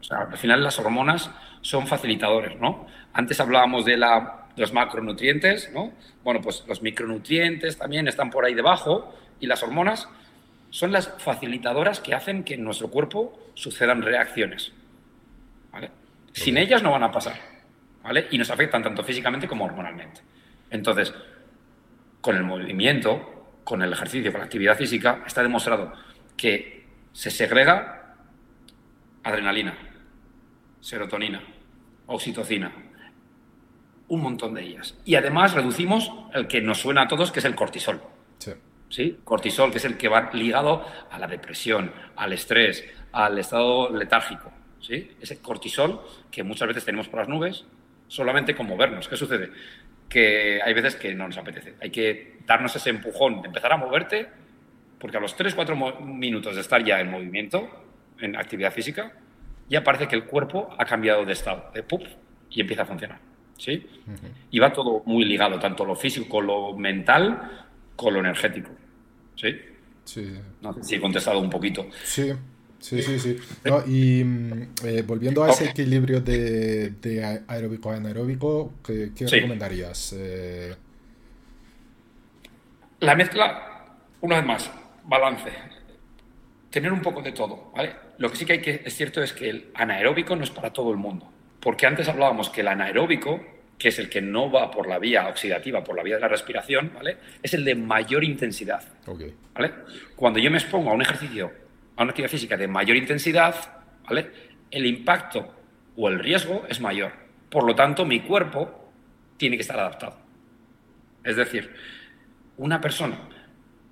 O 0.00 0.04
sea, 0.04 0.22
al 0.30 0.38
final 0.38 0.62
las 0.62 0.78
hormonas 0.78 1.30
son 1.60 1.86
facilitadores, 1.86 2.58
¿no? 2.58 2.86
Antes 3.12 3.40
hablábamos 3.40 3.84
de, 3.84 3.96
la, 3.96 4.46
de 4.54 4.62
los 4.62 4.72
macronutrientes, 4.72 5.70
¿no? 5.72 5.92
Bueno, 6.24 6.40
pues 6.40 6.64
los 6.66 6.82
micronutrientes 6.82 7.78
también 7.78 8.08
están 8.08 8.30
por 8.30 8.44
ahí 8.44 8.54
debajo 8.54 9.14
y 9.40 9.46
las 9.46 9.62
hormonas 9.62 10.08
son 10.70 10.92
las 10.92 11.08
facilitadoras 11.18 12.00
que 12.00 12.14
hacen 12.14 12.44
que 12.44 12.54
en 12.54 12.64
nuestro 12.64 12.88
cuerpo 12.88 13.50
sucedan 13.54 14.02
reacciones. 14.02 14.72
Sin 16.36 16.58
ellas 16.58 16.82
no 16.82 16.92
van 16.92 17.02
a 17.02 17.10
pasar. 17.10 17.34
¿vale? 18.06 18.28
Y 18.30 18.38
nos 18.38 18.50
afectan 18.50 18.82
tanto 18.82 19.02
físicamente 19.02 19.48
como 19.48 19.64
hormonalmente. 19.64 20.20
Entonces, 20.70 21.12
con 22.20 22.36
el 22.36 22.44
movimiento, 22.44 23.60
con 23.64 23.82
el 23.82 23.92
ejercicio, 23.92 24.30
con 24.30 24.40
la 24.40 24.44
actividad 24.44 24.76
física, 24.76 25.22
está 25.26 25.42
demostrado 25.42 25.92
que 26.36 26.86
se 27.12 27.30
segrega 27.30 28.14
adrenalina, 29.24 29.76
serotonina, 30.80 31.42
oxitocina, 32.06 32.72
un 34.08 34.22
montón 34.22 34.54
de 34.54 34.62
ellas. 34.62 34.96
Y 35.04 35.16
además 35.16 35.54
reducimos 35.54 36.12
el 36.32 36.46
que 36.46 36.60
nos 36.60 36.78
suena 36.78 37.02
a 37.02 37.08
todos, 37.08 37.32
que 37.32 37.40
es 37.40 37.44
el 37.44 37.56
cortisol. 37.56 38.00
Sí. 38.88 39.18
Cortisol, 39.24 39.72
que 39.72 39.78
es 39.78 39.84
el 39.84 39.96
que 39.96 40.06
va 40.06 40.30
ligado 40.32 40.86
a 41.10 41.18
la 41.18 41.26
depresión, 41.26 41.92
al 42.14 42.32
estrés, 42.32 42.84
al 43.10 43.36
estado 43.36 43.90
letárgico. 43.90 44.52
¿Sí? 44.86 45.10
Ese 45.20 45.40
cortisol 45.40 46.00
que 46.30 46.42
muchas 46.42 46.68
veces 46.68 46.84
tenemos 46.84 47.08
por 47.08 47.20
las 47.20 47.28
nubes, 47.28 47.64
solamente 48.08 48.54
con 48.54 48.66
movernos. 48.66 49.08
¿Qué 49.08 49.16
sucede? 49.16 49.50
Que 50.08 50.60
hay 50.62 50.74
veces 50.74 50.94
que 50.96 51.14
no 51.14 51.26
nos 51.26 51.36
apetece. 51.36 51.74
Hay 51.80 51.90
que 51.90 52.38
darnos 52.46 52.76
ese 52.76 52.90
empujón 52.90 53.42
de 53.42 53.48
empezar 53.48 53.72
a 53.72 53.76
moverte, 53.76 54.28
porque 54.98 55.16
a 55.16 55.20
los 55.20 55.36
3-4 55.36 56.00
minutos 56.00 56.54
de 56.54 56.60
estar 56.60 56.84
ya 56.84 57.00
en 57.00 57.10
movimiento, 57.10 57.68
en 58.20 58.36
actividad 58.36 58.72
física, 58.72 59.12
ya 59.68 59.82
parece 59.82 60.06
que 60.06 60.14
el 60.14 60.24
cuerpo 60.24 60.74
ha 60.78 60.84
cambiado 60.84 61.24
de 61.24 61.32
estado, 61.32 61.70
de 61.74 61.82
pup, 61.82 62.02
y 62.50 62.60
empieza 62.60 62.82
a 62.82 62.86
funcionar. 62.86 63.18
¿sí? 63.58 63.86
Y 64.50 64.58
va 64.58 64.72
todo 64.72 65.02
muy 65.06 65.24
ligado, 65.24 65.58
tanto 65.58 65.84
lo 65.84 65.96
físico, 65.96 66.40
lo 66.40 66.76
mental, 66.76 67.66
con 67.94 68.14
lo 68.14 68.20
energético. 68.20 68.70
¿Sí? 69.34 69.54
Sí. 70.04 70.32
No 70.62 70.72
sé 70.72 70.84
si 70.84 70.94
he 70.94 71.00
contestado 71.00 71.40
un 71.40 71.50
poquito. 71.50 71.86
Sí, 72.04 72.32
sí, 72.78 73.02
sí, 73.02 73.18
sí. 73.18 73.38
y 73.86 74.24
mm, 74.24 74.68
eh, 74.84 75.02
volviendo 75.02 75.44
a 75.44 75.50
ese 75.50 75.66
equilibrio 75.66 76.20
de, 76.20 76.90
de 76.90 77.42
aeróbico 77.46 77.90
a 77.90 77.96
anaeróbico, 77.96 78.74
¿qué, 78.84 79.10
recomendarías? 79.18 80.14
Eh, 80.16 80.74
La 83.00 83.14
mezcla, 83.14 83.86
una 84.20 84.36
vez 84.36 84.46
más, 84.46 84.70
balance. 85.04 85.50
Tener 86.70 86.92
un 86.92 87.00
poco 87.00 87.22
de 87.22 87.32
todo, 87.32 87.72
¿vale? 87.74 87.94
Lo 88.18 88.30
que 88.30 88.36
sí 88.36 88.44
que 88.44 88.54
hay 88.54 88.60
que, 88.60 88.82
es 88.84 88.94
cierto 88.94 89.22
es 89.22 89.32
que 89.32 89.48
el 89.48 89.70
anaeróbico 89.74 90.36
no 90.36 90.44
es 90.44 90.50
para 90.50 90.72
todo 90.72 90.90
el 90.90 90.96
mundo. 90.96 91.30
Porque 91.60 91.86
antes 91.86 92.08
hablábamos 92.08 92.50
que 92.50 92.60
el 92.60 92.68
anaeróbico 92.68 93.40
que 93.78 93.88
es 93.88 93.98
el 93.98 94.08
que 94.08 94.22
no 94.22 94.50
va 94.50 94.70
por 94.70 94.88
la 94.88 94.98
vía 94.98 95.28
oxidativa, 95.28 95.84
por 95.84 95.96
la 95.96 96.02
vía 96.02 96.14
de 96.16 96.22
la 96.22 96.28
respiración, 96.28 96.92
¿vale? 96.94 97.18
Es 97.42 97.54
el 97.54 97.64
de 97.64 97.74
mayor 97.74 98.24
intensidad. 98.24 98.82
¿vale? 99.54 99.72
Cuando 100.14 100.38
yo 100.38 100.50
me 100.50 100.58
expongo 100.58 100.90
a 100.90 100.94
un 100.94 101.02
ejercicio, 101.02 101.52
a 101.96 102.02
una 102.02 102.10
actividad 102.10 102.30
física 102.30 102.56
de 102.56 102.68
mayor 102.68 102.96
intensidad, 102.96 103.54
¿vale? 104.08 104.30
El 104.70 104.86
impacto 104.86 105.54
o 105.96 106.08
el 106.08 106.18
riesgo 106.18 106.66
es 106.68 106.80
mayor. 106.80 107.12
Por 107.50 107.64
lo 107.64 107.74
tanto, 107.74 108.04
mi 108.04 108.20
cuerpo 108.20 108.92
tiene 109.36 109.56
que 109.56 109.62
estar 109.62 109.78
adaptado. 109.78 110.18
Es 111.24 111.36
decir, 111.36 111.74
una 112.56 112.80
persona 112.80 113.18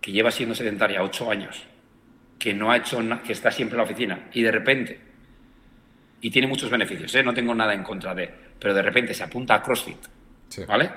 que 0.00 0.12
lleva 0.12 0.30
siendo 0.30 0.54
sedentaria 0.54 1.02
ocho 1.02 1.30
años, 1.30 1.64
que 2.38 2.52
no 2.52 2.70
ha 2.70 2.76
hecho 2.76 3.00
que 3.24 3.32
está 3.32 3.50
siempre 3.50 3.74
en 3.74 3.78
la 3.78 3.84
oficina 3.84 4.28
y 4.32 4.42
de 4.42 4.50
repente 4.52 5.00
y 6.20 6.30
tiene 6.30 6.48
muchos 6.48 6.70
beneficios, 6.70 7.14
¿eh? 7.14 7.22
no 7.22 7.34
tengo 7.34 7.54
nada 7.54 7.74
en 7.74 7.82
contra 7.82 8.14
de, 8.14 8.32
pero 8.58 8.72
de 8.72 8.80
repente 8.80 9.12
se 9.12 9.24
apunta 9.24 9.56
a 9.56 9.62
CrossFit, 9.62 9.98
¿vale? 10.66 10.90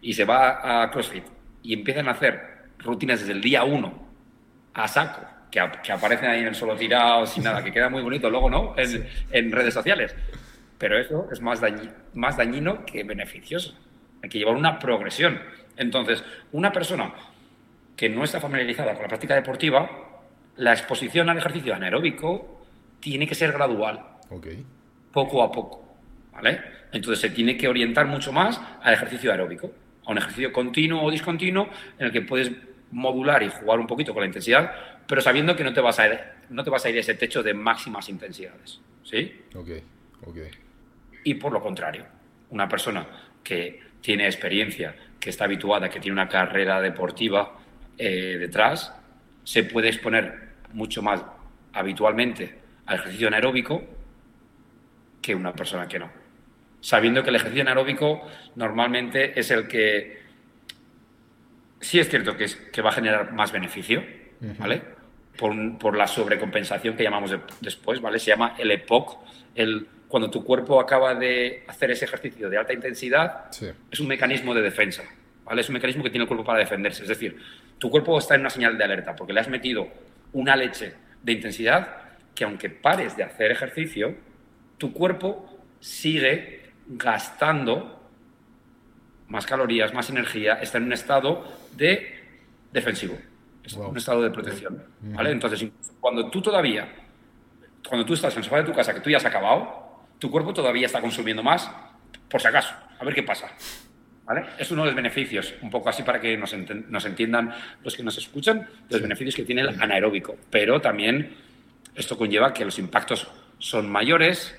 Y 0.00 0.12
se 0.12 0.24
va 0.24 0.82
a 0.82 0.88
CrossFit 0.90 1.24
y 1.64 1.74
empiezan 1.74 2.06
a 2.06 2.12
hacer 2.12 2.68
rutinas 2.78 3.20
desde 3.20 3.32
el 3.32 3.40
día 3.40 3.64
uno 3.64 4.08
a 4.74 4.86
saco, 4.86 5.20
que, 5.52 5.92
aparecen 5.92 6.30
ahí 6.30 6.40
en 6.40 6.48
el 6.48 6.54
solo 6.54 6.74
tirado, 6.74 7.26
sin 7.26 7.44
nada, 7.44 7.62
que 7.62 7.70
queda 7.70 7.90
muy 7.90 8.02
bonito 8.02 8.30
luego, 8.30 8.48
¿no? 8.48 8.74
En, 8.76 9.52
redes 9.52 9.74
sociales. 9.74 10.16
Pero 10.78 10.98
eso 10.98 11.28
es 11.30 11.40
más, 11.40 11.60
más 12.14 12.36
dañino 12.38 12.84
que 12.86 13.04
beneficioso. 13.04 13.78
Hay 14.22 14.30
que 14.30 14.38
llevar 14.38 14.56
una 14.56 14.78
progresión. 14.78 15.40
Entonces, 15.76 16.24
una 16.52 16.72
persona 16.72 17.12
que 17.94 18.08
no 18.08 18.24
está 18.24 18.40
familiarizada 18.40 18.94
con 18.94 19.02
la 19.02 19.08
práctica 19.08 19.34
deportiva, 19.34 19.90
la 20.56 20.72
exposición 20.72 21.28
al 21.28 21.36
ejercicio 21.36 21.74
anaeróbico 21.74 22.64
tiene 23.00 23.26
que 23.26 23.34
ser 23.34 23.52
gradual. 23.52 24.00
Poco 25.12 25.42
a 25.42 25.52
poco. 25.52 25.84
¿Vale? 26.32 26.60
Entonces 26.92 27.20
se 27.20 27.28
tiene 27.28 27.58
que 27.58 27.68
orientar 27.68 28.06
mucho 28.06 28.32
más 28.32 28.58
al 28.82 28.94
ejercicio 28.94 29.30
aeróbico, 29.30 29.70
a 30.06 30.12
un 30.12 30.18
ejercicio 30.18 30.50
continuo 30.50 31.02
o 31.02 31.10
discontinuo 31.10 31.68
en 31.98 32.06
el 32.06 32.12
que 32.12 32.22
puedes 32.22 32.50
modular 32.92 33.42
y 33.42 33.48
jugar 33.48 33.80
un 33.80 33.86
poquito 33.86 34.12
con 34.12 34.22
la 34.22 34.26
intensidad, 34.26 34.72
pero 35.06 35.20
sabiendo 35.20 35.56
que 35.56 35.64
no 35.64 35.72
te 35.72 35.80
vas 35.80 35.98
a 35.98 36.06
ir, 36.06 36.20
no 36.50 36.64
te 36.64 36.70
vas 36.70 36.84
a 36.84 36.90
ir 36.90 36.96
a 36.96 37.00
ese 37.00 37.14
techo 37.14 37.42
de 37.42 37.54
máximas 37.54 38.08
intensidades. 38.08 38.80
¿Sí? 39.02 39.42
Ok, 39.54 39.68
ok. 40.26 40.38
Y 41.24 41.34
por 41.34 41.52
lo 41.52 41.60
contrario, 41.60 42.06
una 42.50 42.68
persona 42.68 43.06
que 43.42 43.80
tiene 44.00 44.26
experiencia, 44.26 44.94
que 45.18 45.30
está 45.30 45.44
habituada, 45.44 45.88
que 45.88 46.00
tiene 46.00 46.14
una 46.14 46.28
carrera 46.28 46.80
deportiva 46.80 47.58
eh, 47.98 48.36
detrás, 48.38 48.92
se 49.44 49.64
puede 49.64 49.88
exponer 49.88 50.52
mucho 50.72 51.02
más 51.02 51.22
habitualmente 51.72 52.58
al 52.86 52.96
ejercicio 52.96 53.28
anaeróbico 53.28 53.82
que 55.20 55.34
una 55.34 55.52
persona 55.52 55.86
que 55.86 55.98
no. 55.98 56.10
Sabiendo 56.80 57.22
que 57.22 57.30
el 57.30 57.36
ejercicio 57.36 57.62
anaeróbico 57.62 58.28
normalmente 58.56 59.38
es 59.38 59.50
el 59.50 59.68
que 59.68 60.20
sí 61.80 62.00
es 62.00 62.08
cierto 62.08 62.36
que, 62.36 62.44
es, 62.44 62.56
que 62.56 62.82
va 62.82 62.90
a 62.90 62.94
generar 62.94 63.32
más 63.32 63.52
beneficio, 63.52 64.04
¿vale? 64.58 64.82
Por, 65.36 65.96
la 65.96 66.06
sobrecompensación 66.06 66.96
que 66.96 67.02
llamamos 67.02 67.34
después, 67.60 68.00
¿vale? 68.00 68.18
Se 68.18 68.30
llama 68.30 68.54
el 68.58 68.70
EPOC, 68.70 69.18
el, 69.54 69.86
cuando 70.08 70.30
tu 70.30 70.44
cuerpo 70.44 70.80
acaba 70.80 71.14
de 71.14 71.64
hacer 71.66 71.90
ese 71.90 72.04
ejercicio 72.04 72.50
de 72.50 72.58
alta 72.58 72.72
intensidad, 72.72 73.46
es 73.90 74.00
un 74.00 74.06
mecanismo 74.06 74.54
de 74.54 74.62
defensa, 74.62 75.02
¿vale? 75.44 75.62
Es 75.62 75.68
un 75.68 75.74
mecanismo 75.74 76.02
que 76.02 76.10
tiene 76.10 76.24
el 76.24 76.28
cuerpo 76.28 76.44
para 76.44 76.58
defenderse. 76.58 77.02
Es 77.02 77.08
decir, 77.08 77.36
tu 77.78 77.90
cuerpo 77.90 78.18
está 78.18 78.34
en 78.34 78.42
una 78.42 78.50
señal 78.50 78.76
de 78.76 78.84
alerta 78.84 79.16
porque 79.16 79.32
le 79.32 79.40
has 79.40 79.48
metido 79.48 79.88
una 80.32 80.54
leche 80.56 80.94
de 81.22 81.32
intensidad 81.32 81.96
que 82.34 82.44
aunque 82.44 82.70
pares 82.70 83.16
de 83.16 83.24
hacer 83.24 83.50
ejercicio, 83.50 84.14
tu 84.78 84.92
cuerpo 84.92 85.58
sigue 85.80 86.62
gastando 86.86 88.00
más 89.28 89.46
calorías, 89.46 89.94
más 89.94 90.10
energía, 90.10 90.54
está 90.54 90.78
en 90.78 90.84
un 90.84 90.92
estado 90.92 91.50
de 91.74 92.20
defensivo, 92.72 93.16
un 93.76 93.96
estado 93.96 94.22
de 94.22 94.30
protección. 94.30 94.82
¿vale? 95.00 95.30
Entonces, 95.30 95.66
cuando 96.00 96.30
tú 96.30 96.42
todavía, 96.42 96.88
cuando 97.86 98.04
tú 98.04 98.14
estás 98.14 98.32
en 98.34 98.38
el 98.38 98.44
sofá 98.44 98.58
de 98.58 98.64
tu 98.64 98.72
casa, 98.72 98.92
que 98.92 99.00
tú 99.00 99.10
ya 99.10 99.18
has 99.18 99.24
acabado, 99.24 100.04
tu 100.18 100.30
cuerpo 100.30 100.52
todavía 100.52 100.86
está 100.86 101.00
consumiendo 101.00 101.42
más, 101.42 101.70
por 102.28 102.40
si 102.40 102.48
acaso, 102.48 102.74
a 102.98 103.04
ver 103.04 103.14
qué 103.14 103.22
pasa. 103.22 103.48
¿Vale? 104.24 104.46
Es 104.56 104.70
uno 104.70 104.82
de 104.82 104.86
los 104.86 104.94
beneficios, 104.94 105.54
un 105.62 105.70
poco 105.70 105.88
así 105.88 106.04
para 106.04 106.20
que 106.20 106.36
nos, 106.36 106.54
nos 106.88 107.04
entiendan 107.04 107.52
los 107.82 107.96
que 107.96 108.04
nos 108.04 108.16
escuchan, 108.18 108.68
los 108.88 109.02
beneficios 109.02 109.34
que 109.34 109.44
tiene 109.44 109.62
el 109.62 109.80
anaeróbico. 109.80 110.36
Pero 110.48 110.80
también 110.80 111.34
esto 111.94 112.16
conlleva 112.16 112.54
que 112.54 112.64
los 112.64 112.78
impactos 112.78 113.26
son 113.58 113.90
mayores, 113.90 114.54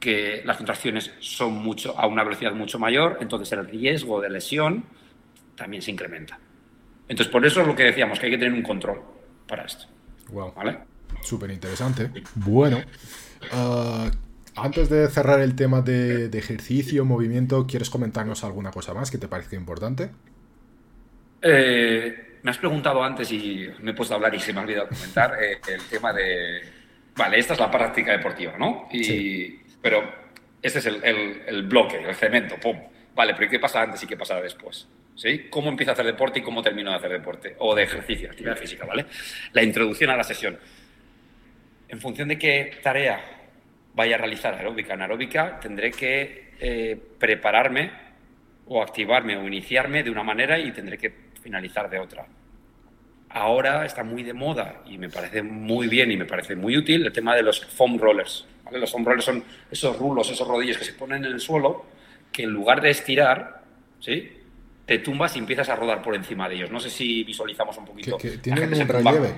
que 0.00 0.42
las 0.44 0.56
contracciones 0.56 1.12
son 1.20 1.54
mucho, 1.54 1.98
a 1.98 2.06
una 2.06 2.24
velocidad 2.24 2.52
mucho 2.54 2.78
mayor, 2.78 3.18
entonces 3.20 3.52
el 3.52 3.66
riesgo 3.66 4.20
de 4.20 4.30
lesión 4.30 4.84
también 5.54 5.82
se 5.82 5.90
incrementa. 5.90 6.38
Entonces, 7.08 7.32
por 7.32 7.44
eso 7.44 7.60
es 7.60 7.66
lo 7.66 7.76
que 7.76 7.84
decíamos, 7.84 8.18
que 8.18 8.26
hay 8.26 8.32
que 8.32 8.38
tener 8.38 8.52
un 8.52 8.62
control 8.62 9.00
para 9.46 9.64
esto. 9.64 9.86
Wow. 10.30 10.54
¿Vale? 10.54 10.78
Súper 11.22 11.50
interesante. 11.50 12.10
Bueno, 12.34 12.80
ah, 13.52 14.10
antes 14.56 14.88
de 14.88 15.08
cerrar 15.08 15.40
el 15.40 15.54
tema 15.54 15.80
de, 15.80 16.26
ejercicio, 16.26 17.04
movimiento, 17.04 17.66
¿quieres 17.66 17.90
comentarnos 17.90 18.44
alguna 18.44 18.70
cosa 18.70 18.92
más 18.94 19.10
que 19.10 19.18
te 19.18 19.28
parezca 19.28 19.56
importante? 19.56 20.10
Eh, 21.40 22.38
me 22.42 22.50
has 22.50 22.58
preguntado 22.58 23.02
antes 23.02 23.30
y 23.32 23.68
me 23.80 23.92
he 23.92 23.94
puesto 23.94 24.14
a 24.14 24.16
hablar 24.16 24.34
y 24.34 24.40
se 24.40 24.52
me 24.52 24.60
ha 24.60 24.62
olvidado 24.62 24.88
comentar 24.88 25.36
eh, 25.42 25.58
el 25.68 25.82
tema 25.84 26.12
de... 26.12 26.60
Vale, 27.16 27.38
esta 27.38 27.54
es 27.54 27.60
la 27.60 27.70
práctica 27.70 28.12
deportiva, 28.12 28.54
¿no? 28.58 28.88
Y, 28.90 29.58
pero 29.80 30.02
este 30.60 30.78
es 30.78 30.86
el, 30.86 31.62
bloque, 31.64 32.02
el 32.02 32.14
cemento, 32.14 32.56
¡pum! 32.60 32.78
Vale, 33.14 33.34
pero 33.34 33.50
¿qué 33.50 33.58
pasa 33.58 33.82
antes 33.82 34.02
y 34.02 34.06
qué 34.06 34.16
pasa 34.16 34.40
después? 34.40 34.88
¿Sí? 35.14 35.46
¿Cómo 35.50 35.68
empieza 35.68 35.92
a 35.92 35.94
hacer 35.94 36.06
deporte 36.06 36.38
y 36.38 36.42
cómo 36.42 36.62
termina 36.62 36.90
de 36.90 36.96
hacer 36.96 37.10
deporte? 37.10 37.54
O 37.58 37.74
de 37.74 37.82
ejercicio, 37.82 38.30
actividad 38.30 38.56
física, 38.56 38.86
¿vale? 38.86 39.06
La 39.52 39.62
introducción 39.62 40.10
a 40.10 40.16
la 40.16 40.24
sesión. 40.24 40.58
En 41.88 42.00
función 42.00 42.28
de 42.28 42.38
qué 42.38 42.78
tarea 42.82 43.20
vaya 43.94 44.14
a 44.16 44.18
realizar 44.18 44.54
aeróbica. 44.54 44.94
En 44.94 45.02
aeróbica 45.02 45.60
tendré 45.60 45.90
que 45.90 46.52
eh, 46.58 46.98
prepararme 47.18 47.90
o 48.66 48.82
activarme 48.82 49.36
o 49.36 49.46
iniciarme 49.46 50.02
de 50.02 50.10
una 50.10 50.22
manera 50.22 50.58
y 50.58 50.72
tendré 50.72 50.96
que 50.96 51.12
finalizar 51.42 51.90
de 51.90 51.98
otra. 51.98 52.26
Ahora 53.28 53.84
está 53.84 54.04
muy 54.04 54.22
de 54.22 54.32
moda 54.32 54.82
y 54.86 54.98
me 54.98 55.08
parece 55.08 55.42
muy 55.42 55.88
bien 55.88 56.10
y 56.10 56.16
me 56.16 56.26
parece 56.26 56.54
muy 56.54 56.76
útil 56.76 57.06
el 57.06 57.12
tema 57.12 57.34
de 57.34 57.42
los 57.42 57.64
foam 57.64 57.98
rollers. 57.98 58.46
Los 58.70 58.90
foam 58.90 59.04
rollers 59.04 59.24
son 59.24 59.44
esos 59.70 59.98
rulos, 59.98 60.30
esos 60.30 60.46
rodillos 60.46 60.78
que 60.78 60.84
se 60.84 60.92
ponen 60.94 61.24
en 61.24 61.32
el 61.32 61.40
suelo 61.40 61.84
que 62.30 62.44
en 62.44 62.50
lugar 62.50 62.80
de 62.80 62.90
estirar, 62.90 63.62
¿sí? 64.00 64.41
Te 64.86 64.98
tumbas 64.98 65.36
y 65.36 65.38
empiezas 65.38 65.68
a 65.68 65.76
rodar 65.76 66.02
por 66.02 66.14
encima 66.14 66.48
de 66.48 66.56
ellos. 66.56 66.70
No 66.70 66.80
sé 66.80 66.90
si 66.90 67.24
visualizamos 67.24 67.76
un 67.78 67.84
poquito. 67.84 68.18
Que, 68.18 68.38
tienen 68.38 68.72
un 68.74 68.88
relieve. 68.88 69.34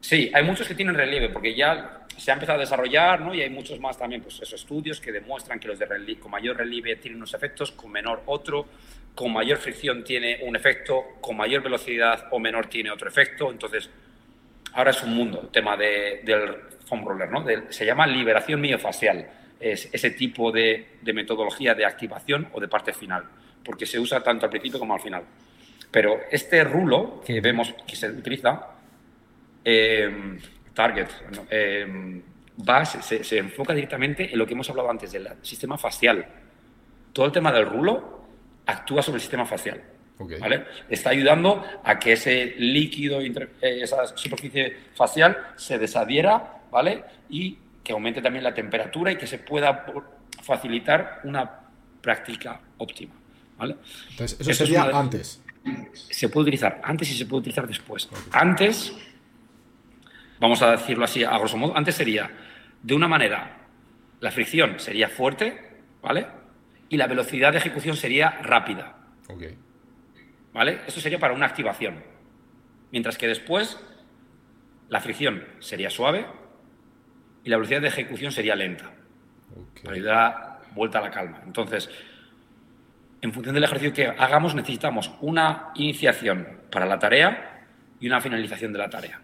Sí, 0.00 0.30
hay 0.32 0.44
muchos 0.44 0.68
que 0.68 0.74
tienen 0.74 0.94
relieve 0.94 1.30
porque 1.30 1.54
ya 1.54 2.06
se 2.16 2.30
ha 2.30 2.34
empezado 2.34 2.58
a 2.58 2.60
desarrollar, 2.60 3.20
¿no? 3.20 3.34
Y 3.34 3.42
hay 3.42 3.50
muchos 3.50 3.80
más 3.80 3.98
también, 3.98 4.22
pues 4.22 4.36
esos 4.36 4.52
estudios 4.52 5.00
que 5.00 5.12
demuestran 5.12 5.58
que 5.58 5.68
los 5.68 5.78
de 5.78 5.86
relieve, 5.86 6.20
con 6.20 6.30
mayor 6.30 6.56
relieve 6.56 6.96
tienen 6.96 7.18
unos 7.18 7.34
efectos, 7.34 7.72
con 7.72 7.90
menor 7.90 8.22
otro, 8.26 8.66
con 9.14 9.32
mayor 9.32 9.58
fricción 9.58 10.04
tiene 10.04 10.40
un 10.42 10.54
efecto, 10.56 11.02
con 11.20 11.36
mayor 11.36 11.62
velocidad 11.62 12.28
o 12.30 12.38
menor 12.38 12.66
tiene 12.66 12.90
otro 12.90 13.08
efecto. 13.08 13.50
Entonces, 13.50 13.90
ahora 14.74 14.90
es 14.90 15.02
un 15.02 15.14
mundo 15.14 15.40
el 15.42 15.48
tema 15.48 15.76
de, 15.76 16.20
del 16.22 16.56
foam 16.86 17.04
roller, 17.04 17.30
¿no? 17.30 17.44
se 17.70 17.84
llama 17.84 18.06
liberación 18.06 18.60
miofacial, 18.60 19.26
es 19.58 19.88
ese 19.92 20.10
tipo 20.10 20.52
de, 20.52 20.98
de 21.02 21.12
metodología 21.12 21.74
de 21.74 21.84
activación 21.84 22.48
o 22.52 22.60
de 22.60 22.68
parte 22.68 22.92
final, 22.92 23.24
porque 23.66 23.84
se 23.84 23.98
usa 23.98 24.22
tanto 24.22 24.46
al 24.46 24.50
principio 24.50 24.78
como 24.78 24.94
al 24.94 25.00
final. 25.00 25.24
Pero 25.90 26.20
este 26.30 26.62
rulo 26.62 27.20
que 27.26 27.40
vemos 27.40 27.74
que 27.86 27.96
se 27.96 28.08
utiliza, 28.08 28.68
eh, 29.64 30.38
target, 30.72 31.08
eh, 31.50 32.22
va, 32.68 32.84
se, 32.84 33.38
enfoca 33.38 33.74
directamente 33.74 34.32
en 34.32 34.38
lo 34.38 34.46
que 34.46 34.54
hemos 34.54 34.70
hablado 34.70 34.88
antes 34.88 35.10
del 35.10 35.28
sistema 35.42 35.76
facial. 35.76 36.24
Todo 37.12 37.26
el 37.26 37.32
tema 37.32 37.50
del 37.50 37.66
rulo 37.66 38.24
actúa 38.66 39.02
sobre 39.02 39.16
el 39.16 39.22
sistema 39.22 39.44
facial. 39.46 39.82
¿vale? 40.40 40.64
Está 40.88 41.10
ayudando 41.10 41.62
a 41.82 41.98
que 41.98 42.12
ese 42.12 42.54
líquido, 42.58 43.20
eh, 43.20 43.32
esa 43.60 44.06
superficie 44.16 44.76
facial 44.94 45.48
se 45.56 45.78
desadhiera 45.78 46.62
¿vale? 46.70 47.04
y 47.28 47.58
que 47.82 47.92
aumente 47.92 48.22
también 48.22 48.44
la 48.44 48.54
temperatura 48.54 49.12
y 49.12 49.16
que 49.16 49.26
se 49.26 49.38
pueda 49.38 49.86
facilitar 50.42 51.20
una 51.24 51.60
práctica 52.00 52.60
óptima. 52.78 53.14
¿Vale? 53.56 53.76
Entonces, 54.10 54.40
eso 54.40 54.54
sería 54.54 54.84
antes. 54.84 55.42
Se 55.92 56.28
puede 56.28 56.44
utilizar 56.44 56.80
antes 56.84 57.10
y 57.10 57.16
se 57.16 57.26
puede 57.26 57.40
utilizar 57.40 57.66
después. 57.66 58.08
Antes 58.32 58.92
vamos 60.38 60.62
a 60.62 60.72
decirlo 60.72 61.04
así 61.04 61.24
a 61.24 61.36
grosso 61.38 61.56
modo, 61.56 61.76
antes 61.76 61.94
sería, 61.94 62.30
de 62.82 62.94
una 62.94 63.08
manera, 63.08 63.66
la 64.20 64.30
fricción 64.30 64.78
sería 64.78 65.08
fuerte, 65.08 65.80
¿vale? 66.02 66.26
Y 66.88 66.96
la 66.96 67.06
velocidad 67.06 67.52
de 67.52 67.58
ejecución 67.58 67.96
sería 67.96 68.30
rápida. 68.42 68.96
¿Vale? 70.52 70.80
Eso 70.86 71.00
sería 71.00 71.18
para 71.18 71.34
una 71.34 71.46
activación. 71.46 72.02
Mientras 72.92 73.18
que 73.18 73.26
después, 73.26 73.78
la 74.88 75.00
fricción 75.00 75.44
sería 75.58 75.90
suave 75.90 76.26
y 77.44 77.50
la 77.50 77.56
velocidad 77.56 77.82
de 77.82 77.88
ejecución 77.88 78.32
sería 78.32 78.54
lenta. 78.54 78.92
Para 79.84 80.00
dar 80.00 80.60
vuelta 80.74 80.98
a 80.98 81.02
la 81.02 81.10
calma. 81.10 81.42
Entonces, 81.44 81.90
en 83.20 83.32
función 83.32 83.54
del 83.54 83.64
ejercicio 83.64 83.92
que 83.92 84.06
hagamos, 84.06 84.54
necesitamos 84.54 85.10
una 85.20 85.70
iniciación 85.74 86.60
para 86.70 86.86
la 86.86 86.98
tarea 86.98 87.64
y 88.00 88.06
una 88.06 88.20
finalización 88.20 88.72
de 88.72 88.78
la 88.78 88.90
tarea. 88.90 89.20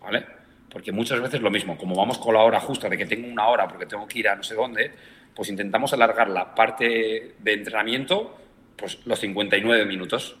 ¿Vale? 0.00 0.24
Porque 0.70 0.92
muchas 0.92 1.20
veces 1.20 1.40
lo 1.40 1.50
mismo, 1.50 1.76
como 1.76 1.96
vamos 1.96 2.18
con 2.18 2.34
la 2.34 2.40
hora 2.40 2.60
justa 2.60 2.88
de 2.88 2.96
que 2.96 3.06
tengo 3.06 3.28
una 3.28 3.48
hora 3.48 3.66
porque 3.66 3.86
tengo 3.86 4.06
que 4.06 4.20
ir 4.20 4.28
a 4.28 4.36
no 4.36 4.42
sé 4.42 4.54
dónde, 4.54 4.92
pues 5.34 5.48
intentamos 5.48 5.92
alargar 5.92 6.30
la 6.30 6.54
parte 6.54 7.34
de 7.38 7.52
entrenamiento, 7.52 8.38
pues 8.76 9.04
los 9.06 9.18
59 9.18 9.84
minutos. 9.84 10.36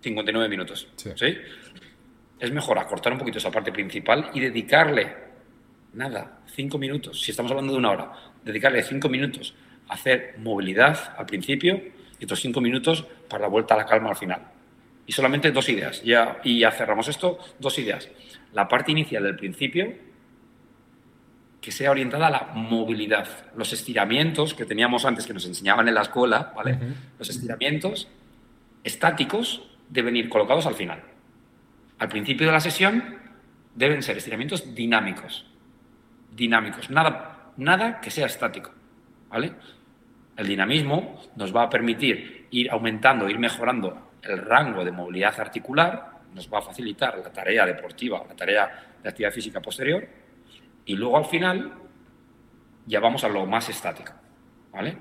59 0.00 0.48
minutos. 0.48 0.88
Sí. 0.96 1.38
Es 2.38 2.50
mejor 2.50 2.78
acortar 2.78 3.12
un 3.12 3.18
poquito 3.18 3.38
esa 3.38 3.50
parte 3.50 3.72
principal 3.72 4.30
y 4.34 4.40
dedicarle, 4.40 5.14
nada, 5.94 6.40
5 6.46 6.76
minutos. 6.78 7.22
Si 7.22 7.30
estamos 7.30 7.50
hablando 7.52 7.72
de 7.72 7.78
una 7.78 7.90
hora, 7.90 8.12
dedicarle 8.44 8.82
5 8.82 9.08
minutos 9.08 9.54
a 9.88 9.94
hacer 9.94 10.34
movilidad 10.38 11.14
al 11.16 11.26
principio 11.26 11.80
y 12.24 12.26
otros 12.26 12.40
5 12.40 12.60
minutos 12.60 13.04
para 13.28 13.42
la 13.42 13.48
vuelta 13.48 13.74
a 13.74 13.76
la 13.76 13.86
calma 13.86 14.08
al 14.08 14.16
final. 14.16 14.40
Y 15.06 15.12
solamente 15.12 15.52
dos 15.52 15.68
ideas. 15.68 16.02
Ya, 16.02 16.40
y 16.42 16.60
ya 16.60 16.70
cerramos 16.70 17.08
esto, 17.08 17.38
dos 17.58 17.78
ideas 17.78 18.08
la 18.54 18.68
parte 18.68 18.92
inicial 18.92 19.24
del 19.24 19.36
principio 19.36 19.92
que 21.60 21.72
sea 21.72 21.90
orientada 21.90 22.28
a 22.28 22.30
la 22.30 22.50
movilidad. 22.54 23.26
Los 23.56 23.72
estiramientos 23.72 24.54
que 24.54 24.64
teníamos 24.64 25.04
antes, 25.04 25.26
que 25.26 25.34
nos 25.34 25.46
enseñaban 25.46 25.88
en 25.88 25.94
la 25.94 26.02
escuela, 26.02 26.52
¿vale? 26.54 26.78
Los 27.18 27.30
estiramientos 27.30 28.08
estáticos 28.84 29.66
deben 29.88 30.16
ir 30.16 30.28
colocados 30.28 30.66
al 30.66 30.74
final. 30.74 31.02
Al 31.98 32.08
principio 32.08 32.46
de 32.46 32.52
la 32.52 32.60
sesión 32.60 33.18
deben 33.74 34.02
ser 34.02 34.18
estiramientos 34.18 34.74
dinámicos. 34.74 35.46
Dinámicos, 36.32 36.90
nada, 36.90 37.52
nada 37.56 38.00
que 38.00 38.10
sea 38.10 38.26
estático, 38.26 38.70
¿vale? 39.30 39.52
El 40.36 40.46
dinamismo 40.46 41.20
nos 41.36 41.54
va 41.54 41.64
a 41.64 41.70
permitir 41.70 42.48
ir 42.50 42.70
aumentando, 42.70 43.28
ir 43.28 43.38
mejorando 43.38 44.12
el 44.22 44.38
rango 44.38 44.84
de 44.84 44.90
movilidad 44.90 45.38
articular 45.38 46.14
nos 46.34 46.52
va 46.52 46.58
a 46.58 46.62
facilitar 46.62 47.18
la 47.18 47.32
tarea 47.32 47.64
deportiva, 47.64 48.24
la 48.28 48.34
tarea 48.34 48.96
de 49.02 49.08
actividad 49.08 49.32
física 49.32 49.60
posterior, 49.60 50.06
y 50.84 50.96
luego 50.96 51.16
al 51.16 51.24
final 51.26 51.72
ya 52.86 53.00
vamos 53.00 53.24
a 53.24 53.28
lo 53.28 53.46
más 53.46 53.68
estático, 53.68 54.12
¿vale? 54.72 54.96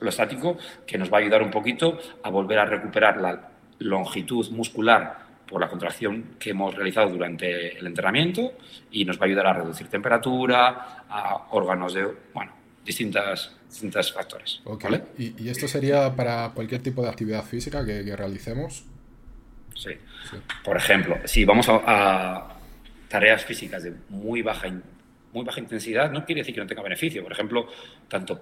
Lo, 0.00 0.08
estático 0.08 0.56
que 0.86 0.98
nos 0.98 1.12
va 1.12 1.18
a 1.18 1.20
ayudar 1.20 1.42
un 1.42 1.50
poquito 1.50 1.98
a 2.22 2.30
volver 2.30 2.58
a 2.58 2.64
recuperar 2.64 3.18
la 3.18 3.50
longitud 3.78 4.50
muscular 4.50 5.18
por 5.46 5.60
la 5.60 5.68
contracción 5.68 6.36
que 6.38 6.50
hemos 6.50 6.74
realizado 6.74 7.10
durante 7.10 7.78
el 7.78 7.86
entrenamiento 7.86 8.54
y 8.90 9.04
nos 9.04 9.20
va 9.20 9.24
a 9.24 9.26
ayudar 9.26 9.46
a 9.46 9.52
reducir 9.52 9.88
temperatura, 9.88 11.04
a 11.08 11.48
órganos 11.50 11.94
de, 11.94 12.08
bueno, 12.34 12.52
distintas, 12.84 13.54
distintos 13.72 14.12
factores. 14.12 14.62
¿Y, 15.18 15.48
esto 15.48 15.66
sería 15.66 16.14
para 16.14 16.50
cualquier 16.54 16.82
tipo 16.82 17.02
de 17.02 17.08
actividad 17.08 17.44
física 17.44 17.84
que 17.84 18.14
realicemos? 18.14 18.84
Sí. 19.74 19.92
Por 20.64 20.76
ejemplo, 20.76 21.18
si 21.24 21.44
vamos 21.44 21.66
a, 21.68 22.56
tareas 23.08 23.44
físicas 23.44 23.82
de 23.82 23.94
muy 24.08 24.42
baja, 24.42 24.68
muy 25.32 25.44
baja 25.44 25.60
intensidad, 25.60 26.10
no 26.10 26.24
quiere 26.24 26.40
decir 26.40 26.54
que 26.54 26.60
no 26.60 26.66
tenga 26.66 26.82
beneficio. 26.82 27.22
Por 27.22 27.32
ejemplo, 27.32 27.66
tanto 28.08 28.40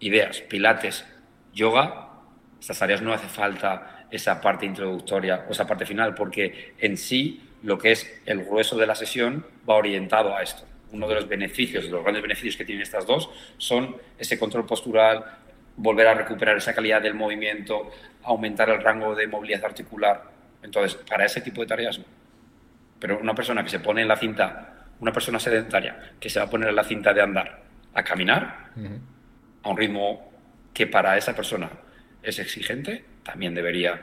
ideas, 0.00 0.40
pilates, 0.42 1.04
yoga, 1.52 2.10
estas 2.60 2.78
tareas 2.78 3.02
no 3.02 3.12
hace 3.12 3.28
falta 3.28 4.06
esa 4.10 4.40
parte 4.40 4.66
introductoria 4.66 5.44
o 5.48 5.52
esa 5.52 5.66
parte 5.66 5.86
final, 5.86 6.14
porque 6.14 6.74
en 6.78 6.96
sí 6.96 7.42
lo 7.62 7.78
que 7.78 7.92
es 7.92 8.20
el 8.26 8.44
grueso 8.44 8.76
de 8.76 8.86
la 8.86 8.94
sesión 8.94 9.46
va 9.68 9.74
orientado 9.74 10.36
a 10.36 10.42
esto. 10.42 10.64
Uno 10.96 11.08
de 11.08 11.14
los 11.14 11.28
beneficios, 11.28 11.84
de 11.84 11.90
los 11.90 12.02
grandes 12.02 12.22
beneficios 12.22 12.56
que 12.56 12.64
tienen 12.64 12.82
estas 12.82 13.06
dos, 13.06 13.30
son 13.58 13.96
ese 14.18 14.38
control 14.38 14.66
postural, 14.66 15.24
volver 15.76 16.06
a 16.06 16.14
recuperar 16.14 16.56
esa 16.56 16.74
calidad 16.74 17.02
del 17.02 17.14
movimiento, 17.14 17.90
aumentar 18.22 18.68
el 18.70 18.82
rango 18.82 19.14
de 19.14 19.26
movilidad 19.26 19.64
articular 19.64 20.36
entonces, 20.66 20.96
para 21.08 21.24
ese 21.24 21.40
tipo 21.40 21.60
de 21.60 21.66
tareas 21.68 21.98
no. 21.98 22.04
Pero 22.98 23.18
una 23.18 23.34
persona 23.34 23.62
que 23.62 23.70
se 23.70 23.78
pone 23.78 24.02
en 24.02 24.08
la 24.08 24.16
cinta, 24.16 24.86
una 25.00 25.12
persona 25.12 25.38
sedentaria 25.38 26.14
que 26.18 26.28
se 26.28 26.40
va 26.40 26.46
a 26.46 26.50
poner 26.50 26.70
en 26.70 26.76
la 26.76 26.84
cinta 26.84 27.14
de 27.14 27.22
andar 27.22 27.62
a 27.94 28.02
caminar 28.02 28.70
a 29.62 29.68
un 29.68 29.76
ritmo 29.76 30.32
que 30.74 30.86
para 30.86 31.16
esa 31.16 31.34
persona 31.34 31.70
es 32.22 32.38
exigente, 32.38 33.04
también 33.22 33.54
debería 33.54 34.00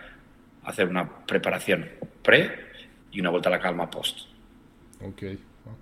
hacer 0.63 0.87
una 0.87 1.25
preparación 1.25 1.89
pre 2.23 2.71
y 3.11 3.19
una 3.19 3.29
vuelta 3.29 3.49
a 3.49 3.51
la 3.51 3.59
calma 3.59 3.89
post. 3.89 4.27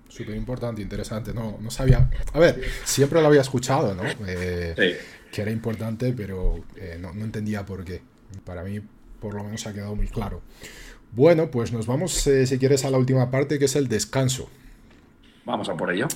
Súper 0.08 0.36
importante, 0.36 0.82
interesante. 0.82 1.32
No, 1.32 1.58
no 1.60 1.70
sabía. 1.70 2.10
A 2.34 2.38
ver, 2.38 2.62
siempre 2.84 3.20
lo 3.20 3.28
había 3.28 3.40
escuchado, 3.40 3.94
¿no? 3.94 4.02
Eh, 4.26 5.00
que 5.32 5.42
era 5.42 5.50
importante, 5.50 6.12
pero 6.12 6.64
eh, 6.76 6.98
no, 7.00 7.14
no 7.14 7.24
entendía 7.24 7.64
por 7.64 7.82
qué. 7.84 8.02
Para 8.44 8.62
mí, 8.62 8.80
por 9.20 9.34
lo 9.34 9.42
menos 9.42 9.66
ha 9.66 9.72
quedado 9.72 9.96
muy 9.96 10.08
claro. 10.08 10.42
Bueno, 11.12 11.50
pues 11.50 11.72
nos 11.72 11.86
vamos, 11.86 12.26
eh, 12.26 12.46
si 12.46 12.58
quieres, 12.58 12.84
a 12.84 12.90
la 12.90 12.98
última 12.98 13.30
parte, 13.30 13.58
que 13.58 13.64
es 13.64 13.74
el 13.74 13.88
descanso. 13.88 14.50
Vamos 15.46 15.68
a 15.70 15.76
por 15.76 15.90
ello. 15.90 16.08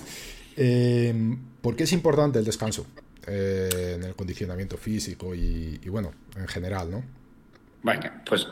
¿Por 1.62 1.76
qué 1.76 1.84
es 1.84 1.92
importante 1.92 2.38
el 2.38 2.44
descanso 2.44 2.86
en 3.26 4.04
el 4.04 4.14
condicionamiento 4.14 4.76
físico 4.76 5.34
y, 5.34 5.80
bueno, 5.88 6.12
en 6.36 6.48
general, 6.48 6.90
no? 6.90 7.02
Venga, 7.82 8.22
pues 8.24 8.46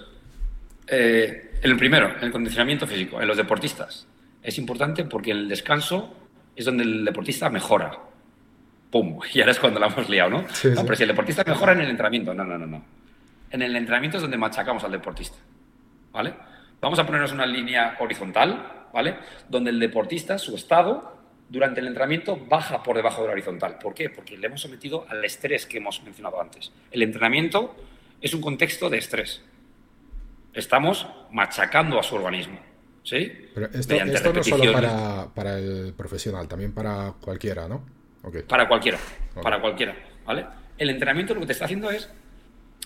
el 0.86 1.76
primero, 1.78 2.14
el 2.20 2.32
condicionamiento 2.32 2.86
físico, 2.86 3.20
en 3.20 3.28
los 3.28 3.36
deportistas. 3.36 4.06
Es 4.44 4.58
importante 4.58 5.04
porque 5.04 5.32
el 5.32 5.48
descanso 5.48 6.14
es 6.54 6.64
donde 6.64 6.84
el 6.84 7.04
deportista 7.04 7.50
mejora. 7.50 7.98
¡Pum! 8.90 9.18
Y 9.34 9.40
ahora 9.40 9.50
es 9.50 9.58
cuando 9.58 9.80
la 9.80 9.88
hemos 9.88 10.08
liado, 10.08 10.30
¿no? 10.30 10.42
no 10.42 10.82
Pero 10.84 10.94
si 10.94 11.02
el 11.02 11.08
deportista 11.08 11.42
mejora 11.44 11.72
en 11.72 11.80
el 11.80 11.90
entrenamiento, 11.90 12.32
no, 12.32 12.44
no, 12.44 12.56
no, 12.56 12.66
no 12.66 12.84
en 13.54 13.62
el 13.62 13.76
entrenamiento 13.76 14.16
es 14.16 14.22
donde 14.22 14.36
machacamos 14.36 14.82
al 14.82 14.90
deportista. 14.90 15.38
¿Vale? 16.10 16.34
Vamos 16.80 16.98
a 16.98 17.06
ponernos 17.06 17.30
una 17.30 17.46
línea 17.46 17.96
horizontal, 18.00 18.88
¿vale? 18.92 19.16
Donde 19.48 19.70
el 19.70 19.78
deportista, 19.78 20.38
su 20.38 20.56
estado 20.56 21.18
durante 21.48 21.78
el 21.78 21.86
entrenamiento 21.86 22.36
baja 22.36 22.82
por 22.82 22.96
debajo 22.96 23.22
de 23.22 23.28
la 23.28 23.32
horizontal. 23.34 23.78
¿Por 23.78 23.94
qué? 23.94 24.10
Porque 24.10 24.36
le 24.36 24.48
hemos 24.48 24.60
sometido 24.60 25.06
al 25.08 25.24
estrés 25.24 25.66
que 25.66 25.78
hemos 25.78 26.02
mencionado 26.02 26.40
antes. 26.40 26.72
El 26.90 27.02
entrenamiento 27.02 27.76
es 28.20 28.34
un 28.34 28.40
contexto 28.40 28.90
de 28.90 28.98
estrés. 28.98 29.40
Estamos 30.52 31.06
machacando 31.30 32.00
a 32.00 32.02
su 32.02 32.16
organismo. 32.16 32.58
¿Sí? 33.04 33.30
Pero 33.54 33.66
esto, 33.66 33.94
esto 33.94 34.32
no 34.32 34.42
solo 34.42 34.72
para, 34.72 35.28
para, 35.34 35.58
el 35.58 35.92
profesional, 35.94 36.48
también 36.48 36.72
para 36.72 37.12
cualquiera, 37.20 37.68
¿no? 37.68 37.84
Para 38.48 38.66
cualquiera, 38.66 38.98
para 39.42 39.60
cualquiera, 39.60 39.94
¿vale? 40.24 40.46
El 40.78 40.88
entrenamiento 40.88 41.34
lo 41.34 41.40
que 41.40 41.46
te 41.46 41.52
está 41.52 41.66
haciendo 41.66 41.90
es, 41.90 42.08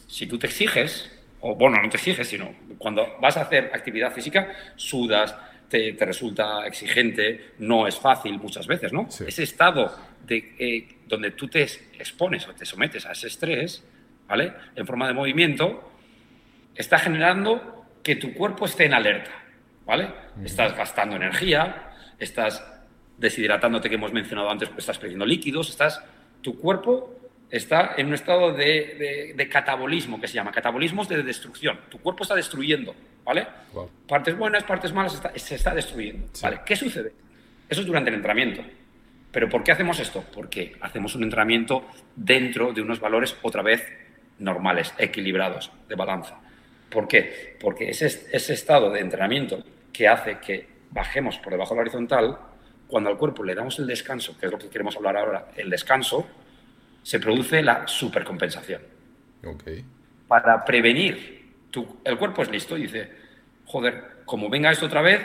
si 0.09 0.27
tú 0.27 0.37
te 0.37 0.49
exiges, 0.49 1.09
o 1.41 1.55
bueno, 1.55 1.81
no 1.81 1.89
te 1.89 1.97
exiges, 1.97 2.27
sino 2.27 2.53
cuando 2.77 3.17
vas 3.21 3.37
a 3.37 3.43
hacer 3.43 3.71
actividad 3.73 4.13
física, 4.13 4.53
sudas, 4.75 5.37
te, 5.69 5.97
resulta 6.01 6.67
exigente, 6.67 7.53
no 7.59 7.87
es 7.87 7.97
fácil 7.97 8.39
muchas 8.39 8.67
veces, 8.67 8.93
¿no? 8.93 9.09
Ese 9.09 9.45
estado 9.45 9.95
de, 10.27 10.55
eh, 10.59 10.89
donde 11.07 11.31
tú 11.31 11.47
te 11.47 11.63
expones 11.63 12.49
o 12.49 12.55
te 12.55 12.67
sometes 12.67 13.07
a 13.07 13.13
ese 13.13 13.29
estrés, 13.29 13.85
¿vale? 14.27 14.53
En 14.75 14.87
forma 14.87 15.07
de 15.07 15.15
movimiento, 15.15 15.93
está 16.75 16.99
generando 16.99 17.87
que 18.03 18.17
tu 18.17 18.35
cuerpo 18.35 18.67
esté 18.67 18.87
en 18.87 18.95
alerta, 18.95 19.31
¿vale? 19.89 20.11
Estás 20.45 20.77
gastando 20.77 21.17
energía, 21.17 21.91
estás 22.19 22.63
deshidratándote 23.17 23.89
que 23.89 23.95
hemos 23.95 24.13
mencionado 24.13 24.51
antes, 24.51 24.69
pues 24.69 24.81
estás 24.81 24.99
perdiendo 24.99 25.25
líquidos, 25.25 25.71
estás, 25.71 26.05
tu 26.43 26.59
cuerpo 26.59 27.17
está 27.51 27.95
en 27.97 28.09
un 28.09 28.15
estado 28.15 28.53
de, 28.53 29.49
catabolismo, 29.51 30.21
que 30.21 30.29
se 30.29 30.35
llama, 30.35 30.53
catabolismos 30.53 31.09
de 31.09 31.23
destrucción. 31.23 31.81
Tu 31.89 31.99
cuerpo 31.99 32.23
está 32.23 32.35
destruyendo, 32.35 32.95
¿vale? 33.25 33.47
Partes 34.07 34.37
buenas, 34.37 34.63
partes 34.65 34.93
malas, 34.93 35.21
se 35.35 35.55
está 35.55 35.75
destruyendo, 35.75 36.27
¿vale? 36.43 36.61
¿Qué 36.67 36.77
sucede? 36.77 37.13
Eso 37.67 37.81
es 37.81 37.87
durante 37.87 38.11
el 38.11 38.17
entrenamiento. 38.17 38.63
¿Pero 39.33 39.49
por 39.49 39.65
qué 39.65 39.73
hacemos 39.73 39.99
esto? 40.01 40.23
Porque 40.35 40.77
hacemos 40.83 41.15
un 41.15 41.23
entrenamiento 41.23 41.87
dentro 42.15 42.75
de 42.75 42.83
unos 42.83 43.01
valores 43.01 43.37
otra 43.41 43.63
vez 43.63 43.83
normales, 44.39 44.93
equilibrados, 44.99 45.71
de 45.89 45.95
balanza. 45.95 46.39
¿Por 46.91 47.09
qué? 47.09 47.57
Porque 47.59 47.89
ese, 47.89 48.07
ese 48.07 48.53
estado 48.53 48.91
de 48.91 49.01
entrenamiento 49.01 49.65
que 49.99 50.07
hace 50.07 50.39
que 50.39 50.69
bajemos 50.93 51.39
por 51.39 51.51
debajo 51.51 51.75
de 51.75 51.79
la 51.79 51.81
horizontal, 51.81 52.39
cuando 52.87 53.11
al 53.11 53.19
cuerpo 53.19 53.43
le 53.43 53.57
damos 53.57 53.81
el 53.81 53.87
descanso, 53.89 54.39
que 54.39 54.47
es 54.47 54.53
lo 54.53 54.57
que 54.57 54.69
queremos 54.69 54.97
hablar 54.97 55.17
ahora, 55.17 55.49
el 55.57 55.69
descanso, 55.69 56.25
se 57.03 57.19
produce 57.19 57.65
la 57.65 57.89
supercompensación. 57.89 58.81
Okay. 59.45 59.85
Para 60.29 60.65
prevenir, 60.65 61.51
el 62.05 62.17
cuerpo 62.17 62.43
es 62.43 62.49
listo 62.49 62.79
y 62.79 62.83
dice, 62.83 63.11
joder, 63.67 64.23
como 64.25 64.49
venga 64.49 64.71
esto 64.71 64.87
otra 64.87 65.03
vez, 65.03 65.21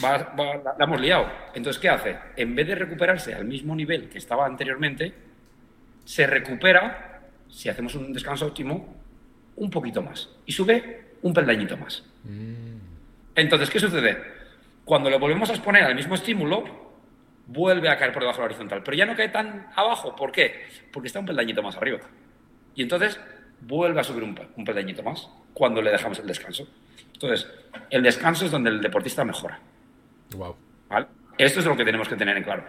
la, 0.00 0.32
hemos 0.80 0.98
liado. 0.98 1.30
Entonces, 1.52 1.78
¿qué 1.78 1.90
hace? 1.90 2.16
En 2.36 2.54
vez 2.54 2.68
de 2.68 2.76
recuperarse 2.76 3.34
al 3.34 3.44
mismo 3.44 3.76
nivel 3.76 4.08
que 4.08 4.16
estaba 4.16 4.46
anteriormente, 4.46 5.12
se 6.06 6.26
recupera, 6.26 7.20
si 7.50 7.68
hacemos 7.68 7.94
un 7.94 8.10
descanso 8.14 8.46
óptimo, 8.46 8.96
un 9.56 9.68
poquito 9.68 10.00
más 10.00 10.30
y 10.46 10.52
sube 10.52 11.12
un 11.20 11.34
peldañito 11.34 11.76
más. 11.76 12.02
Mm. 12.24 12.71
Entonces, 13.34 13.70
¿qué 13.70 13.80
sucede? 13.80 14.22
Cuando 14.84 15.10
lo 15.10 15.18
volvemos 15.18 15.48
a 15.50 15.54
exponer 15.54 15.84
al 15.84 15.94
mismo 15.94 16.14
estímulo, 16.14 16.64
vuelve 17.46 17.88
a 17.88 17.96
caer 17.96 18.12
por 18.12 18.22
debajo 18.22 18.38
de 18.38 18.42
la 18.42 18.46
horizontal, 18.46 18.82
pero 18.82 18.96
ya 18.96 19.06
no 19.06 19.16
cae 19.16 19.28
tan 19.28 19.68
abajo. 19.74 20.14
¿Por 20.16 20.32
qué? 20.32 20.66
Porque 20.92 21.06
está 21.06 21.20
un 21.20 21.26
peldañito 21.26 21.62
más 21.62 21.76
arriba. 21.76 22.00
Y 22.74 22.82
entonces 22.82 23.20
vuelve 23.60 24.00
a 24.00 24.04
subir 24.04 24.24
un, 24.24 24.38
un 24.56 24.64
peldañito 24.64 25.02
más 25.02 25.28
cuando 25.54 25.80
le 25.80 25.90
dejamos 25.90 26.18
el 26.18 26.26
descanso. 26.26 26.66
Entonces, 27.12 27.48
el 27.90 28.02
descanso 28.02 28.44
es 28.44 28.50
donde 28.50 28.70
el 28.70 28.80
deportista 28.80 29.24
mejora. 29.24 29.60
Wow. 30.34 30.56
Esto 31.38 31.60
es 31.60 31.66
lo 31.66 31.76
que 31.76 31.84
tenemos 31.84 32.08
que 32.08 32.16
tener 32.16 32.36
en 32.36 32.42
claro. 32.42 32.64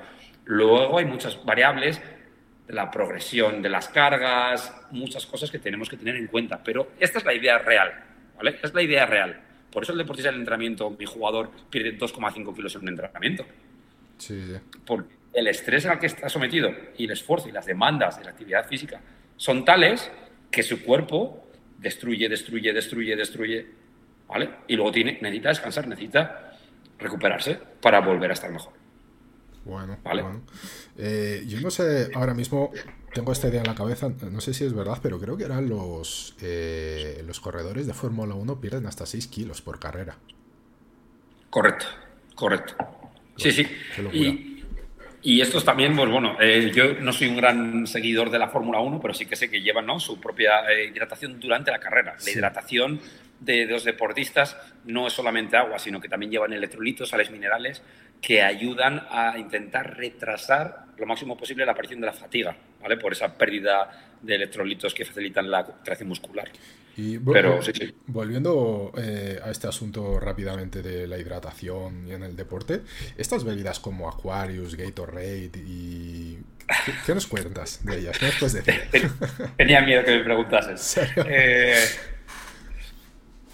Luego 0.45 0.97
hay 0.97 1.05
muchas 1.05 1.43
variables 1.43 2.01
de 2.67 2.73
la 2.73 2.89
progresión 2.89 3.61
de 3.61 3.69
las 3.69 3.89
cargas, 3.89 4.73
muchas 4.91 5.25
cosas 5.25 5.51
que 5.51 5.59
tenemos 5.59 5.89
que 5.89 5.97
tener 5.97 6.15
en 6.15 6.27
cuenta, 6.27 6.61
pero 6.63 6.91
esta 6.99 7.19
es 7.19 7.25
la 7.25 7.33
idea 7.33 7.57
real, 7.57 7.91
¿vale? 8.37 8.59
Es 8.61 8.73
la 8.73 8.81
idea 8.81 9.05
real. 9.05 9.41
Por 9.73 9.83
eso 9.83 9.91
el 9.91 9.97
deportista 9.97 10.29
del 10.29 10.39
entrenamiento, 10.39 10.89
mi 10.91 11.05
jugador, 11.05 11.49
pierde 11.69 11.97
2,5 11.97 12.55
kilos 12.55 12.75
en 12.75 12.81
un 12.83 12.89
entrenamiento. 12.89 13.45
Sí, 14.17 14.39
sí. 14.45 14.53
Por 14.85 15.07
el 15.33 15.47
estrés 15.47 15.85
al 15.87 15.99
que 15.99 16.05
está 16.05 16.29
sometido 16.29 16.71
y 16.97 17.05
el 17.05 17.11
esfuerzo 17.11 17.49
y 17.49 17.51
las 17.51 17.65
demandas 17.65 18.19
de 18.19 18.25
la 18.25 18.31
actividad 18.31 18.67
física 18.67 19.01
son 19.35 19.65
tales 19.65 20.11
que 20.51 20.61
su 20.61 20.83
cuerpo 20.83 21.47
destruye, 21.79 22.29
destruye, 22.29 22.71
destruye, 22.71 23.15
destruye, 23.15 23.67
¿vale? 24.27 24.49
Y 24.67 24.75
luego 24.75 24.91
tiene, 24.91 25.17
necesita 25.21 25.49
descansar, 25.49 25.87
necesita 25.87 26.53
recuperarse 26.99 27.59
para 27.81 27.99
volver 27.99 28.29
a 28.29 28.33
estar 28.33 28.51
mejor. 28.51 28.73
Bueno, 29.65 29.97
bueno. 30.03 30.41
Eh, 30.97 31.43
yo 31.47 31.59
no 31.61 31.71
sé, 31.71 32.11
ahora 32.13 32.33
mismo 32.33 32.71
tengo 33.13 33.31
esta 33.31 33.47
idea 33.47 33.61
en 33.61 33.67
la 33.67 33.75
cabeza, 33.75 34.09
no 34.09 34.41
sé 34.41 34.53
si 34.53 34.63
es 34.63 34.73
verdad, 34.73 34.99
pero 35.01 35.19
creo 35.19 35.37
que 35.37 35.45
eran 35.45 35.67
los, 35.69 36.35
eh, 36.41 37.23
los 37.25 37.39
corredores 37.39 37.87
de 37.87 37.93
Fórmula 37.93 38.35
1 38.35 38.61
pierden 38.61 38.85
hasta 38.85 39.05
6 39.05 39.27
kilos 39.27 39.61
por 39.61 39.79
carrera. 39.79 40.17
Correcto, 41.49 41.85
correcto. 42.35 42.75
Sí, 43.37 43.51
sí. 43.51 43.67
Y, 44.11 44.63
y 45.23 45.41
estos 45.41 45.63
también, 45.63 45.95
pues 45.95 46.09
bueno, 46.09 46.37
eh, 46.39 46.71
yo 46.73 46.95
no 46.95 47.13
soy 47.13 47.27
un 47.27 47.37
gran 47.37 47.87
seguidor 47.87 48.29
de 48.29 48.39
la 48.39 48.49
Fórmula 48.49 48.79
1, 48.79 48.99
pero 49.01 49.13
sí 49.13 49.25
que 49.25 49.35
sé 49.35 49.49
que 49.49 49.61
llevan 49.61 49.85
¿no? 49.85 49.99
su 49.99 50.19
propia 50.19 50.61
hidratación 50.83 51.39
durante 51.39 51.71
la 51.71 51.79
carrera. 51.79 52.15
La 52.23 52.31
hidratación 52.31 52.99
de, 53.39 53.65
los 53.65 53.83
deportistas 53.83 54.57
no 54.85 55.07
es 55.07 55.13
solamente 55.13 55.57
agua, 55.57 55.79
sino 55.79 56.01
que 56.01 56.09
también 56.09 56.31
llevan 56.31 56.53
electrolitos, 56.53 57.09
sales 57.09 57.31
minerales, 57.31 57.81
que 58.23 58.41
ayudan 58.41 59.05
a 59.11 59.37
intentar 59.37 59.97
retrasar 59.97 60.85
lo 60.97 61.05
máximo 61.05 61.37
posible 61.37 61.65
la 61.65 61.73
aparición 61.73 61.99
de 61.99 62.07
la 62.07 62.13
fatiga, 62.13 62.55
¿vale? 62.81 62.95
Por 62.95 63.11
esa 63.11 63.37
pérdida 63.37 64.15
de 64.21 64.35
electrolitos 64.35 64.93
que 64.93 65.03
facilitan 65.03 65.51
la 65.51 65.65
contracción 65.65 66.07
muscular. 66.07 66.49
Y 66.95 67.17
Pero, 67.17 67.59
volviendo 68.07 68.93
eh, 68.97 69.39
a 69.43 69.51
este 69.51 69.67
asunto 69.67 70.19
rápidamente 70.19 70.81
de 70.81 71.05
la 71.05 71.17
hidratación 71.17 72.07
y 72.07 72.13
en 72.13 72.23
el 72.23 72.35
deporte, 72.35 72.81
estas 73.17 73.43
bebidas 73.43 73.79
como 73.79 74.07
Aquarius, 74.07 74.75
Gatorade 74.75 75.51
y... 75.65 76.39
¿Qué, 77.05 77.13
nos 77.13 77.27
cuentas 77.27 77.83
de 77.83 77.99
ellas? 77.99 78.17
¿Qué 78.17 78.27
nos 78.27 78.35
puedes 78.35 78.53
decir? 78.53 79.11
Tenía 79.57 79.81
miedo 79.81 80.05
que 80.05 80.11
me 80.11 80.23
preguntases. 80.23 80.97
Eh, 81.27 81.75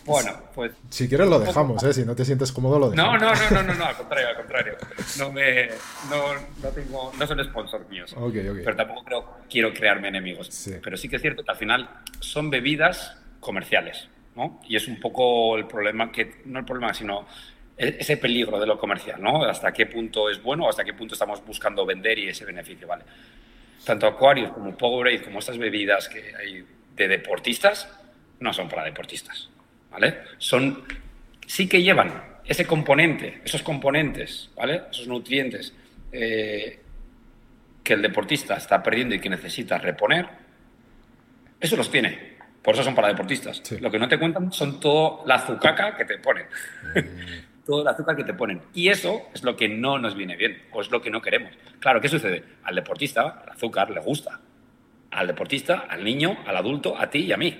bueno, 0.10 0.44
pues. 0.54 0.72
Si 0.90 1.08
quieres 1.08 1.28
lo 1.28 1.40
dejamos, 1.40 1.84
¿eh? 1.84 1.94
Si 1.94 2.06
no 2.06 2.16
te 2.16 2.26
sientes 2.26 2.52
cómodo, 2.52 2.80
lo 2.80 2.90
dejamos. 2.90 3.22
No, 3.22 3.34
no, 3.34 3.50
no, 3.52 3.64
no, 3.64 3.74
no, 3.74 3.86
al 3.86 3.96
contrario, 3.96 4.28
al 4.30 4.36
contrario. 4.36 4.78
No 5.18 5.32
me. 5.32 5.68
No, 6.10 6.34
no 6.62 6.70
tengo. 6.70 7.12
No 7.18 7.28
son 7.28 7.44
sponsors 7.44 7.90
míos. 7.90 8.14
Ok, 8.14 8.36
ok. 8.50 8.58
Pero 8.64 8.76
tampoco 8.76 9.04
creo, 9.04 9.38
quiero 9.50 9.74
crearme 9.74 10.08
enemigos. 10.10 10.70
Pero 10.82 10.98
sí 10.98 11.08
que 11.08 11.18
es 11.18 11.22
cierto 11.22 11.44
que 11.44 11.52
al 11.52 11.58
final 11.58 11.90
son 12.20 12.50
bebidas 12.50 13.18
comerciales, 13.40 14.10
¿no? 14.36 14.60
Y 14.68 14.76
es 14.76 14.88
un 14.88 15.00
poco 15.00 15.58
el 15.58 15.66
problema 15.66 16.12
que. 16.12 16.42
No 16.46 16.60
el 16.60 16.66
problema, 16.66 16.94
sino 16.94 17.26
e-, 17.78 17.98
ese 18.00 18.18
peligro 18.18 18.60
de 18.60 18.68
lo 18.68 18.78
comercial, 18.78 19.22
¿no? 19.22 19.44
Hasta 19.44 19.72
qué 19.72 19.86
punto 19.86 20.30
es 20.30 20.44
bueno, 20.44 20.68
hasta 20.68 20.84
qué 20.84 20.94
punto 20.94 21.14
estamos 21.14 21.44
buscando 21.46 21.86
vender 21.86 22.20
y 22.20 22.28
ese 22.28 22.46
beneficio, 22.46 22.88
¿vale? 22.88 23.06
Tanto 23.86 24.06
Aquarius 24.08 24.52
como 24.52 24.76
Powerade, 24.76 25.24
como 25.24 25.40
estas 25.40 25.58
bebidas 25.58 26.10
que 26.10 26.36
hay 26.36 26.66
de 26.96 27.08
deportistas, 27.08 27.88
no 28.40 28.52
son 28.52 28.68
para 28.68 28.84
deportistas. 28.84 29.50
¿Vale? 29.92 30.20
Son, 30.38 30.84
sí 31.46 31.68
que 31.68 31.82
llevan 31.82 32.24
ese 32.46 32.66
componente, 32.66 33.42
esos 33.44 33.62
componentes, 33.62 34.50
¿vale? 34.56 34.84
Esos 34.92 35.08
nutrientes 35.08 35.74
eh, 36.12 36.80
que 37.84 37.94
el 37.94 38.02
deportista 38.02 38.56
está 38.56 38.82
perdiendo 38.82 39.16
y 39.16 39.20
que 39.20 39.30
necesita 39.30 39.78
reponer, 39.78 40.28
eso 41.60 41.76
los 41.76 41.92
tiene. 41.92 42.38
Por 42.62 42.74
eso 42.74 42.84
son 42.84 42.96
para 42.96 43.08
deportistas. 43.08 43.64
Lo 43.80 43.90
que 43.90 44.00
no 44.00 44.08
te 44.08 44.20
cuentan 44.20 44.52
son 44.52 44.80
todo 44.80 45.24
la 45.26 45.36
azucaca 45.36 45.96
que 45.96 46.06
te 46.06 46.18
ponen. 46.18 46.46
Mm. 46.96 47.50
todo 47.70 47.84
el 47.84 47.88
azúcar 47.88 48.16
que 48.16 48.24
te 48.24 48.34
ponen. 48.34 48.62
Y 48.74 48.90
eso 48.90 49.28
es 49.32 49.44
lo 49.44 49.56
que 49.56 49.70
no 49.70 50.00
nos 50.00 50.16
viene 50.16 50.36
bien, 50.36 50.64
o 50.72 50.82
es 50.82 50.90
lo 50.90 51.04
que 51.04 51.12
no 51.12 51.22
queremos. 51.22 51.54
Claro, 51.80 52.02
¿qué 52.02 52.10
sucede? 52.10 52.44
Al 52.64 52.74
deportista 52.74 53.44
el 53.44 53.52
azúcar 53.52 53.92
le 53.92 54.00
gusta. 54.00 54.40
Al 55.12 55.28
deportista, 55.28 55.86
al 55.88 56.04
niño, 56.04 56.40
al 56.48 56.58
adulto, 56.58 57.00
a 57.00 57.12
ti 57.12 57.20
y 57.20 57.32
a 57.32 57.38
mí 57.38 57.56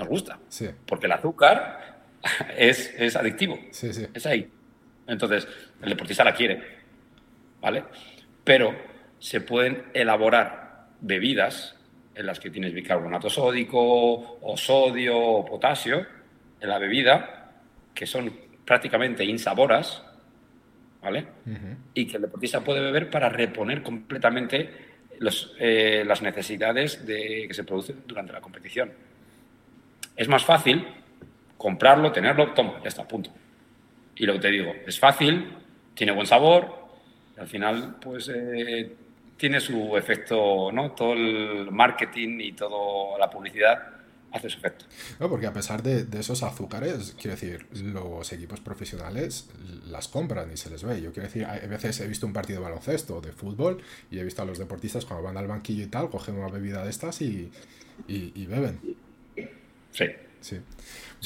nos 0.00 0.08
gusta. 0.08 0.38
Porque 0.86 1.06
el 1.06 1.12
azúcar 1.12 2.00
es, 2.56 2.92
es 2.98 3.14
adictivo. 3.16 3.58
Es 3.70 4.26
ahí. 4.26 4.50
Entonces, 5.06 5.46
el 5.82 5.90
deportista 5.90 6.24
la 6.24 6.34
quiere. 6.34 6.80
¿Vale? 7.60 7.84
Pero 8.42 8.74
se 9.18 9.40
pueden 9.40 9.84
elaborar 9.92 10.88
bebidas 11.00 11.76
en 12.14 12.26
las 12.26 12.40
que 12.40 12.50
tienes 12.50 12.72
bicarbonato 12.72 13.30
sódico 13.30 14.38
o 14.40 14.56
sodio 14.56 15.18
o 15.18 15.44
potasio 15.44 16.06
en 16.60 16.68
la 16.68 16.78
bebida 16.78 17.52
que 17.94 18.06
son 18.06 18.32
prácticamente 18.64 19.24
insaboras, 19.24 20.02
¿vale? 21.02 21.26
Y 21.94 22.06
que 22.06 22.16
el 22.16 22.22
deportista 22.22 22.60
puede 22.60 22.80
beber 22.80 23.10
para 23.10 23.28
reponer 23.28 23.82
completamente 23.82 24.70
los, 25.18 25.54
eh, 25.58 26.04
las 26.06 26.22
necesidades 26.22 27.04
de, 27.06 27.46
que 27.46 27.54
se 27.54 27.64
producen 27.64 28.02
durante 28.06 28.32
la 28.32 28.40
competición. 28.40 28.92
Es 30.20 30.28
más 30.28 30.44
fácil 30.44 30.86
comprarlo, 31.56 32.12
tenerlo, 32.12 32.52
toma, 32.52 32.74
ya 32.82 32.88
está, 32.88 33.08
punto. 33.08 33.30
Y 34.16 34.26
lo 34.26 34.34
que 34.34 34.40
te 34.40 34.50
digo, 34.50 34.74
es 34.86 35.00
fácil, 35.00 35.50
tiene 35.94 36.12
buen 36.12 36.26
sabor, 36.26 36.78
Al 37.38 37.48
final, 37.48 37.96
pues 37.98 38.28
eh, 38.28 38.94
tiene 39.38 39.60
su 39.60 39.96
efecto, 39.96 40.70
¿no? 40.70 40.92
Todo 40.92 41.14
el 41.14 41.70
marketing 41.70 42.38
y 42.40 42.52
toda 42.52 43.18
la 43.18 43.30
publicidad 43.30 43.78
hace 44.30 44.50
su 44.50 44.58
efecto. 44.58 44.84
No, 45.18 45.30
porque 45.30 45.46
a 45.46 45.54
pesar 45.54 45.82
de, 45.82 46.06
esos 46.20 46.42
azúcares, 46.42 47.16
quiero 47.18 47.36
decir, 47.36 47.66
los 47.82 48.30
equipos 48.34 48.60
profesionales 48.60 49.48
las 49.86 50.08
compran 50.08 50.52
y 50.52 50.58
se 50.58 50.68
les 50.68 50.84
ve. 50.84 51.00
Yo 51.00 51.14
quiero 51.14 51.28
decir, 51.28 51.46
a 51.46 51.54
veces 51.66 51.98
he 52.00 52.06
visto 52.06 52.26
un 52.26 52.34
partido 52.34 52.58
de 52.58 52.64
baloncesto, 52.64 53.22
de 53.22 53.32
fútbol, 53.32 53.82
y 54.10 54.18
he 54.18 54.24
visto 54.24 54.42
a 54.42 54.44
los 54.44 54.58
deportistas 54.58 55.06
cuando 55.06 55.24
van 55.24 55.38
al 55.38 55.46
banquillo 55.46 55.84
y 55.84 55.88
tal, 55.88 56.10
cogen 56.10 56.36
una 56.36 56.50
bebida 56.50 56.84
de 56.84 56.90
estas 56.90 57.22
y, 57.22 57.50
y, 58.06 58.44
beben. 58.44 58.80
Sí. 59.92 60.04
Sí. 60.40 60.58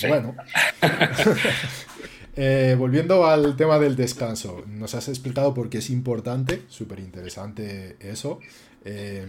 Bueno. 0.08 0.34
Eh, 2.36 2.74
volviendo 2.76 3.26
al 3.26 3.54
tema 3.56 3.78
del 3.78 3.94
descanso, 3.94 4.64
nos 4.66 4.96
has 4.96 5.08
explicado 5.08 5.54
por 5.54 5.70
qué 5.70 5.78
es 5.78 5.88
importante, 5.88 6.62
súper 6.68 6.98
interesante 6.98 7.96
eso. 8.00 8.40
Eh, 8.84 9.24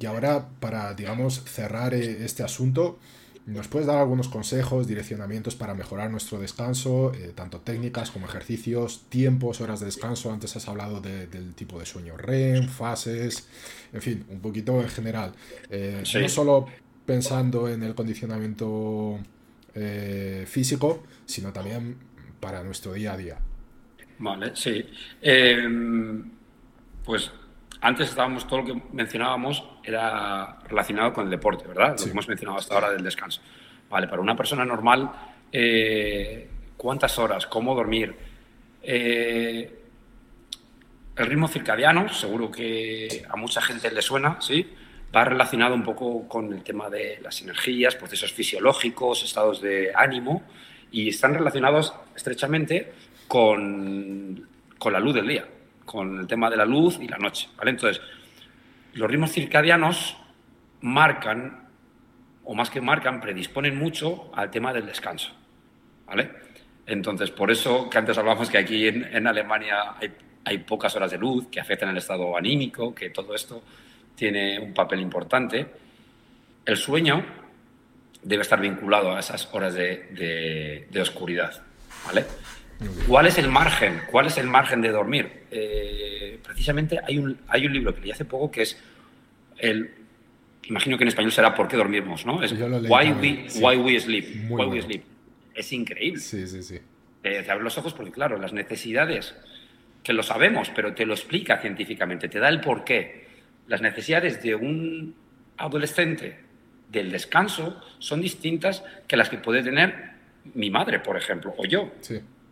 y 0.00 0.06
ahora, 0.06 0.48
para, 0.58 0.94
digamos, 0.94 1.44
cerrar 1.44 1.92
eh, 1.92 2.24
este 2.24 2.42
asunto, 2.42 2.98
¿nos 3.44 3.68
puedes 3.68 3.86
dar 3.86 3.98
algunos 3.98 4.28
consejos, 4.28 4.86
direccionamientos 4.86 5.54
para 5.54 5.74
mejorar 5.74 6.10
nuestro 6.10 6.38
descanso, 6.38 7.12
tanto 7.34 7.60
técnicas 7.60 8.10
como 8.10 8.24
ejercicios, 8.24 9.04
tiempos, 9.10 9.60
horas 9.60 9.80
de 9.80 9.86
descanso? 9.86 10.32
Antes 10.32 10.56
has 10.56 10.66
hablado 10.66 11.02
del 11.02 11.54
tipo 11.54 11.78
de 11.78 11.84
sueño 11.84 12.16
REM, 12.16 12.68
fases, 12.68 13.48
en 13.92 14.00
fin, 14.00 14.24
un 14.30 14.40
poquito 14.40 14.80
en 14.80 14.88
general. 14.88 15.34
No 15.70 16.28
solo 16.30 16.68
pensando 17.06 17.68
en 17.68 17.82
el 17.82 17.94
condicionamiento 17.94 19.18
físico, 20.46 21.04
sino 21.26 21.52
también 21.52 21.96
para 22.40 22.62
nuestro 22.62 22.94
día 22.94 23.12
a 23.12 23.16
día. 23.16 23.38
Vale, 24.18 24.52
sí. 24.54 24.84
Em, 25.20 26.30
pues 27.04 27.30
antes 27.80 28.08
estábamos, 28.08 28.46
todo 28.46 28.62
lo 28.62 28.64
que 28.64 28.82
mencionábamos 28.92 29.64
era 29.84 30.58
relacionado 30.68 31.12
con 31.12 31.24
el 31.24 31.30
deporte, 31.30 31.66
¿verdad? 31.68 31.96
Lo 31.98 32.04
que 32.04 32.10
hemos 32.10 32.28
mencionado 32.28 32.58
hasta 32.58 32.74
ahora 32.74 32.90
del 32.90 33.02
descanso. 33.02 33.40
Vale, 33.90 34.08
para 34.08 34.22
una 34.22 34.34
persona 34.34 34.64
normal, 34.64 35.10
eh, 35.52 36.48
¿cuántas 36.76 37.18
horas? 37.18 37.46
¿Cómo 37.46 37.74
dormir? 37.74 38.14
Eh, 38.82 39.80
el 41.16 41.26
ritmo 41.26 41.48
circadiano, 41.48 42.08
seguro 42.08 42.50
que 42.50 43.24
a 43.28 43.36
mucha 43.36 43.60
gente 43.60 43.90
le 43.90 44.02
suena, 44.02 44.40
¿sí? 44.40 44.66
Va 45.14 45.24
relacionado 45.24 45.74
un 45.74 45.82
poco 45.82 46.28
con 46.28 46.52
el 46.52 46.62
tema 46.62 46.90
de 46.90 47.18
las 47.22 47.40
energías, 47.40 47.94
procesos 47.94 48.32
fisiológicos, 48.32 49.22
estados 49.22 49.60
de 49.62 49.92
ánimo 49.94 50.42
y 50.90 51.08
están 51.08 51.34
relacionados 51.34 51.94
estrechamente 52.14 52.92
con, 53.28 54.48
con, 54.78 54.92
la 54.92 55.00
luz 55.00 55.14
del 55.14 55.28
día, 55.28 55.46
con 55.84 56.20
el 56.20 56.26
tema 56.26 56.50
de 56.50 56.56
la 56.56 56.64
luz 56.64 56.98
y 57.00 57.08
la 57.08 57.18
noche. 57.18 57.48
¿vale? 57.56 57.70
Entonces, 57.70 58.02
los 58.94 59.10
ritmos 59.10 59.32
circadianos 59.32 60.16
marcan, 60.80 61.68
o 62.44 62.54
más 62.54 62.70
que 62.70 62.80
marcan, 62.80 63.20
predisponen 63.20 63.76
mucho 63.76 64.30
al 64.34 64.50
tema 64.50 64.72
del 64.72 64.86
descanso. 64.86 65.32
¿vale? 66.06 66.30
Entonces, 66.86 67.30
por 67.30 67.50
eso 67.50 67.90
que 67.90 67.98
antes 67.98 68.16
hablábamos 68.18 68.50
que 68.50 68.58
aquí 68.58 68.86
en 68.86 69.26
Alemania 69.26 69.94
hay, 70.00 70.12
hay, 70.44 70.58
pocas 70.58 70.94
horas 70.94 71.10
de 71.10 71.18
luz 71.18 71.48
que 71.48 71.58
afectan 71.58 71.88
el 71.88 71.96
estado 71.96 72.36
anímico, 72.36 72.94
que 72.94 73.10
todo 73.10 73.34
esto 73.34 73.62
tiene 74.16 74.58
un 74.58 74.74
papel 74.74 75.00
importante. 75.00 75.66
El 76.64 76.76
sueño 76.76 77.24
debe 78.22 78.42
estar 78.42 78.60
vinculado 78.60 79.14
a 79.14 79.20
esas 79.20 79.48
horas 79.52 79.74
de, 79.74 80.88
oscuridad. 81.00 81.62
¿vale? 82.04 82.24
¿Cuál 83.06 83.26
es 83.26 83.38
el 83.38 83.48
margen? 83.48 84.00
¿Cuál 84.10 84.26
es 84.26 84.38
el 84.38 84.48
margen 84.48 84.80
de 84.80 84.90
dormir? 84.90 85.44
Eh, 85.50 86.40
precisamente 86.42 86.98
hay 87.06 87.18
un, 87.18 87.38
hay 87.46 87.66
un 87.66 87.72
libro 87.72 87.94
que 87.94 88.00
leí 88.00 88.10
hace 88.10 88.24
poco 88.24 88.50
que 88.50 88.62
es 88.62 88.82
el. 89.58 89.90
Imagino 90.64 90.98
que 90.98 91.04
en 91.04 91.08
español 91.08 91.30
será 91.30 91.54
¿Por 91.54 91.68
qué 91.68 91.76
dormimos? 91.76 92.26
¿no? 92.26 92.42
Es 92.42 92.52
why, 92.52 93.12
we, 93.12 93.46
why 93.60 93.76
We 93.76 94.00
Sleep. 94.00 94.50
Why 94.50 94.66
we 94.66 94.82
sleep. 94.82 95.04
Es 95.54 95.72
increíble. 95.72 96.20
Sí, 96.20 96.46
sí, 96.48 96.62
sí. 96.62 96.80
te 97.22 97.48
abre 97.48 97.62
los 97.62 97.78
ojos 97.78 97.94
porque, 97.94 98.10
claro, 98.10 98.36
las 98.36 98.52
necesidades, 98.52 99.36
que 100.02 100.12
lo 100.12 100.24
sabemos, 100.24 100.70
pero 100.74 100.92
te 100.92 101.06
lo 101.06 101.14
explica 101.14 101.58
científicamente, 101.58 102.28
te 102.28 102.40
da 102.40 102.48
el 102.48 102.60
porqué. 102.60 103.25
Las 103.68 103.80
necesidades 103.80 104.42
de 104.42 104.54
un 104.54 105.14
adolescente 105.56 106.40
del 106.88 107.10
descanso 107.10 107.80
son 107.98 108.20
distintas 108.20 108.84
que 109.08 109.16
las 109.16 109.28
que 109.28 109.38
puede 109.38 109.62
tener 109.62 110.16
mi 110.54 110.70
madre, 110.70 111.00
por 111.00 111.16
ejemplo, 111.16 111.54
o 111.56 111.64
yo. 111.64 111.92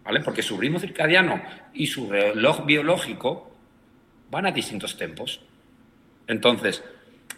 ¿Vale? 0.04 0.20
Porque 0.20 0.42
su 0.42 0.58
ritmo 0.58 0.78
circadiano 0.78 1.42
y 1.72 1.86
su 1.86 2.10
reloj 2.10 2.66
biológico 2.66 3.54
van 4.30 4.46
a 4.46 4.50
distintos 4.50 4.96
tempos. 4.96 5.40
Entonces, 6.26 6.82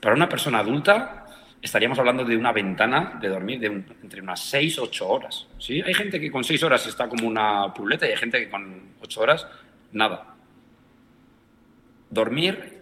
para 0.01 0.15
una 0.15 0.29
persona 0.29 0.59
adulta, 0.59 1.27
estaríamos 1.63 1.99
hablando 1.99 2.25
de 2.25 2.37
una 2.37 2.53
ventana 2.53 3.19
de 3.21 3.29
dormir 3.29 3.61
de 3.61 3.67
entre 3.67 4.21
unas 4.21 4.41
6 4.41 4.79
8 4.79 5.09
horas. 5.09 5.47
¿sí? 5.59 5.83
Hay 5.83 5.95
gente 5.95 6.21
que 6.21 6.31
con 6.31 6.45
6 6.45 6.63
horas 6.63 6.87
está 6.87 7.09
como 7.09 7.27
una 7.27 7.73
puleta 7.75 8.07
y 8.07 8.11
hay 8.11 8.17
gente 8.17 8.39
que 8.39 8.51
con 8.51 8.95
8 9.01 9.21
horas, 9.21 9.47
nada. 9.93 10.35
Dormir, 12.11 12.76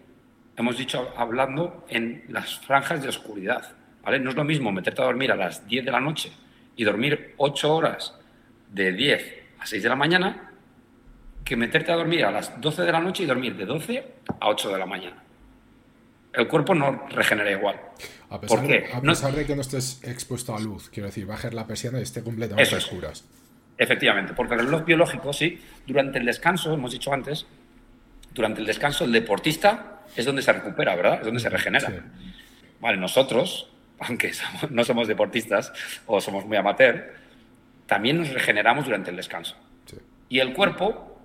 hemos 0.56 0.78
dicho 0.78 1.12
hablando 1.16 1.84
en 1.88 2.24
las 2.28 2.58
franjas 2.58 3.02
de 3.02 3.08
oscuridad. 3.08 3.72
No 4.04 4.30
es 4.30 4.36
lo 4.36 4.44
mismo 4.44 4.70
meterte 4.70 5.00
a 5.02 5.06
dormir 5.06 5.32
a 5.32 5.36
las 5.36 5.66
10 5.66 5.84
de 5.84 5.90
la 5.90 6.00
noche 6.00 6.32
y 6.76 6.84
dormir 6.84 7.34
8 7.38 7.74
horas 7.74 8.14
de 8.70 8.92
10 8.92 9.34
a 9.60 9.66
6 9.66 9.82
de 9.82 9.88
la 9.88 9.96
mañana 9.96 10.50
que 11.44 11.56
meterte 11.56 11.92
a 11.92 11.96
dormir 11.96 12.24
a 12.24 12.30
las 12.30 12.60
12 12.60 12.82
de 12.82 12.92
la 12.92 13.00
noche 13.00 13.22
y 13.22 13.26
dormir 13.26 13.56
de 13.56 13.66
12 13.66 14.04
a 14.40 14.48
8 14.48 14.72
de 14.72 14.78
la 14.78 14.86
mañana. 14.86 15.22
El 16.32 16.48
cuerpo 16.48 16.74
no 16.74 17.06
regenera 17.10 17.50
igual. 17.50 17.80
A 18.28 18.40
pesar, 18.40 18.58
¿Por 18.58 18.66
qué? 18.66 18.86
a 18.92 19.00
pesar 19.00 19.32
de 19.32 19.46
que 19.46 19.54
no 19.54 19.60
estés 19.60 20.02
expuesto 20.02 20.54
a 20.56 20.60
luz, 20.60 20.90
quiero 20.90 21.06
decir, 21.06 21.26
bajar 21.26 21.54
la 21.54 21.66
persiana 21.66 22.00
y 22.00 22.02
esté 22.02 22.22
completamente 22.22 22.74
a 22.74 22.78
oscuras. 22.78 23.24
Efectivamente, 23.78 24.34
porque 24.34 24.54
el 24.54 24.60
reloj 24.60 24.84
biológico, 24.84 25.32
sí, 25.32 25.60
durante 25.86 26.18
el 26.18 26.26
descanso, 26.26 26.72
hemos 26.72 26.92
dicho 26.92 27.12
antes, 27.12 27.46
durante 28.32 28.60
el 28.60 28.66
descanso 28.66 29.04
el 29.04 29.12
deportista 29.12 29.93
es 30.16 30.24
donde 30.24 30.42
se 30.42 30.52
recupera, 30.52 30.94
¿verdad? 30.94 31.18
Es 31.20 31.24
donde 31.24 31.40
se 31.40 31.48
regenera. 31.48 31.92
Vale, 32.80 32.96
nosotros, 32.96 33.70
aunque 33.98 34.32
no 34.70 34.84
somos 34.84 35.08
deportistas 35.08 35.72
o 36.06 36.20
somos 36.20 36.44
muy 36.46 36.56
amateur, 36.56 37.14
también 37.86 38.18
nos 38.18 38.32
regeneramos 38.32 38.84
durante 38.84 39.10
el 39.10 39.16
descanso. 39.16 39.56
Y 40.28 40.40
el 40.40 40.52
cuerpo 40.54 41.20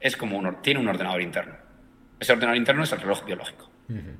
es 0.00 0.16
como 0.16 0.38
un, 0.38 0.62
tiene 0.62 0.80
un 0.80 0.88
ordenador 0.88 1.22
interno. 1.22 1.54
Ese 2.18 2.32
ordenador 2.32 2.56
interno 2.56 2.82
es 2.82 2.92
el 2.92 3.00
reloj 3.00 3.24
biológico. 3.24 3.70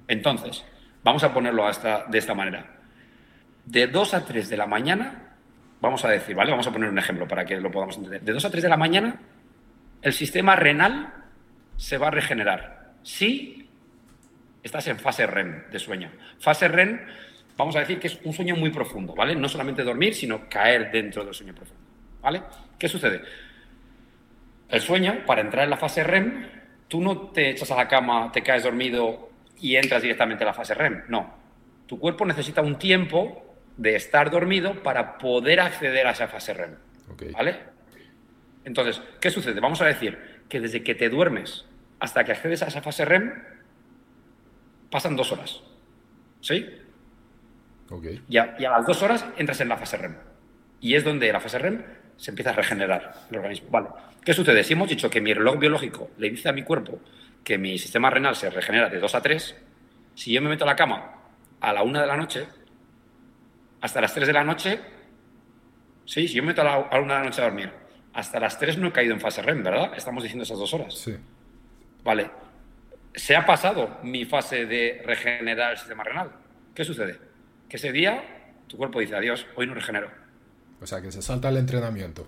Entonces, 0.06 0.64
vamos 1.02 1.24
a 1.24 1.32
ponerlo 1.32 1.66
hasta, 1.66 2.04
de 2.06 2.18
esta 2.18 2.34
manera. 2.34 2.66
De 3.64 3.86
2 3.86 4.14
a 4.14 4.24
3 4.24 4.48
de 4.50 4.56
la 4.56 4.66
mañana, 4.66 5.36
vamos 5.80 6.04
a 6.04 6.08
decir, 6.08 6.34
¿vale? 6.34 6.50
Vamos 6.50 6.66
a 6.66 6.72
poner 6.72 6.90
un 6.90 6.98
ejemplo 6.98 7.26
para 7.26 7.44
que 7.44 7.58
lo 7.58 7.70
podamos 7.70 7.96
entender. 7.96 8.20
De 8.22 8.32
2 8.32 8.44
a 8.44 8.50
3 8.50 8.62
de 8.62 8.68
la 8.68 8.76
mañana, 8.76 9.20
el 10.02 10.12
sistema 10.12 10.56
renal 10.56 11.14
se 11.76 11.96
va 11.96 12.08
a 12.08 12.10
regenerar. 12.10 12.92
Si 13.02 13.61
estás 14.62 14.86
en 14.88 14.98
fase 14.98 15.26
REM 15.26 15.70
de 15.70 15.78
sueño. 15.78 16.10
Fase 16.38 16.68
REM 16.68 17.00
vamos 17.56 17.76
a 17.76 17.80
decir 17.80 17.98
que 17.98 18.08
es 18.08 18.18
un 18.24 18.32
sueño 18.32 18.56
muy 18.56 18.70
profundo, 18.70 19.14
¿vale? 19.14 19.34
No 19.34 19.48
solamente 19.48 19.82
dormir, 19.82 20.14
sino 20.14 20.48
caer 20.48 20.90
dentro 20.90 21.24
del 21.24 21.34
sueño 21.34 21.54
profundo, 21.54 21.82
¿vale? 22.20 22.42
¿Qué 22.78 22.88
sucede? 22.88 23.22
El 24.68 24.80
sueño, 24.80 25.24
para 25.26 25.42
entrar 25.42 25.64
en 25.64 25.70
la 25.70 25.76
fase 25.76 26.02
REM, 26.02 26.46
tú 26.88 27.00
no 27.00 27.28
te 27.28 27.50
echas 27.50 27.70
a 27.70 27.76
la 27.76 27.88
cama, 27.88 28.30
te 28.32 28.42
caes 28.42 28.62
dormido 28.62 29.30
y 29.60 29.76
entras 29.76 30.02
directamente 30.02 30.44
a 30.44 30.48
la 30.48 30.54
fase 30.54 30.74
REM, 30.74 31.04
no. 31.08 31.34
Tu 31.86 31.98
cuerpo 31.98 32.24
necesita 32.24 32.62
un 32.62 32.78
tiempo 32.78 33.54
de 33.76 33.96
estar 33.96 34.30
dormido 34.30 34.82
para 34.82 35.18
poder 35.18 35.60
acceder 35.60 36.06
a 36.06 36.12
esa 36.12 36.28
fase 36.28 36.54
REM, 36.54 36.76
¿vale? 37.32 37.56
Entonces, 38.64 39.02
¿qué 39.20 39.30
sucede? 39.30 39.60
Vamos 39.60 39.82
a 39.82 39.86
decir 39.86 40.18
que 40.48 40.60
desde 40.60 40.82
que 40.82 40.94
te 40.94 41.08
duermes 41.08 41.66
hasta 42.00 42.24
que 42.24 42.32
accedes 42.32 42.62
a 42.62 42.66
esa 42.66 42.80
fase 42.80 43.04
REM, 43.04 43.32
pasan 44.92 45.16
dos 45.16 45.32
horas, 45.32 45.60
¿sí? 46.42 46.66
Y, 48.28 48.36
a, 48.36 48.54
las 48.58 48.86
dos 48.86 49.02
horas 49.02 49.26
entras 49.36 49.60
en 49.60 49.68
la 49.68 49.76
fase 49.76 49.96
REM. 49.96 50.16
Y 50.80 50.94
es 50.94 51.04
donde 51.04 51.32
la 51.32 51.40
fase 51.40 51.58
REM 51.58 51.82
se 52.16 52.30
empieza 52.30 52.50
a 52.50 52.52
regenerar 52.54 53.14
el 53.30 53.38
organismo. 53.38 53.68
Vale. 53.70 53.88
¿Qué 54.24 54.34
sucede? 54.34 54.62
Si 54.62 54.74
hemos 54.74 54.88
dicho 54.88 55.10
que 55.10 55.20
mi 55.20 55.34
reloj 55.34 55.58
biológico 55.58 56.10
le 56.18 56.30
dice 56.30 56.48
a 56.48 56.52
mi 56.52 56.62
cuerpo 56.62 57.00
que 57.42 57.58
mi 57.58 57.78
sistema 57.78 58.10
renal 58.10 58.36
se 58.36 58.50
regenera 58.50 58.88
de 58.88 58.98
2 59.00 59.14
a 59.14 59.20
3, 59.22 59.56
si 60.14 60.32
yo 60.32 60.42
me 60.42 60.50
meto 60.50 60.64
a 60.64 60.68
la 60.68 60.76
cama 60.76 61.16
a 61.60 61.72
la 61.72 61.82
1 61.82 62.00
de 62.00 62.06
la 62.06 62.16
noche, 62.16 62.46
hasta 63.80 64.00
las 64.00 64.14
3 64.14 64.26
de 64.26 64.32
la 64.32 64.44
noche, 64.44 64.80
sí, 66.04 66.28
si 66.28 66.34
yo 66.34 66.42
me 66.42 66.48
meto 66.48 66.62
a 66.62 66.64
la, 66.64 66.78
1 66.78 67.00
de 67.00 67.08
la 67.08 67.24
noche 67.24 67.40
a 67.40 67.44
dormir, 67.44 67.72
hasta 68.12 68.38
las 68.40 68.58
3 68.58 68.78
no 68.78 68.88
he 68.88 68.92
caído 68.92 69.14
en 69.14 69.20
fase 69.20 69.42
REM, 69.42 69.62
¿verdad? 69.62 69.92
Estamos 69.96 70.22
diciendo 70.22 70.44
esas 70.44 70.58
dos 70.58 70.72
horas. 70.74 70.94
Sí. 70.94 71.16
Vale. 72.04 72.30
Se 73.14 73.36
ha 73.36 73.44
pasado 73.44 73.98
mi 74.02 74.24
fase 74.24 74.66
de 74.66 75.02
regenerar 75.04 75.72
el 75.72 75.78
sistema 75.78 76.04
renal. 76.04 76.30
¿Qué 76.74 76.84
sucede? 76.84 77.32
que 77.72 77.78
ese 77.78 77.90
día 77.90 78.22
tu 78.66 78.76
cuerpo 78.76 79.00
dice 79.00 79.16
adiós, 79.16 79.46
hoy 79.56 79.66
no 79.66 79.72
regenero. 79.72 80.10
O 80.78 80.86
sea, 80.86 81.00
que 81.00 81.10
se 81.10 81.22
salta 81.22 81.48
el 81.48 81.56
entrenamiento. 81.56 82.26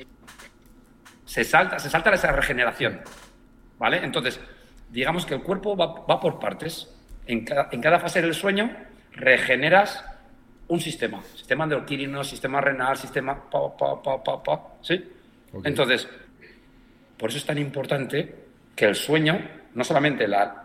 Se 1.26 1.44
salta, 1.44 1.78
se 1.78 1.90
salta 1.90 2.14
esa 2.14 2.32
regeneración. 2.32 3.02
¿Vale? 3.78 4.02
Entonces, 4.02 4.40
digamos 4.88 5.26
que 5.26 5.34
el 5.34 5.42
cuerpo 5.42 5.76
va, 5.76 6.18
por 6.18 6.40
partes. 6.40 6.90
En 7.26 7.44
cada, 7.44 8.00
fase 8.00 8.22
del 8.22 8.32
sueño 8.32 8.74
regeneras 9.12 10.02
un 10.68 10.80
sistema. 10.80 11.22
Sistema 11.34 11.64
endocrino, 11.64 12.24
sistema 12.24 12.62
renal, 12.62 12.96
sistema... 12.96 13.50
Pa, 13.50 13.76
pa, 13.76 14.02
pa, 14.02 14.24
pa, 14.24 14.42
pa 14.42 14.60
¿Sí? 14.80 15.12
Entonces, 15.62 16.08
por 17.18 17.28
eso 17.28 17.36
es 17.36 17.44
tan 17.44 17.58
importante 17.58 18.34
que 18.74 18.86
el 18.86 18.94
sueño, 18.94 19.46
no 19.74 19.84
solamente 19.84 20.26
la 20.26 20.63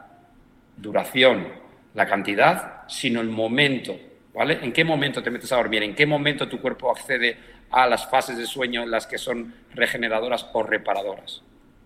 duración, 0.82 1.48
la 1.94 2.08
cantidad, 2.08 2.84
sino 2.88 3.22
el 3.22 3.30
momento, 3.30 4.00
¿vale? 4.34 4.60
¿En 4.62 4.72
qué 4.72 4.84
momento 4.84 5.22
te 5.22 5.32
metes 5.32 5.52
a 5.52 5.58
dormir? 5.58 5.84
¿En 5.84 5.96
qué 5.96 6.06
momento 6.06 6.48
tu 6.48 6.60
cuerpo 6.62 6.92
accede 6.92 7.38
a 7.72 7.88
las 7.88 8.10
fases 8.10 8.38
de 8.38 8.46
sueño 8.46 8.84
en 8.84 8.92
las 8.92 9.08
que 9.08 9.18
son 9.18 9.54
regeneradoras 9.74 10.48
o 10.54 10.64
reparadoras? 10.64 11.42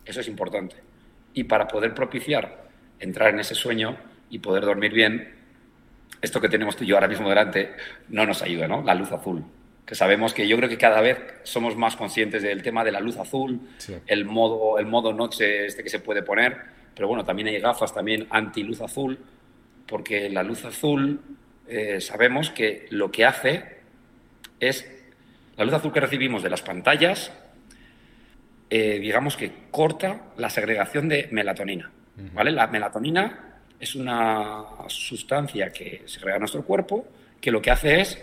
Eso 0.05 0.21
es 0.21 0.27
importante. 0.27 0.75
Y 1.33 1.45
para 1.45 1.67
poder 1.67 1.93
propiciar 1.93 2.63
entrar 2.99 3.33
en 3.33 3.39
ese 3.39 3.55
sueño 3.55 3.97
y 4.29 4.39
poder 4.39 4.65
dormir 4.65 4.93
bien, 4.93 5.35
esto 6.21 6.39
que 6.39 6.49
tenemos 6.49 6.75
tú 6.75 6.83
y 6.83 6.87
yo 6.87 6.95
ahora 6.95 7.07
mismo 7.07 7.27
delante 7.27 7.73
no 8.09 8.25
nos 8.25 8.41
ayuda, 8.41 8.67
¿no? 8.67 8.81
La 8.83 8.95
luz 8.95 9.11
azul. 9.11 9.43
Que 9.85 9.95
sabemos 9.95 10.33
que 10.33 10.47
yo 10.47 10.55
creo 10.55 10.69
que 10.69 10.77
cada 10.77 11.01
vez 11.01 11.19
somos 11.43 11.75
más 11.75 11.97
conscientes 11.97 12.41
del 12.41 12.63
tema 12.63 12.85
de 12.85 12.91
la 12.91 13.01
luz 13.01 13.17
azul, 13.17 13.59
el, 14.07 14.23
modo, 14.23 14.79
el 14.79 14.85
modo 14.85 15.11
noche 15.11 15.65
este 15.65 15.83
que 15.83 15.89
se 15.89 15.99
puede 15.99 16.23
poner, 16.23 16.72
pero 16.95 17.07
bueno, 17.07 17.23
también 17.23 17.47
hay 17.47 17.59
gafas 17.59 17.93
también 17.93 18.27
anti-luz 18.29 18.81
azul, 18.81 19.19
porque 19.87 20.29
la 20.29 20.43
luz 20.43 20.65
azul 20.65 21.19
eh, 21.67 21.99
sabemos 22.01 22.49
que 22.49 22.87
lo 22.89 23.11
que 23.11 23.25
hace 23.25 23.77
es, 24.59 24.89
la 25.57 25.65
luz 25.65 25.73
azul 25.73 25.91
que 25.91 25.99
recibimos 25.99 26.43
de 26.43 26.49
las 26.49 26.61
pantallas 26.61 27.31
eh, 28.75 28.97
digamos 28.97 29.37
que 29.37 29.51
corta 29.69 30.33
la 30.35 30.49
segregación 30.49 31.07
de 31.07 31.27
melatonina. 31.29 31.91
¿vale? 32.33 32.49
La 32.51 32.65
melatonina 32.65 33.59
es 33.79 33.93
una 33.93 34.63
sustancia 34.87 35.71
que 35.71 36.01
segrega 36.05 36.39
nuestro 36.39 36.63
cuerpo 36.63 37.07
que 37.39 37.51
lo 37.51 37.61
que 37.61 37.69
hace 37.69 38.01
es 38.01 38.19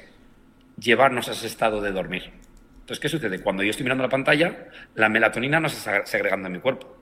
llevarnos 0.77 1.29
a 1.29 1.33
ese 1.33 1.47
estado 1.47 1.81
de 1.81 1.93
dormir. 1.93 2.33
Entonces, 2.81 2.99
¿qué 2.99 3.09
sucede? 3.09 3.41
Cuando 3.41 3.63
yo 3.63 3.71
estoy 3.71 3.85
mirando 3.85 4.03
la 4.03 4.11
pantalla, 4.11 4.67
la 4.97 5.09
melatonina 5.09 5.61
no 5.61 5.69
se 5.69 5.77
está 5.77 6.05
segregando 6.05 6.49
en 6.49 6.55
mi 6.55 6.59
cuerpo. 6.59 7.00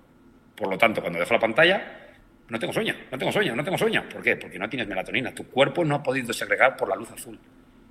Por 0.58 0.68
lo 0.68 0.76
tanto, 0.76 1.00
cuando 1.00 1.20
dejo 1.20 1.32
la 1.32 1.40
pantalla, 1.40 2.08
no 2.48 2.58
tengo 2.58 2.72
sueño, 2.72 2.94
no 3.10 3.18
tengo 3.18 3.30
sueño, 3.30 3.54
no 3.54 3.62
tengo 3.62 3.78
sueño. 3.78 4.04
¿Por 4.12 4.22
qué? 4.22 4.36
Porque 4.36 4.58
no 4.58 4.68
tienes 4.68 4.88
melatonina. 4.88 5.32
Tu 5.32 5.46
cuerpo 5.46 5.84
no 5.84 5.94
ha 5.94 6.02
podido 6.02 6.32
segregar 6.32 6.76
por 6.76 6.88
la 6.88 6.96
luz 6.96 7.10
azul. 7.12 7.38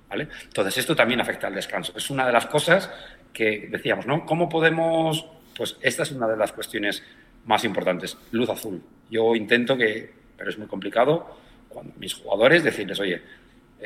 ¿Vale? 0.08 0.28
Entonces, 0.44 0.78
esto 0.78 0.94
también 0.94 1.20
afecta 1.20 1.46
al 1.46 1.54
descanso. 1.54 1.92
Es 1.96 2.10
una 2.10 2.26
de 2.26 2.32
las 2.32 2.46
cosas 2.46 2.90
que 3.32 3.68
decíamos, 3.70 4.06
¿no? 4.06 4.24
¿Cómo 4.24 4.48
podemos 4.48 5.26
pues 5.58 5.76
esta 5.82 6.04
es 6.04 6.12
una 6.12 6.28
de 6.28 6.36
las 6.36 6.52
cuestiones 6.52 7.02
más 7.44 7.64
importantes, 7.64 8.16
luz 8.30 8.48
azul. 8.48 8.80
Yo 9.10 9.34
intento 9.34 9.76
que, 9.76 10.08
pero 10.36 10.48
es 10.48 10.56
muy 10.56 10.68
complicado, 10.68 11.36
cuando 11.68 11.92
mis 11.98 12.14
jugadores 12.14 12.62
decirles, 12.62 13.00
oye, 13.00 13.20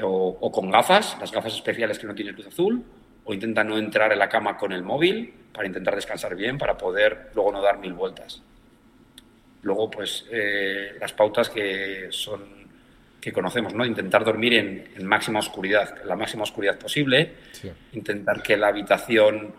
o, 0.03 0.53
con 0.53 0.71
gafas, 0.71 1.17
las 1.19 1.33
gafas 1.33 1.55
especiales 1.55 1.99
que 1.99 2.07
no 2.07 2.15
tienen 2.15 2.37
luz 2.37 2.47
azul, 2.47 2.85
o 3.25 3.33
intenta 3.33 3.65
no 3.65 3.79
entrar 3.79 4.13
en 4.13 4.19
la 4.19 4.29
cama 4.29 4.59
con 4.59 4.73
el 4.73 4.83
móvil 4.83 5.33
para 5.53 5.67
intentar 5.67 5.95
descansar 5.95 6.37
bien, 6.37 6.59
para 6.59 6.77
poder 6.77 7.31
luego 7.35 7.53
no 7.53 7.63
dar 7.63 7.79
mil 7.79 7.95
vueltas. 7.95 8.43
Luego, 9.63 9.91
pues, 9.91 10.27
eh, 10.31 10.97
las 11.01 11.13
pautas 11.13 11.49
que 11.49 12.09
son 12.11 12.63
que 13.23 13.33
conocemos, 13.33 13.73
¿no? 13.73 13.87
Intentar 13.87 14.25
dormir 14.25 14.55
en, 14.55 15.07
máxima 15.07 15.39
oscuridad, 15.39 16.03
la 16.05 16.17
máxima 16.17 16.43
oscuridad 16.43 16.77
posible, 16.77 17.35
intentar 17.93 18.43
que 18.43 18.57
la 18.57 18.67
habitación 18.67 19.55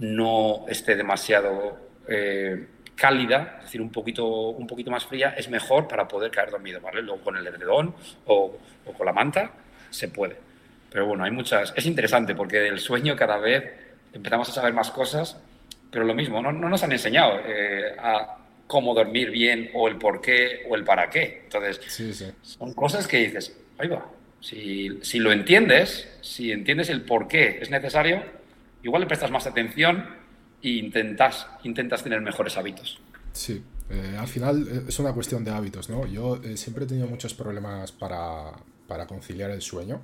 no 0.00 0.64
esté 0.68 0.96
demasiado 0.96 1.78
eh, 2.08 2.66
cálida, 2.96 3.58
es 3.58 3.66
decir, 3.66 3.80
un 3.80 3.92
poquito, 3.92 4.26
un 4.26 4.66
poquito 4.66 4.90
más 4.90 5.06
fría, 5.06 5.34
es 5.36 5.48
mejor 5.48 5.86
para 5.86 6.08
poder 6.08 6.32
caer 6.32 6.50
dormido, 6.50 6.80
¿vale? 6.80 7.00
Luego 7.00 7.22
con 7.22 7.36
el 7.36 7.46
edredón 7.46 7.94
o, 8.26 8.58
con 8.96 9.06
la 9.06 9.12
manta 9.12 9.52
se 9.90 10.08
puede. 10.08 10.36
Pero 10.90 11.06
bueno, 11.06 11.22
hay 11.22 11.30
muchas... 11.30 11.72
Es 11.76 11.86
interesante 11.86 12.34
porque 12.34 12.58
del 12.58 12.80
sueño 12.80 13.14
cada 13.14 13.36
vez 13.36 13.72
empezamos 14.12 14.48
a 14.48 14.52
saber 14.52 14.72
más 14.72 14.90
cosas, 14.90 15.40
pero 15.92 16.04
lo 16.04 16.14
mismo, 16.14 16.42
no, 16.42 16.50
nos 16.50 16.82
han 16.82 16.90
enseñado 16.90 17.40
eh, 17.46 17.94
a 17.98 18.38
cómo 18.66 18.94
dormir 18.94 19.30
bien 19.30 19.70
o 19.74 19.88
el 19.88 19.96
por 19.96 20.20
qué 20.20 20.66
o 20.68 20.76
el 20.76 20.84
para 20.84 21.10
qué. 21.10 21.42
Entonces, 21.44 22.34
son 22.42 22.74
cosas 22.74 23.06
que 23.06 23.18
dices, 23.18 23.56
ahí 23.78 23.88
va, 23.88 24.10
si, 24.40 24.98
si 25.02 25.18
lo 25.18 25.32
entiendes, 25.32 26.08
si 26.20 26.52
entiendes 26.52 26.88
el 26.90 27.02
por 27.02 27.28
qué 27.28 27.58
es 27.60 27.70
necesario, 27.70 28.22
igual 28.82 29.00
le 29.02 29.06
prestas 29.06 29.30
más 29.30 29.46
atención 29.46 30.04
e 30.62 30.70
intentas, 30.70 31.46
intentas 31.64 32.02
tener 32.02 32.20
mejores 32.20 32.56
hábitos. 32.56 32.98
Sí, 33.32 33.62
eh, 33.90 34.16
al 34.18 34.26
final 34.26 34.66
eh, 34.68 34.82
es 34.88 34.98
una 34.98 35.12
cuestión 35.12 35.44
de 35.44 35.50
hábitos, 35.50 35.88
¿no? 35.88 36.06
Yo 36.06 36.40
eh, 36.42 36.56
siempre 36.56 36.84
he 36.84 36.86
tenido 36.86 37.06
muchos 37.06 37.34
problemas 37.34 37.92
para, 37.92 38.52
conciliar 39.06 39.50
el 39.50 39.62
sueño. 39.62 40.00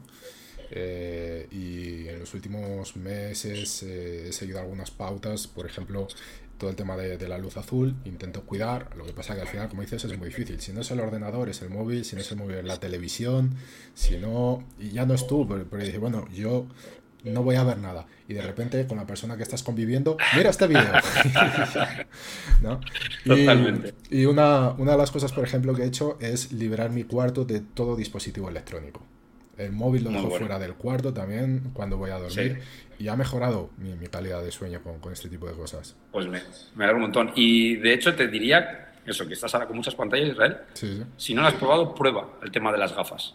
y 1.51 2.09
en 2.09 2.19
los 2.21 2.33
últimos 2.35 2.97
meses 2.97 3.83
he 3.83 4.33
seguido 4.33 4.59
algunas 4.61 4.91
pautas, 4.91 5.47
por 5.47 5.67
ejemplo, 5.67 6.09
todo 6.63 6.71
el 6.71 6.77
tema 6.77 6.97
de, 6.97 7.27
la 7.27 7.39
luz 7.39 7.57
azul, 7.57 7.97
intento 8.05 8.43
cuidar, 8.43 8.97
lo 8.97 9.05
que 9.05 9.13
pasa 9.13 9.35
que 9.35 9.41
al 9.41 9.49
final, 9.49 9.69
como 9.69 9.83
dices, 9.83 10.05
es 10.05 10.17
muy 10.17 10.29
difícil. 10.29 10.61
Si 10.61 10.73
no 10.73 10.83
es 10.83 10.91
el 10.93 11.01
ordenador, 11.01 11.49
es 11.49 11.61
el 11.61 11.71
móvil, 11.71 12.05
si 12.05 12.15
no 12.15 12.23
es 12.23 12.31
el 12.31 12.39
móvil, 12.39 12.59
es 12.59 12.65
la 12.65 12.79
televisión, 12.79 13.57
si 13.95 14.17
no, 14.17 14.63
y 14.79 14.91
ya 14.91 15.05
no 15.05 15.15
es 15.15 15.27
tú, 15.27 15.45
pero, 15.49 15.67
pero 15.69 15.83
dices, 15.83 15.99
bueno, 15.99 16.29
yo 16.33 16.69
no 17.25 17.43
voy 17.43 17.57
a 17.57 17.65
ver 17.65 17.79
nada. 17.79 18.07
Y 18.29 18.35
de 18.35 18.43
repente 18.43 18.87
con 18.87 18.97
la 18.97 19.09
persona 19.09 19.37
que 19.37 19.43
estás 19.43 19.65
conviviendo, 19.65 20.17
mira 20.37 20.51
este 20.51 20.69
video. 20.69 20.93
Totalmente. 23.25 23.95
Y, 24.09 24.27
una, 24.27 24.71
una, 24.79 24.93
de 24.93 24.99
las 24.99 25.11
cosas, 25.11 25.33
por 25.33 25.43
ejemplo, 25.43 25.75
que 25.75 25.83
he 25.83 25.87
hecho 25.87 26.17
es 26.21 26.53
liberar 26.53 26.91
mi 26.91 27.03
cuarto 27.03 27.45
de 27.45 27.59
todo 27.59 27.97
dispositivo 27.97 28.49
electrónico. 28.49 29.03
El 29.59 29.73
móvil 29.73 30.05
lo 30.05 30.11
dejo 30.11 30.31
fuera 30.31 30.59
del 30.59 30.75
cuarto 30.75 31.13
también 31.13 31.71
cuando 31.75 31.97
voy 31.97 32.11
a 32.11 32.19
dormir. 32.19 32.61
Y 32.99 33.09
ha 33.09 33.17
mejorado 33.17 33.71
mi, 33.79 33.95
calidad 34.07 34.43
de 34.43 34.51
sueño 34.51 34.81
con, 34.83 35.13
este 35.13 35.29
tipo 35.29 35.47
de 35.47 35.55
cosas. 35.55 35.97
Pues 36.11 36.27
me, 36.27 36.41
me 36.75 36.85
alegro 36.85 36.97
un 36.97 37.03
montón. 37.03 37.33
Y 37.35 37.77
de 37.77 37.95
hecho 37.95 38.15
te 38.15 38.29
diría, 38.29 38.93
eso, 39.05 39.27
que 39.27 39.35
estás 39.35 39.55
ahora 39.55 39.67
con 39.67 39.77
muchas 39.77 39.95
pantallas, 39.95 40.31
Israel. 40.31 40.59
Si 41.17 41.35
no 41.35 41.43
lo 41.43 41.49
has 41.49 41.55
probado, 41.55 41.95
prueba 41.95 42.29
el 42.43 42.51
tema 42.51 42.73
de 42.73 42.79
las 42.79 42.95
gafas. 42.95 43.35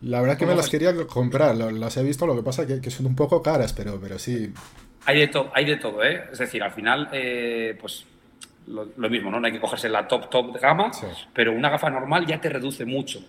La 0.00 0.20
verdad 0.20 0.36
que 0.36 0.46
me 0.46 0.54
las 0.54 0.68
quería 0.68 0.94
comprar, 1.06 1.54
las 1.56 1.96
he 1.96 2.02
visto, 2.02 2.26
lo 2.26 2.36
que 2.36 2.42
pasa 2.42 2.62
es 2.62 2.80
que, 2.80 2.90
son 2.90 3.06
un 3.06 3.16
poco 3.16 3.42
caras, 3.42 3.72
pero, 3.72 3.98
pero 4.00 4.18
sí. 4.18 4.52
Hay 5.04 5.20
de, 5.20 5.28
todo 5.28 5.50
hay 5.54 5.64
de 5.64 5.76
todo, 5.76 6.02
¿eh? 6.02 6.24
Es 6.32 6.38
decir, 6.38 6.62
al 6.62 6.72
final, 6.72 7.08
eh, 7.12 7.76
pues 7.80 8.04
lo, 8.66 9.08
mismo, 9.08 9.30
¿no? 9.30 9.40
No 9.40 9.46
hay 9.46 9.52
que 9.52 9.60
cogerse 9.60 9.88
la 9.88 10.06
top, 10.06 10.28
top 10.28 10.60
gama, 10.60 10.90
pero 11.32 11.52
una 11.52 11.70
gafa 11.70 11.88
normal 11.88 12.26
ya 12.26 12.40
te 12.40 12.48
reduce 12.48 12.84
mucho 12.84 13.20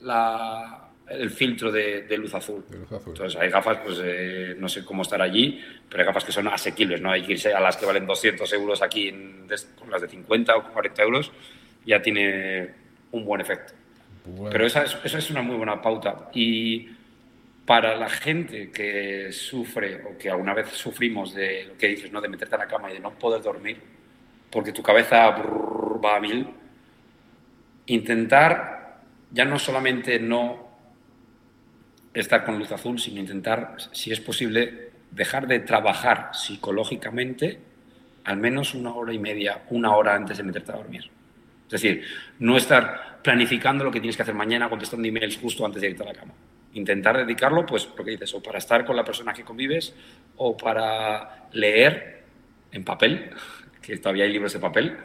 la, 0.00 0.85
el 1.08 1.30
filtro 1.30 1.70
de, 1.70 2.04
luz 2.16 2.34
azul. 2.34 2.64
Entonces, 2.70 3.36
hay 3.40 3.50
gafas, 3.50 3.78
pues 3.84 4.00
eh, 4.02 4.56
no 4.58 4.68
sé 4.68 4.84
cómo 4.84 5.02
estar 5.02 5.20
allí, 5.22 5.62
pero 5.88 6.02
hay 6.02 6.06
gafas 6.06 6.24
que 6.24 6.32
son 6.32 6.48
asequibles, 6.48 7.00
¿no? 7.00 7.10
Hay 7.10 7.22
que 7.22 7.32
irse 7.32 7.52
a 7.52 7.60
las 7.60 7.76
que 7.76 7.86
valen 7.86 8.06
200 8.06 8.52
euros 8.54 8.82
aquí, 8.82 9.08
en, 9.08 9.46
con 9.78 9.90
las 9.90 10.02
de 10.02 10.08
50 10.08 10.56
o 10.56 10.72
40 10.72 11.02
euros, 11.02 11.32
ya 11.84 12.02
tiene 12.02 12.70
un 13.12 13.24
buen 13.24 13.40
efecto. 13.40 13.72
Pero 14.50 14.66
esa 14.66 14.82
es, 14.82 15.14
es 15.14 15.30
una 15.30 15.42
muy 15.42 15.56
buena 15.56 15.80
pauta. 15.80 16.30
Y 16.34 16.88
para 17.64 17.96
la 17.96 18.08
gente 18.08 18.70
que 18.70 19.32
sufre 19.32 20.02
o 20.04 20.18
que 20.18 20.30
alguna 20.30 20.54
vez 20.54 20.68
sufrimos 20.70 21.34
de 21.34 21.66
lo 21.66 21.78
que 21.78 21.88
dices, 21.88 22.10
¿no? 22.10 22.20
de 22.20 22.28
meterte 22.28 22.56
a 22.56 22.58
la 22.58 22.66
cama 22.66 22.90
y 22.90 22.94
de 22.94 23.00
no 23.00 23.12
poder 23.12 23.42
dormir, 23.42 23.80
porque 24.50 24.72
tu 24.72 24.82
cabeza 24.82 25.30
va 25.30 26.16
a 26.16 26.20
mil, 26.20 26.48
intentar 27.86 29.02
ya 29.30 29.44
no 29.44 29.58
solamente 29.58 30.18
no 30.18 30.65
estar 32.20 32.44
con 32.44 32.58
luz 32.58 32.72
azul, 32.72 32.98
sino 32.98 33.20
intentar, 33.20 33.76
si 33.92 34.12
es 34.12 34.20
posible, 34.20 34.90
dejar 35.10 35.46
de 35.46 35.60
trabajar 35.60 36.30
psicológicamente 36.32 37.60
al 38.24 38.38
menos 38.38 38.74
una 38.74 38.92
hora 38.92 39.12
y 39.12 39.18
media, 39.18 39.62
una 39.70 39.94
hora 39.94 40.14
antes 40.14 40.36
de 40.36 40.42
meterte 40.42 40.72
a 40.72 40.76
dormir. 40.76 41.08
Es 41.66 41.70
decir, 41.70 42.04
no 42.40 42.56
estar 42.56 43.20
planificando 43.22 43.84
lo 43.84 43.90
que 43.90 44.00
tienes 44.00 44.16
que 44.16 44.22
hacer 44.22 44.34
mañana, 44.34 44.68
contestando 44.68 45.06
emails 45.06 45.38
justo 45.38 45.64
antes 45.64 45.80
de 45.80 45.90
irte 45.90 46.02
a 46.02 46.06
la 46.06 46.12
cama. 46.12 46.32
Intentar 46.74 47.16
dedicarlo, 47.16 47.64
pues, 47.64 47.88
lo 47.96 48.04
que 48.04 48.12
dices, 48.12 48.34
o 48.34 48.42
para 48.42 48.58
estar 48.58 48.84
con 48.84 48.96
la 48.96 49.04
persona 49.04 49.32
que 49.32 49.44
convives, 49.44 49.94
o 50.36 50.56
para 50.56 51.48
leer 51.52 52.24
en 52.72 52.84
papel, 52.84 53.30
que 53.80 53.96
todavía 53.98 54.24
hay 54.24 54.32
libros 54.32 54.52
de 54.52 54.58
papel. 54.58 54.96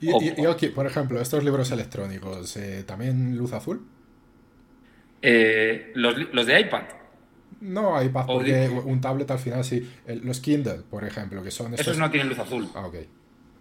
Y, 0.00 0.46
aquí, 0.46 0.68
por 0.68 0.86
ejemplo, 0.86 1.20
estos 1.20 1.42
libros 1.42 1.72
electrónicos, 1.72 2.56
eh, 2.56 2.84
¿también 2.86 3.36
luz 3.36 3.52
azul? 3.52 3.84
Eh, 5.22 5.92
los, 5.94 6.46
de 6.46 6.60
iPad. 6.60 6.82
No, 7.60 8.02
iPad, 8.02 8.26
porque 8.26 8.68
un 8.68 9.00
tablet 9.00 9.30
al 9.30 9.38
final 9.38 9.64
sí. 9.64 9.88
los 10.24 10.40
Kindle, 10.40 10.80
por 10.90 11.04
ejemplo, 11.04 11.42
que 11.42 11.50
son... 11.50 11.72
Esos 11.74 11.96
no 11.96 12.10
tienen 12.10 12.28
luz 12.28 12.40
azul. 12.40 12.68
Ah, 12.74 12.86
ok. 12.86 12.96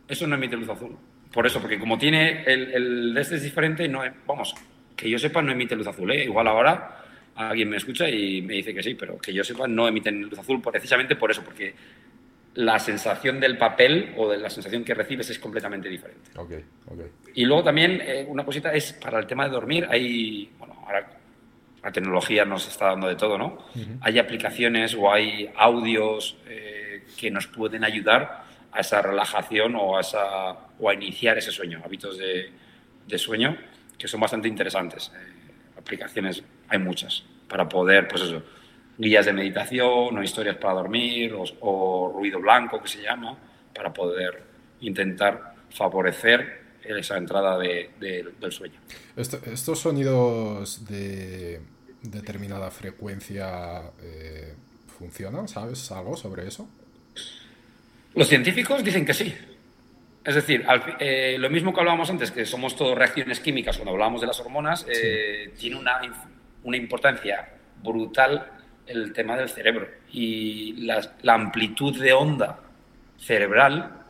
Eso 0.07 0.25
no 0.25 0.35
emite 0.35 0.57
luz 0.57 0.69
azul. 0.69 0.97
Por 1.31 1.45
eso, 1.45 1.61
porque 1.61 1.79
como 1.79 1.97
tiene 1.97 2.43
el, 2.43 2.73
el 2.73 3.17
este 3.17 3.35
es 3.35 3.43
diferente, 3.43 3.87
no, 3.87 4.01
vamos, 4.25 4.53
que 4.95 5.09
yo 5.09 5.17
sepa 5.17 5.41
no 5.41 5.51
emite 5.51 5.75
luz 5.75 5.87
azul. 5.87 6.11
¿eh? 6.11 6.25
Igual 6.25 6.47
ahora 6.47 6.97
alguien 7.35 7.69
me 7.69 7.77
escucha 7.77 8.09
y 8.09 8.41
me 8.41 8.55
dice 8.55 8.73
que 8.73 8.83
sí, 8.83 8.95
pero 8.95 9.17
que 9.17 9.33
yo 9.33 9.43
sepa 9.43 9.67
no 9.67 9.87
emiten 9.87 10.21
luz 10.21 10.37
azul 10.37 10.61
precisamente 10.61 11.15
por 11.15 11.31
eso, 11.31 11.43
porque 11.43 11.73
la 12.55 12.79
sensación 12.79 13.39
del 13.39 13.57
papel 13.57 14.13
o 14.17 14.29
de 14.29 14.37
la 14.37 14.49
sensación 14.49 14.83
que 14.83 14.93
recibes 14.93 15.29
es 15.29 15.39
completamente 15.39 15.87
diferente. 15.87 16.31
Okay, 16.35 16.63
okay. 16.87 17.05
Y 17.35 17.45
luego 17.45 17.63
también 17.63 18.01
eh, 18.01 18.25
una 18.27 18.43
cosita 18.43 18.73
es 18.73 18.93
para 18.93 19.19
el 19.19 19.27
tema 19.27 19.45
de 19.45 19.51
dormir, 19.51 19.87
hay, 19.89 20.51
bueno, 20.59 20.75
ahora 20.85 21.20
la 21.83 21.91
tecnología 21.91 22.45
nos 22.45 22.67
está 22.67 22.87
dando 22.87 23.07
de 23.07 23.15
todo, 23.15 23.37
¿no? 23.37 23.57
Hay 24.01 24.19
aplicaciones 24.19 24.95
o 24.95 25.11
hay 25.11 25.49
audios 25.55 26.37
eh, 26.47 27.05
que 27.17 27.31
nos 27.31 27.47
pueden 27.47 27.83
ayudar 27.83 28.43
a 28.71 28.79
esa 28.79 29.01
relajación 29.01 29.75
o 29.75 29.97
a, 29.97 30.01
esa, 30.01 30.51
o 30.79 30.89
a 30.89 30.93
iniciar 30.93 31.37
ese 31.37 31.51
sueño, 31.51 31.81
hábitos 31.83 32.17
de, 32.17 32.51
de 33.07 33.17
sueño 33.17 33.57
que 33.97 34.07
son 34.07 34.19
bastante 34.19 34.47
interesantes. 34.47 35.11
Eh, 35.15 35.77
aplicaciones 35.77 36.43
hay 36.69 36.79
muchas 36.79 37.23
para 37.47 37.67
poder, 37.67 38.07
pues 38.07 38.23
eso, 38.23 38.41
guías 38.97 39.25
de 39.25 39.33
meditación 39.33 40.17
o 40.17 40.23
historias 40.23 40.57
para 40.57 40.75
dormir 40.75 41.35
o, 41.35 42.11
ruido 42.15 42.39
blanco 42.39 42.81
que 42.81 42.87
se 42.87 43.01
llama, 43.01 43.37
para 43.73 43.91
poder 43.93 44.43
intentar 44.81 45.55
favorecer 45.69 46.61
esa 46.83 47.17
entrada 47.17 47.59
del 47.59 48.51
sueño. 48.51 48.79
estos 49.15 49.79
sonidos 49.79 50.85
de 50.87 51.61
determinada 52.01 52.71
frecuencia 52.71 53.81
eh, 54.01 54.53
funcionan, 54.97 55.47
¿sabes 55.47 55.91
algo 55.91 56.17
sobre 56.17 56.47
eso? 56.47 56.67
Los 58.15 58.27
científicos 58.27 58.83
dicen 58.83 59.05
que 59.05 59.13
sí. 59.13 59.33
Es 60.23 60.35
decir, 60.35 60.63
eh, 60.99 61.37
lo 61.39 61.49
mismo 61.49 61.73
que 61.73 61.79
hablábamos 61.79 62.09
antes, 62.09 62.29
que 62.29 62.45
somos 62.45 62.75
todo 62.75 62.93
reacciones 62.93 63.39
químicas 63.39 63.77
cuando 63.77 63.93
hablábamos 63.93 64.21
de 64.21 64.27
las 64.27 64.39
hormonas, 64.39 64.85
eh, 64.87 65.53
tiene 65.57 65.77
una, 65.77 65.99
una, 66.63 66.77
importancia 66.77 67.49
brutal 67.81 68.51
el 68.85 69.13
tema 69.13 69.35
del 69.35 69.49
cerebro. 69.49 69.87
Y 70.11 70.73
la, 70.85 71.33
amplitud 71.33 71.99
de 71.99 72.13
onda 72.13 72.59
cerebral 73.17 74.03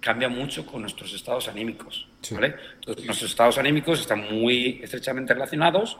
cambia 0.00 0.28
mucho 0.28 0.66
con 0.66 0.80
nuestros 0.80 1.14
estados 1.14 1.46
anímicos. 1.48 2.08
nuestros 2.30 3.22
estados 3.22 3.56
anímicos 3.58 4.00
están 4.00 4.22
muy 4.34 4.80
estrechamente 4.82 5.34
relacionados 5.34 5.98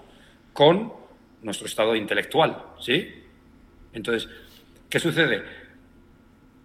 con 0.53 1.03
nuestro 1.45 1.66
estado 1.66 1.95
intelectual. 1.95 2.64
¿sí? 2.80 3.22
Entonces, 3.92 4.28
¿qué 4.90 4.99
sucede? 4.99 5.45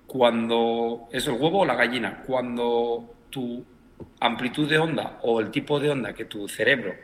cuando 0.10 1.08
es 1.12 1.28
el 1.28 1.34
huevo 1.34 1.60
o 1.60 1.66
la 1.66 1.76
gallina, 1.76 2.24
cuando 2.26 3.14
tu 3.30 3.64
amplitud 4.20 4.68
de 4.68 4.80
onda 4.80 5.20
o 5.22 5.40
el 5.40 5.52
tipo 5.52 5.80
de 5.80 5.92
onda 5.92 6.14
que 6.14 6.26
tu 6.26 6.50
cerebro, 6.50 6.96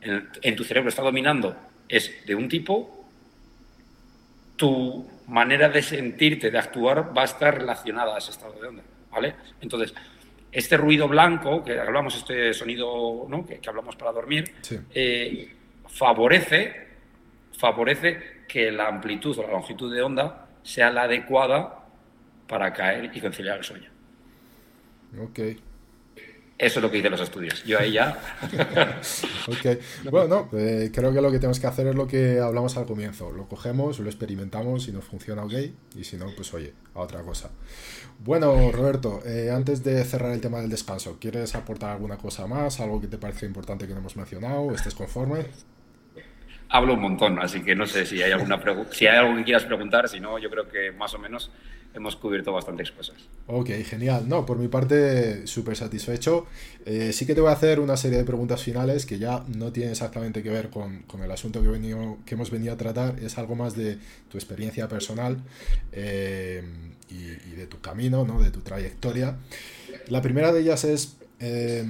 en, 0.00 0.56
tu 0.56 0.64
cerebro 0.64 0.88
está 0.88 1.02
dominando 1.02 1.54
es 1.86 2.24
de 2.24 2.34
un 2.34 2.48
tipo, 2.48 3.04
tu 4.56 5.06
manera 5.28 5.68
de 5.68 5.82
sentirte, 5.82 6.50
de 6.50 6.58
actuar, 6.58 7.16
va 7.16 7.22
a 7.22 7.26
estar 7.26 7.54
relacionada 7.54 8.14
a 8.14 8.18
ese 8.18 8.30
estado 8.30 8.58
de 8.58 8.68
onda, 8.68 8.82
¿vale? 9.10 9.34
Entonces, 9.60 9.94
este 10.50 10.78
ruido 10.78 11.06
blanco, 11.06 11.62
que 11.62 11.78
hablamos, 11.78 12.16
este 12.16 12.54
sonido 12.54 13.26
¿no? 13.28 13.44
que, 13.44 13.60
hablamos 13.66 13.94
para 13.96 14.12
dormir, 14.12 14.54
eh, 14.94 15.54
favorece, 15.86 16.83
favorece 17.56 18.44
que 18.48 18.70
la 18.70 18.88
amplitud 18.88 19.38
o 19.38 19.42
la 19.42 19.50
longitud 19.50 19.94
de 19.94 20.02
onda 20.02 20.46
sea 20.62 20.90
la 20.90 21.02
adecuada 21.02 21.84
para 22.48 22.72
caer 22.72 23.10
y 23.14 23.20
conciliar 23.20 23.58
el 23.58 23.64
sueño. 23.64 23.90
Ok. 25.22 25.40
Eso 26.56 26.78
es 26.78 26.82
lo 26.82 26.90
que 26.90 26.98
dicen 26.98 27.10
los 27.10 27.20
estudios. 27.20 27.64
Yo 27.64 27.78
ahí 27.80 27.92
ya. 27.92 28.16
ok. 29.48 30.10
Bueno, 30.10 30.48
eh, 30.52 30.90
creo 30.94 31.12
que 31.12 31.20
lo 31.20 31.32
que 31.32 31.38
tenemos 31.38 31.58
que 31.58 31.66
hacer 31.66 31.88
es 31.88 31.96
lo 31.96 32.06
que 32.06 32.38
hablamos 32.38 32.76
al 32.76 32.86
comienzo. 32.86 33.32
Lo 33.32 33.48
cogemos, 33.48 33.98
lo 33.98 34.08
experimentamos, 34.08 34.84
si 34.84 34.92
nos 34.92 35.04
funciona, 35.04 35.44
ok. 35.44 35.52
Y 35.96 36.04
si 36.04 36.16
no, 36.16 36.26
pues 36.36 36.54
oye, 36.54 36.72
a 36.94 37.00
otra 37.00 37.22
cosa. 37.22 37.50
Bueno, 38.20 38.70
Roberto, 38.70 39.20
eh, 39.26 39.50
antes 39.50 39.82
de 39.82 40.04
cerrar 40.04 40.32
el 40.32 40.40
tema 40.40 40.60
del 40.60 40.70
descanso, 40.70 41.18
¿quieres 41.20 41.56
aportar 41.56 41.90
alguna 41.90 42.18
cosa 42.18 42.46
más? 42.46 42.78
¿Algo 42.78 43.00
que 43.00 43.08
te 43.08 43.18
parece 43.18 43.46
importante 43.46 43.88
que 43.88 43.92
no 43.92 43.98
hemos 43.98 44.16
mencionado? 44.16 44.72
¿Estés 44.72 44.94
conforme? 44.94 45.46
Hablo 46.74 46.94
un 46.94 47.02
montón, 47.02 47.38
así 47.38 47.62
que 47.62 47.76
no 47.76 47.86
sé 47.86 48.04
si 48.04 48.20
hay 48.20 48.32
alguna 48.32 48.60
si 48.90 49.06
hay 49.06 49.16
algo 49.16 49.36
que 49.36 49.44
quieras 49.44 49.62
preguntar, 49.62 50.08
si 50.08 50.18
no, 50.18 50.40
yo 50.40 50.50
creo 50.50 50.68
que 50.68 50.90
más 50.90 51.14
o 51.14 51.20
menos 51.20 51.52
hemos 51.94 52.16
cubierto 52.16 52.52
bastantes 52.52 52.90
cosas. 52.90 53.14
Ok, 53.46 53.70
genial. 53.88 54.28
No, 54.28 54.44
por 54.44 54.58
mi 54.58 54.66
parte, 54.66 55.46
súper 55.46 55.76
satisfecho. 55.76 56.48
Eh, 56.84 57.12
sí 57.12 57.26
que 57.26 57.34
te 57.36 57.40
voy 57.40 57.50
a 57.50 57.52
hacer 57.52 57.78
una 57.78 57.96
serie 57.96 58.18
de 58.18 58.24
preguntas 58.24 58.60
finales 58.60 59.06
que 59.06 59.20
ya 59.20 59.44
no 59.54 59.70
tienen 59.70 59.92
exactamente 59.92 60.42
que 60.42 60.50
ver 60.50 60.68
con, 60.68 61.04
el 61.22 61.30
asunto 61.30 61.62
que, 61.62 61.68
venido, 61.68 62.18
que 62.26 62.34
hemos 62.34 62.50
venido 62.50 62.72
a 62.72 62.76
tratar. 62.76 63.20
Es 63.20 63.38
algo 63.38 63.54
más 63.54 63.76
de 63.76 63.98
tu 64.28 64.36
experiencia 64.36 64.88
personal 64.88 65.36
eh, 65.92 66.64
y, 67.08 67.52
de 67.54 67.68
tu 67.68 67.80
camino, 67.80 68.24
¿no? 68.24 68.42
de 68.42 68.50
tu 68.50 68.62
trayectoria. 68.62 69.36
La 70.08 70.22
primera 70.22 70.52
de 70.52 70.62
ellas 70.62 70.82
es, 70.82 71.18
eh, 71.38 71.84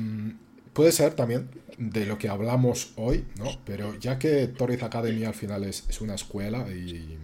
puede 0.74 0.92
ser 0.92 1.14
también 1.14 1.48
de 1.78 2.04
lo 2.04 2.18
que 2.18 2.28
hablamos 2.28 2.92
hoy, 2.96 3.24
¿no? 3.38 3.50
pero 3.64 3.98
ya 3.98 4.18
que 4.18 4.46
Torres 4.48 4.82
Academy 4.82 5.24
al 5.24 5.34
final 5.34 5.64
es, 5.64 6.00
una 6.00 6.14
escuela 6.14 6.68
y 6.70 7.18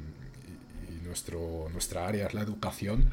nuestro, 1.04 1.68
nuestra 1.72 2.06
área 2.06 2.26
es 2.26 2.34
la 2.34 2.40
educación, 2.40 3.10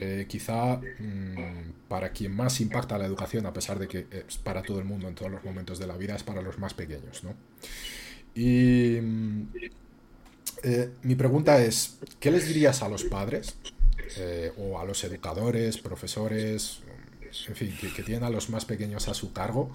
eh, 0.00 0.26
quizá 0.28 0.76
mm, 0.76 1.86
para 1.88 2.10
quien 2.10 2.34
más 2.34 2.60
impacta 2.60 2.96
la 2.96 3.04
educación, 3.04 3.44
a 3.46 3.52
pesar 3.52 3.78
de 3.78 3.88
que 3.88 4.06
es 4.10 4.38
para 4.38 4.62
todo 4.62 4.78
el 4.78 4.84
mundo 4.84 5.08
en 5.08 5.14
todos 5.14 5.30
los 5.30 5.44
momentos 5.44 5.78
de 5.78 5.86
la 5.86 5.96
vida, 5.96 6.14
es 6.14 6.22
para 6.22 6.40
los 6.40 6.58
más 6.58 6.72
pequeños. 6.72 7.22
¿no? 7.24 7.34
Y 8.34 8.98
mm, 9.00 9.42
eh, 10.62 10.90
mi 11.02 11.14
pregunta 11.14 11.62
es, 11.62 11.98
¿qué 12.20 12.30
les 12.30 12.48
dirías 12.48 12.82
a 12.82 12.88
los 12.88 13.04
padres 13.04 13.56
eh, 14.16 14.52
o 14.56 14.78
a 14.78 14.84
los 14.84 15.04
educadores, 15.04 15.78
profesores, 15.78 16.80
en 17.48 17.54
fin, 17.54 17.76
que, 17.80 17.92
que, 17.92 18.02
tienen 18.02 18.24
a 18.24 18.30
los 18.30 18.50
más 18.50 18.64
pequeños 18.64 19.08
a 19.08 19.14
su 19.14 19.32
cargo? 19.32 19.72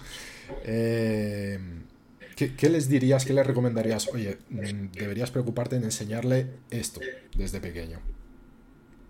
¿Qué, 2.38 2.68
les 2.70 2.88
dirías, 2.88 3.24
qué 3.24 3.32
les 3.32 3.44
recomendarías? 3.44 4.08
Oye, 4.12 4.38
mm, 4.50 4.92
deberías 4.92 5.32
preocuparte 5.32 5.74
en 5.74 5.82
enseñarle 5.82 6.46
esto 6.70 7.00
desde 7.34 7.60
pequeño. 7.60 7.98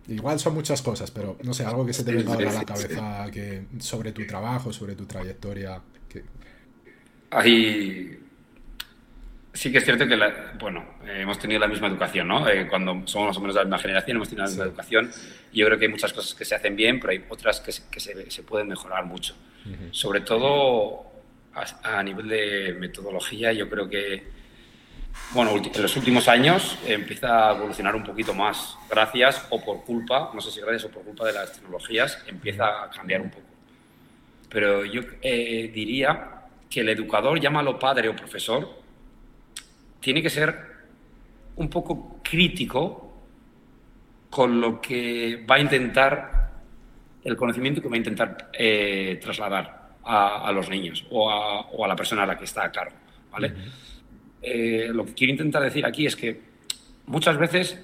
Igual 0.07 0.41
son 0.41 0.55
muchas 0.55 0.81
cosas, 0.81 1.11
pero 1.11 1.37
no 1.43 1.53
sé, 1.53 1.65
algo 1.67 1.85
que 1.85 1.93
se 1.93 2.05
te 2.05 2.13
venga 2.15 2.33
a 2.33 2.41
la 2.41 2.65
cabeza 2.65 3.31
que, 3.31 3.67
sobre 3.81 4.13
tu 4.13 4.27
trabajo, 4.27 4.73
sobre 4.73 4.95
tu 4.95 5.05
trayectoria. 5.05 5.83
Que... 6.09 6.25
Ahí 7.31 8.19
sí 9.59 9.73
que 9.73 9.79
es 9.79 9.85
cierto 9.85 10.07
que, 10.07 10.17
bueno, 10.61 10.85
hemos 11.05 11.37
tenido 11.37 11.59
la 11.59 11.67
misma 11.67 11.89
educación, 11.89 12.29
¿no? 12.29 12.49
Eh, 12.49 12.69
cuando 12.69 13.03
somos 13.07 13.29
más 13.29 13.37
o 13.39 13.41
menos 13.41 13.57
de 13.57 13.61
la 13.63 13.65
misma 13.65 13.79
generación, 13.79 14.17
hemos 14.17 14.29
tenido 14.29 14.45
la 14.45 14.51
misma 14.51 14.65
educación. 14.65 15.11
Y 15.53 15.59
yo 15.59 15.67
creo 15.67 15.79
que 15.79 15.87
hay 15.87 15.91
muchas 15.91 16.13
cosas 16.13 16.33
que 16.35 16.45
se 16.45 16.55
hacen 16.55 16.77
bien, 16.77 17.01
pero 17.01 17.11
hay 17.11 17.25
otras 17.29 17.61
que 17.61 17.73
se, 17.73 17.83
que 17.91 17.99
se, 17.99 18.43
pueden 18.45 18.69
mejorar 18.69 19.05
mucho. 19.05 19.35
Sobre 19.91 20.21
todo 20.21 21.11
a, 21.83 22.03
nivel 22.05 22.29
de 22.29 22.77
metodología, 22.79 23.53
yo 23.53 23.69
creo 23.69 23.89
que, 23.91 24.23
bueno, 25.33 25.51
en 25.57 25.83
los 25.83 25.97
últimos 25.97 26.29
años 26.29 26.79
empieza 26.87 27.51
a 27.51 27.57
evolucionar 27.57 27.97
un 27.97 28.05
poquito 28.05 28.33
más, 28.33 28.79
gracias 28.89 29.45
o 29.51 29.63
por 29.63 29.85
culpa, 29.85 30.31
no 30.33 30.41
sé 30.41 30.53
si 30.53 30.61
gracias 30.61 30.85
o 30.85 30.91
por 30.91 31.03
culpa 31.03 31.27
de 31.27 31.33
las 31.33 31.53
tecnologías, 31.53 32.23
empieza 32.29 32.85
a 32.85 32.91
cambiar 32.91 33.23
un 33.23 33.31
poco. 33.31 33.49
Pero 34.49 34.85
yo 34.85 35.03
eh, 35.21 35.71
diría 35.75 36.47
que 36.71 36.81
el 36.81 36.89
educador, 36.91 37.41
llámalo 37.41 37.79
padre 37.79 38.09
o 38.09 38.17
profesor, 38.17 38.88
tiene 40.01 40.23
que 40.23 40.31
ser 40.31 40.57
un 41.57 41.69
poco 41.69 42.21
crítico 42.23 43.09
con 44.31 44.61
lo 44.61 44.81
que 44.81 45.45
va 45.49 45.57
a 45.57 45.61
intentar, 45.61 46.51
el 47.25 47.37
conocimiento 47.37 47.81
que 47.81 47.89
va 47.89 47.95
a 47.95 47.99
intentar 47.99 48.51
eh, 48.53 49.19
trasladar 49.21 49.89
a, 50.05 50.51
los 50.53 50.71
niños 50.71 51.07
o 51.11 51.31
a, 51.31 51.89
la 51.89 51.97
persona 51.97 52.23
a 52.23 52.27
la 52.27 52.39
que 52.39 52.45
está 52.45 52.65
a 52.65 52.73
cargo. 52.73 52.97
¿vale? 53.31 53.53
Eh, 54.41 54.91
lo 54.93 55.05
que 55.05 55.15
quiero 55.15 55.33
intentar 55.33 55.63
decir 55.63 55.85
aquí 55.85 56.07
es 56.07 56.17
que 56.17 56.41
muchas 57.07 57.37
veces 57.37 57.79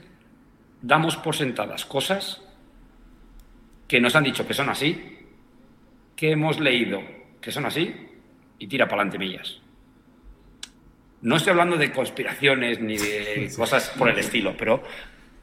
damos 0.80 1.16
por 1.16 1.34
sentadas 1.34 1.84
cosas 1.84 2.42
que 3.88 4.00
nos 4.00 4.14
han 4.16 4.24
dicho 4.24 4.46
que 4.46 4.54
son 4.54 4.68
así, 4.68 5.18
que 6.16 6.32
hemos 6.32 6.60
leído 6.60 7.02
que 7.40 7.50
son 7.50 7.66
así 7.66 7.94
y 8.58 8.66
tira 8.66 8.86
para 8.86 9.02
adelante 9.02 9.18
millas. 9.18 9.60
No 11.25 11.37
estoy 11.37 11.53
hablando 11.53 11.79
de 11.79 11.91
conspiraciones 11.91 12.81
ni 12.81 12.99
de 12.99 13.51
cosas 13.57 13.89
por 13.97 14.11
el 14.11 14.18
estilo, 14.18 14.55
pero 14.59 14.83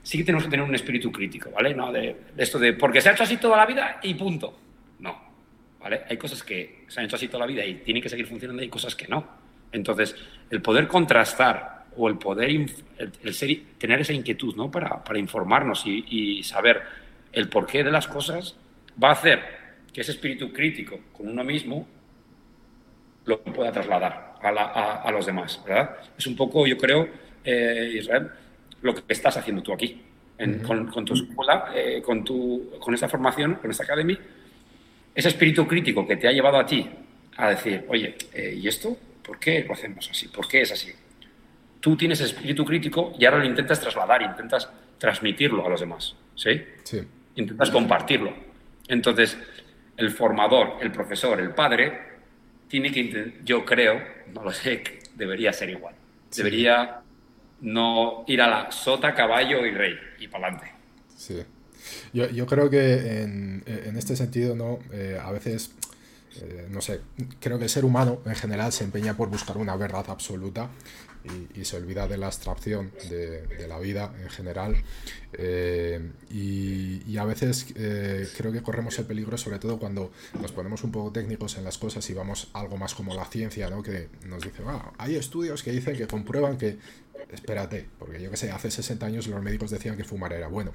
sí 0.03 0.19
que 0.19 0.23
tenemos 0.23 0.43
que 0.43 0.51
tener 0.51 0.63
un 0.63 0.75
espíritu 0.75 1.11
crítico, 1.11 1.49
¿vale? 1.49 1.73
No 1.73 1.91
de, 1.91 2.15
de 2.35 2.43
esto 2.43 2.59
de 2.59 2.73
porque 2.73 3.01
se 3.01 3.09
ha 3.09 3.13
hecho 3.13 3.23
así 3.23 3.37
toda 3.37 3.57
la 3.57 3.65
vida 3.65 3.99
y 4.03 4.13
punto. 4.13 4.55
No. 4.99 5.19
Hay 6.07 6.17
cosas 6.17 6.43
que 6.43 6.85
se 6.87 6.99
han 6.99 7.07
hecho 7.07 7.15
así 7.15 7.27
toda 7.27 7.47
la 7.47 7.51
vida 7.51 7.65
y 7.65 7.77
tienen 7.77 8.03
que 8.03 8.09
seguir 8.09 8.27
funcionando 8.27 8.61
y 8.61 8.65
hay 8.65 8.69
cosas 8.69 8.95
que 8.95 9.07
no. 9.07 9.25
Entonces, 9.71 10.15
el 10.51 10.61
poder 10.61 10.87
contrastar 10.87 11.85
o 11.97 12.07
el 12.07 12.19
poder, 12.19 12.51
el, 12.99 13.33
ser, 13.33 13.49
tener 13.79 14.01
esa 14.01 14.13
inquietud 14.13 14.55
¿no? 14.55 14.69
para, 14.69 15.03
para 15.03 15.17
informarnos 15.17 15.83
y, 15.87 16.43
saber 16.43 16.79
el 17.33 17.49
porqué 17.49 17.83
de 17.83 17.91
las 17.91 18.07
cosas, 18.07 18.55
va 19.03 19.09
a 19.09 19.13
hacer 19.13 19.41
que 19.91 20.01
ese 20.01 20.11
espíritu 20.11 20.53
crítico 20.53 20.99
con 21.11 21.27
uno 21.27 21.43
mismo 21.43 21.87
lo 23.25 23.41
pueda 23.41 23.71
trasladar 23.71 24.30
a, 24.43 25.01
a, 25.03 25.11
los 25.11 25.25
demás, 25.25 25.61
¿verdad? 25.65 25.97
Es 26.17 26.27
un 26.27 26.35
poco, 26.35 26.65
yo 26.67 26.77
creo, 26.77 27.07
eh, 27.43 27.93
Israel, 27.95 28.29
lo 28.81 28.95
que 28.95 29.03
estás 29.07 29.37
haciendo 29.37 29.61
tú 29.61 29.73
aquí. 29.73 30.01
con, 30.65 31.05
tu 31.05 31.13
escuela, 31.13 31.71
eh, 31.75 32.01
con, 32.03 32.23
tu, 32.23 32.71
con 32.79 32.93
esta 32.93 33.07
formación, 33.07 33.55
con 33.55 33.69
esta 33.69 33.83
academy, 33.83 34.17
ese 35.13 35.27
espíritu 35.27 35.67
crítico 35.67 36.07
que 36.07 36.17
te 36.17 36.27
ha 36.27 36.31
llevado 36.31 36.57
a 36.57 36.65
ti 36.65 36.89
a 37.37 37.49
decir, 37.49 37.85
oye, 37.87 38.15
eh, 38.33 38.55
¿y 38.57 38.67
esto? 38.67 38.97
¿Por 39.23 39.37
qué 39.39 39.63
lo 39.63 39.73
hacemos 39.73 40.09
así? 40.09 40.27
¿Por 40.29 40.47
qué 40.47 40.61
es 40.61 40.71
así? 40.71 40.91
Tú 41.79 41.95
tienes 41.95 42.21
espíritu 42.21 42.65
crítico 42.65 43.13
y 43.19 43.25
ahora 43.25 43.39
lo 43.39 43.45
intentas 43.45 43.79
trasladar, 43.79 44.21
intentas 44.21 44.69
transmitirlo 44.97 45.65
a 45.65 45.69
los 45.69 45.79
demás, 45.79 46.15
¿sí? 46.35 46.61
Sí. 46.83 47.01
Intentas 47.35 47.71
compartirlo. 47.71 48.33
Entonces, 48.87 49.37
el 49.97 50.11
formador, 50.11 50.77
el 50.81 50.91
profesor, 50.91 51.39
el 51.39 51.51
padre, 51.51 52.10
tiene 52.71 52.89
que, 52.89 53.33
yo 53.43 53.65
creo, 53.65 54.01
no 54.33 54.45
lo 54.45 54.53
sé, 54.53 54.81
debería 55.15 55.51
ser 55.51 55.69
igual. 55.69 55.93
Debería 56.33 57.01
no 57.59 58.23
ir 58.27 58.41
a 58.41 58.47
la 58.47 58.71
sota, 58.71 59.13
caballo 59.13 59.65
y 59.65 59.71
rey 59.71 59.93
y 60.19 60.29
para 60.29 60.47
adelante. 60.47 60.71
Sí. 61.17 61.43
Yo, 62.13 62.29
yo, 62.29 62.45
creo 62.45 62.69
que 62.69 63.23
en, 63.23 63.63
en 63.65 63.97
este 63.97 64.15
sentido, 64.15 64.55
¿no? 64.55 64.79
Eh, 64.93 65.19
a 65.21 65.31
veces, 65.31 65.71
eh, 66.41 66.67
no 66.69 66.79
sé, 66.79 67.01
creo 67.41 67.57
que 67.57 67.65
el 67.65 67.69
ser 67.69 67.83
humano 67.83 68.21
en 68.25 68.35
general 68.35 68.71
se 68.71 68.85
empeña 68.85 69.17
por 69.17 69.29
buscar 69.29 69.57
una 69.57 69.75
verdad 69.75 70.05
absoluta 70.07 70.69
y, 71.55 71.65
se 71.65 71.77
olvida 71.77 72.07
de 72.07 72.17
la 72.17 72.27
abstracción 72.27 72.91
de, 73.09 73.45
de 73.47 73.67
la 73.67 73.79
vida 73.79 74.13
en 74.21 74.29
general. 74.29 74.75
Eh, 75.33 76.11
y, 76.29 77.01
y, 77.05 77.17
a 77.17 77.25
veces 77.25 77.67
creo 77.73 78.51
que 78.51 78.61
corremos 78.61 78.97
el 78.99 79.05
peligro, 79.05 79.37
sobre 79.37 79.59
todo 79.59 79.79
cuando 79.79 80.11
nos 80.39 80.51
ponemos 80.51 80.83
un 80.83 80.91
poco 80.91 81.11
técnicos 81.11 81.57
en 81.57 81.63
las 81.63 81.77
cosas 81.77 82.09
y 82.09 82.13
vamos 82.13 82.49
algo 82.53 82.77
más 82.77 82.95
como 82.95 83.13
la 83.13 83.25
ciencia, 83.25 83.69
¿no? 83.69 83.83
que 83.83 84.09
nos 84.25 84.43
dice, 84.43 84.63
ah, 84.65 84.91
hay 84.97 85.15
estudios 85.15 85.63
que 85.63 85.71
dicen 85.71 85.95
que 85.95 86.07
comprueban 86.07 86.57
que 86.57 86.77
espérate, 87.31 87.87
porque 87.99 88.21
yo 88.21 88.29
que 88.31 88.37
sé, 88.37 88.51
hace 88.51 88.71
60 88.71 89.05
años 89.05 89.27
los 89.27 89.41
médicos 89.41 89.71
decían 89.71 89.97
que 89.97 90.03
fumar 90.03 90.33
era 90.33 90.47
bueno. 90.47 90.73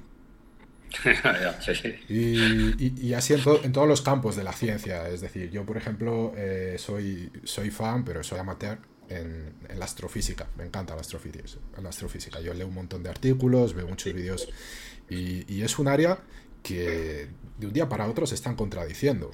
y, 2.09 3.13
así 3.13 3.33
en, 3.33 3.71
todos 3.71 3.87
los 3.87 4.01
campos 4.01 4.35
de 4.35 4.43
la 4.43 4.53
ciencia. 4.53 5.07
Es 5.09 5.21
decir, 5.21 5.49
yo, 5.51 5.65
por 5.65 5.77
ejemplo, 5.77 6.33
eh, 6.37 6.75
soy, 6.79 7.29
soy 7.43 7.71
fan, 7.71 8.05
pero 8.05 8.23
soy 8.23 8.39
amateur 8.39 8.79
en, 9.09 9.53
la 9.77 9.85
astrofísica. 9.85 10.47
Me 10.57 10.65
encanta 10.65 10.95
la 10.95 11.01
astrofísica, 11.01 11.43
la 11.81 11.89
astrofísica. 11.89 12.39
Yo 12.39 12.53
leo 12.53 12.67
un 12.67 12.73
montón 12.73 13.03
de 13.03 13.09
artículos, 13.09 13.73
veo 13.73 13.87
muchos 13.87 14.13
vídeos 14.13 14.49
y, 15.09 15.61
es 15.61 15.79
un 15.79 15.87
área 15.87 16.19
que 16.63 17.27
de 17.57 17.67
un 17.67 17.73
día 17.73 17.87
para 17.87 18.07
otro 18.07 18.25
se 18.25 18.35
están 18.35 18.55
contradiciendo. 18.55 19.31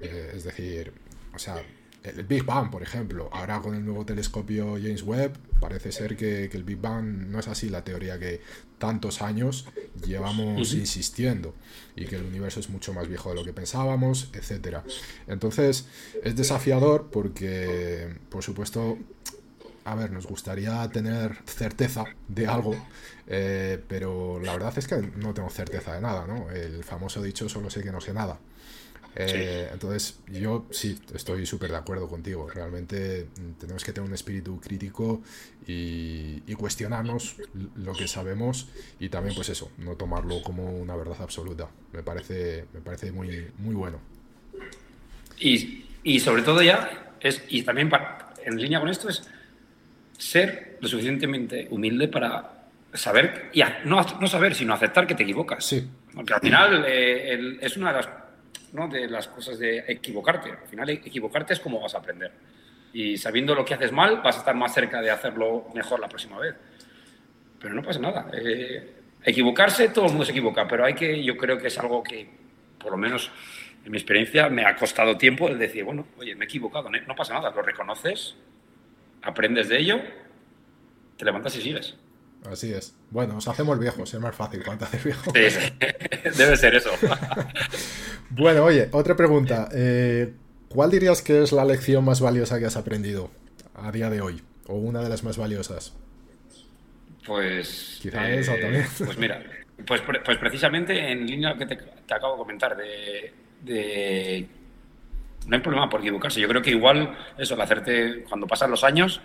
Eh, 0.00 0.32
es 0.34 0.44
decir, 0.44 0.92
o 1.34 1.38
sea, 1.38 1.62
el 2.04 2.24
Big 2.24 2.44
Bang, 2.44 2.70
por 2.70 2.82
ejemplo, 2.82 3.30
ahora 3.32 3.60
con 3.60 3.74
el 3.74 3.84
nuevo 3.84 4.04
telescopio 4.04 4.74
James 4.74 5.02
Webb, 5.02 5.38
parece 5.58 5.90
ser 5.90 6.16
que, 6.16 6.44
el 6.44 6.62
Big 6.62 6.78
Bang 6.78 7.28
no 7.28 7.40
es 7.40 7.48
así 7.48 7.70
la 7.70 7.82
teoría 7.82 8.18
que 8.18 8.42
tantos 8.78 9.22
años 9.22 9.66
llevamos 10.04 10.74
insistiendo 10.74 11.54
y 11.96 12.04
que 12.04 12.16
el 12.16 12.24
universo 12.24 12.60
es 12.60 12.68
mucho 12.68 12.92
más 12.92 13.08
viejo 13.08 13.30
de 13.30 13.36
lo 13.36 13.44
que 13.44 13.54
pensábamos, 13.54 14.30
etc. 14.34 14.78
Entonces, 15.26 15.86
es 16.22 16.36
desafiador 16.36 17.08
porque, 17.10 18.14
por 18.28 18.42
supuesto, 18.42 18.98
a 19.84 19.94
ver, 19.94 20.10
nos 20.10 20.26
gustaría 20.26 20.86
tener 20.90 21.38
certeza 21.46 22.04
de 22.28 22.46
algo, 22.46 22.76
eh, 23.26 23.82
pero 23.88 24.40
la 24.40 24.52
verdad 24.52 24.76
es 24.76 24.86
que 24.86 24.96
no 25.16 25.32
tengo 25.32 25.48
certeza 25.48 25.94
de 25.94 26.02
nada, 26.02 26.26
¿no? 26.26 26.50
El 26.50 26.84
famoso 26.84 27.22
dicho 27.22 27.48
solo 27.48 27.70
sé 27.70 27.82
que 27.82 27.92
no 27.92 28.00
sé 28.02 28.12
nada. 28.12 28.38
Eh, 29.16 29.68
entonces, 29.72 30.18
yo 30.28 30.66
sí, 30.70 30.98
estoy 31.14 31.46
súper 31.46 31.70
de 31.70 31.76
acuerdo 31.76 32.08
contigo. 32.08 32.48
Realmente 32.48 33.28
mm, 33.38 33.52
tenemos 33.60 33.84
que 33.84 33.92
tener 33.92 34.08
un 34.08 34.14
espíritu 34.14 34.60
crítico 34.60 35.22
y, 35.66 36.40
cuestionarnos 36.54 37.36
lo 37.76 37.92
que 37.92 38.08
sabemos 38.08 38.68
y 38.98 39.10
también, 39.10 39.34
pues 39.34 39.50
eso, 39.50 39.70
no 39.78 39.96
tomarlo 39.96 40.42
como 40.42 40.70
una 40.70 40.96
verdad 40.96 41.16
absoluta. 41.20 41.68
Me 41.92 42.02
parece, 42.02 42.66
me 42.72 42.80
parece 42.80 43.12
muy, 43.12 43.48
muy 43.58 43.74
bueno. 43.74 44.00
Y, 45.38 45.84
y 46.02 46.20
sobre 46.20 46.42
todo 46.42 46.62
ya, 46.62 47.14
es, 47.20 47.42
y 47.48 47.62
también 47.62 47.90
en 48.44 48.56
línea 48.56 48.80
con 48.80 48.88
esto, 48.88 49.08
es 49.08 49.28
ser 50.16 50.78
lo 50.80 50.88
suficientemente 50.88 51.66
humilde 51.70 52.08
para 52.08 52.68
saber, 52.94 53.50
y 53.52 53.62
no, 53.84 54.04
no 54.20 54.26
saber, 54.26 54.54
sino 54.54 54.72
aceptar 54.72 55.06
que 55.06 55.14
te 55.14 55.24
equivocas. 55.24 55.64
Sí. 55.64 55.86
Porque 56.14 56.32
al 56.32 56.40
final 56.40 56.84
eh, 56.86 57.58
es 57.60 57.76
una 57.76 57.92
de 57.92 57.96
las 57.98 58.08
¿no? 58.74 58.88
de 58.88 59.08
las 59.08 59.28
cosas 59.28 59.58
de 59.58 59.84
equivocarte. 59.88 60.50
Al 60.50 60.66
final, 60.68 60.90
equivocarte 60.90 61.54
es 61.54 61.60
como 61.60 61.80
vas 61.80 61.94
a 61.94 61.98
aprender. 61.98 62.32
Y 62.92 63.16
sabiendo 63.16 63.54
lo 63.54 63.64
que 63.64 63.74
haces 63.74 63.92
mal, 63.92 64.20
vas 64.22 64.36
a 64.36 64.38
estar 64.40 64.54
más 64.54 64.74
cerca 64.74 65.00
de 65.00 65.10
hacerlo 65.10 65.68
mejor 65.74 66.00
la 66.00 66.08
próxima 66.08 66.38
vez. 66.38 66.54
Pero 67.60 67.74
no 67.74 67.82
pasa 67.82 68.00
nada. 68.00 68.30
Eh, 68.32 68.94
equivocarse, 69.22 69.88
todo 69.88 70.06
el 70.06 70.10
mundo 70.10 70.24
se 70.24 70.32
equivoca, 70.32 70.68
pero 70.68 70.84
hay 70.84 70.94
que, 70.94 71.22
yo 71.22 71.36
creo 71.36 71.56
que 71.56 71.68
es 71.68 71.78
algo 71.78 72.02
que, 72.02 72.28
por 72.78 72.92
lo 72.92 72.98
menos 72.98 73.30
en 73.84 73.90
mi 73.90 73.96
experiencia, 73.96 74.48
me 74.48 74.64
ha 74.64 74.76
costado 74.76 75.16
tiempo 75.16 75.48
el 75.48 75.58
decir, 75.58 75.84
bueno, 75.84 76.06
oye, 76.18 76.34
me 76.34 76.44
he 76.44 76.48
equivocado, 76.48 76.90
no 76.90 77.14
pasa 77.14 77.34
nada, 77.34 77.50
lo 77.50 77.62
reconoces, 77.62 78.34
aprendes 79.22 79.68
de 79.68 79.78
ello, 79.78 80.00
te 81.16 81.24
levantas 81.24 81.56
y 81.56 81.62
sigues. 81.62 81.96
Así 82.50 82.72
es. 82.72 82.94
Bueno, 83.10 83.34
nos 83.34 83.48
hacemos 83.48 83.78
viejos, 83.78 84.12
es 84.12 84.20
más 84.20 84.36
fácil 84.36 84.62
cuando 84.62 84.84
haces 84.84 85.02
viejo. 85.02 85.32
Sí, 85.34 85.50
sí. 85.50 85.72
debe 86.36 86.56
ser 86.56 86.74
eso. 86.74 86.90
bueno, 88.30 88.64
oye, 88.64 88.88
otra 88.92 89.16
pregunta. 89.16 89.68
Eh, 89.72 90.32
¿Cuál 90.68 90.90
dirías 90.90 91.22
que 91.22 91.42
es 91.42 91.52
la 91.52 91.64
lección 91.64 92.04
más 92.04 92.20
valiosa 92.20 92.58
que 92.58 92.66
has 92.66 92.76
aprendido 92.76 93.30
a 93.74 93.92
día 93.92 94.10
de 94.10 94.20
hoy? 94.20 94.42
¿O 94.66 94.74
una 94.74 95.02
de 95.02 95.08
las 95.08 95.22
más 95.22 95.36
valiosas? 95.36 95.94
Pues. 97.26 97.98
Quizá 98.02 98.30
eso 98.30 98.52
también. 98.60 98.86
Pues 98.98 99.18
mira, 99.18 99.42
pues, 99.86 100.02
pues 100.24 100.38
precisamente 100.38 101.12
en 101.12 101.26
línea 101.26 101.56
que 101.56 101.66
te, 101.66 101.78
acabo 102.14 102.34
de 102.34 102.38
comentar 102.38 102.76
de, 102.76 104.48
No 105.46 105.56
hay 105.56 105.62
problema 105.62 105.88
por 105.88 106.00
equivocarse. 106.00 106.40
Yo 106.40 106.48
creo 106.48 106.62
que 106.62 106.70
igual 106.70 107.16
eso, 107.38 107.54
al 107.54 107.60
hacerte. 107.60 108.24
Cuando 108.28 108.46
pasan 108.46 108.70
los 108.70 108.84
años, 108.84 109.20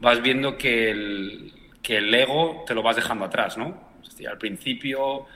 vas 0.00 0.22
viendo 0.22 0.56
que 0.56 0.90
el, 0.90 1.52
que 1.82 1.98
el 1.98 2.14
ego 2.14 2.64
te 2.66 2.74
lo 2.74 2.82
vas 2.82 2.96
dejando 2.96 3.24
atrás, 3.24 3.56
¿no? 3.56 3.88
al 4.28 4.38
principio 4.38 5.26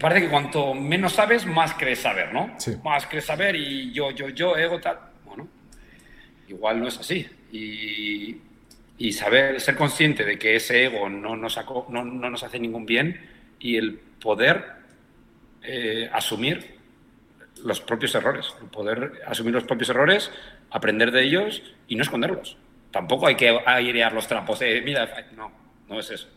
parece 0.00 0.22
que 0.22 0.30
cuanto 0.30 0.74
menos 0.74 1.12
sabes, 1.12 1.46
más 1.46 1.74
crees 1.74 2.00
saber, 2.00 2.32
¿no? 2.32 2.56
Más 2.82 3.06
crees 3.06 3.26
saber 3.26 3.54
y 3.54 3.92
yo, 3.92 4.10
yo, 4.10 4.28
yo, 4.30 4.56
ego, 4.56 4.80
tal. 4.80 4.98
Bueno, 5.24 5.48
igual 6.48 6.80
no 6.80 6.88
es 6.88 6.98
así. 6.98 7.26
Y, 7.52 9.12
saber, 9.12 9.60
ser 9.60 9.76
consciente 9.76 10.24
de 10.24 10.38
que 10.38 10.56
ese 10.56 10.84
ego 10.84 11.08
no 11.08 11.36
nos, 11.36 11.58
no, 11.88 12.04
nos 12.04 12.42
hace 12.42 12.58
ningún 12.58 12.86
bien 12.86 13.20
y 13.58 13.76
el 13.76 13.94
poder 13.94 14.64
eh, 15.62 16.08
asumir 16.12 16.78
los 17.64 17.80
propios 17.80 18.14
errores, 18.14 18.54
el 18.60 18.68
poder 18.68 19.22
asumir 19.26 19.54
los 19.54 19.64
propios 19.64 19.90
errores, 19.90 20.30
aprender 20.70 21.10
de 21.12 21.22
ellos 21.22 21.62
y 21.88 21.96
no 21.96 22.02
esconderlos 22.02 22.56
tampoco 22.90 23.26
hay 23.26 23.34
que 23.34 23.58
airear 23.66 24.12
los 24.12 24.26
trapos. 24.26 24.60
Eh, 24.62 24.82
mira, 24.84 25.26
no, 25.36 25.52
no 25.88 26.00
es 26.00 26.10
eso. 26.10 26.28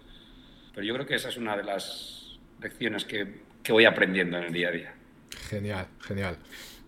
Pero 0.73 0.85
yo 0.85 0.93
creo 0.93 1.05
que 1.05 1.15
esa 1.15 1.29
es 1.29 1.37
una 1.37 1.55
de 1.55 1.63
las 1.63 2.39
lecciones 2.61 3.05
que, 3.05 3.41
que 3.63 3.71
voy 3.71 3.85
aprendiendo 3.85 4.37
en 4.37 4.43
el 4.43 4.53
día 4.53 4.67
a 4.67 4.71
día. 4.71 4.93
Genial, 5.49 5.87
genial. 6.01 6.37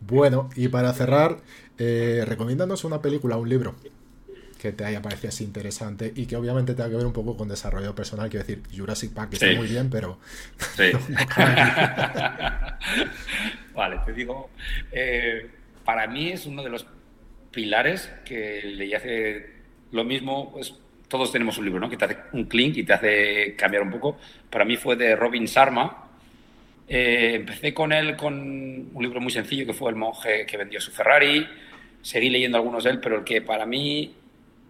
Bueno, 0.01 0.49
y 0.55 0.67
para 0.67 0.93
cerrar, 0.93 1.37
eh, 1.77 2.23
recomiéndanos 2.27 2.83
una 2.83 3.01
película, 3.01 3.37
un 3.37 3.49
libro 3.49 3.75
que 4.61 4.71
te 4.71 4.83
haya 4.83 5.01
parecido 5.01 5.29
así 5.29 5.43
interesante 5.43 6.11
y 6.15 6.25
que 6.25 6.35
obviamente 6.35 6.73
tenga 6.73 6.89
que 6.89 6.95
ver 6.95 7.05
un 7.05 7.13
poco 7.13 7.37
con 7.37 7.47
desarrollo 7.47 7.93
personal. 7.93 8.29
Quiero 8.29 8.45
decir, 8.45 8.63
Jurassic 8.75 9.13
Park 9.13 9.33
está 9.33 9.51
muy 9.53 9.67
bien, 9.67 9.89
pero. 9.89 10.19
Sí. 10.75 10.85
vale, 13.75 13.99
te 14.05 14.13
digo. 14.13 14.49
Eh, 14.91 15.49
para 15.83 16.07
mí 16.07 16.29
es 16.29 16.45
uno 16.45 16.63
de 16.63 16.69
los 16.69 16.87
pilares 17.51 18.11
que 18.25 18.61
leí 18.63 18.93
hace 18.93 19.55
lo 19.91 20.03
mismo, 20.03 20.51
pues 20.51 20.73
todos 21.07 21.31
tenemos 21.31 21.57
un 21.57 21.65
libro, 21.65 21.79
¿no? 21.79 21.89
Que 21.89 21.97
te 21.97 22.05
hace 22.05 22.17
un 22.33 22.45
clink 22.45 22.77
y 22.77 22.83
te 22.83 22.93
hace 22.93 23.55
cambiar 23.55 23.83
un 23.83 23.91
poco. 23.91 24.17
Para 24.49 24.65
mí 24.65 24.77
fue 24.77 24.95
de 24.95 25.15
Robin 25.15 25.45
Sharma. 25.45 26.04
Eh, 26.87 27.33
empecé 27.35 27.73
con 27.73 27.91
él 27.91 28.15
con 28.15 28.33
un 28.35 29.03
libro 29.03 29.19
muy 29.19 29.31
sencillo 29.31 29.65
que 29.65 29.73
fue 29.73 29.89
El 29.89 29.95
monje 29.95 30.45
que 30.45 30.57
vendió 30.57 30.79
su 30.79 30.91
Ferrari. 30.91 31.47
Seguí 32.01 32.29
leyendo 32.29 32.57
algunos 32.57 32.83
de 32.83 32.91
él, 32.91 32.99
pero 32.99 33.17
el 33.17 33.23
que 33.23 33.41
para 33.41 33.65
mí 33.65 34.15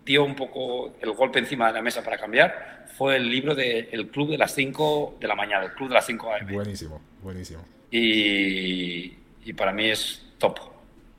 dio 0.05 0.23
un 0.23 0.35
poco 0.35 0.95
el 1.01 1.11
golpe 1.11 1.39
encima 1.39 1.67
de 1.67 1.73
la 1.73 1.81
mesa 1.81 2.03
para 2.03 2.17
cambiar 2.17 2.85
fue 2.97 3.17
el 3.17 3.29
libro 3.29 3.55
de 3.55 3.89
El 3.91 4.07
Club 4.07 4.29
de 4.29 4.37
las 4.37 4.53
5 4.53 5.17
de 5.19 5.27
la 5.27 5.35
mañana, 5.35 5.65
el 5.65 5.73
Club 5.73 5.89
de 5.89 5.95
las 5.95 6.05
5 6.05 6.33
AM. 6.33 6.53
Buenísimo, 6.53 7.01
buenísimo. 7.21 7.65
Y, 7.91 9.13
y 9.43 9.53
para 9.53 9.73
mí 9.73 9.89
es 9.89 10.23
top, 10.37 10.59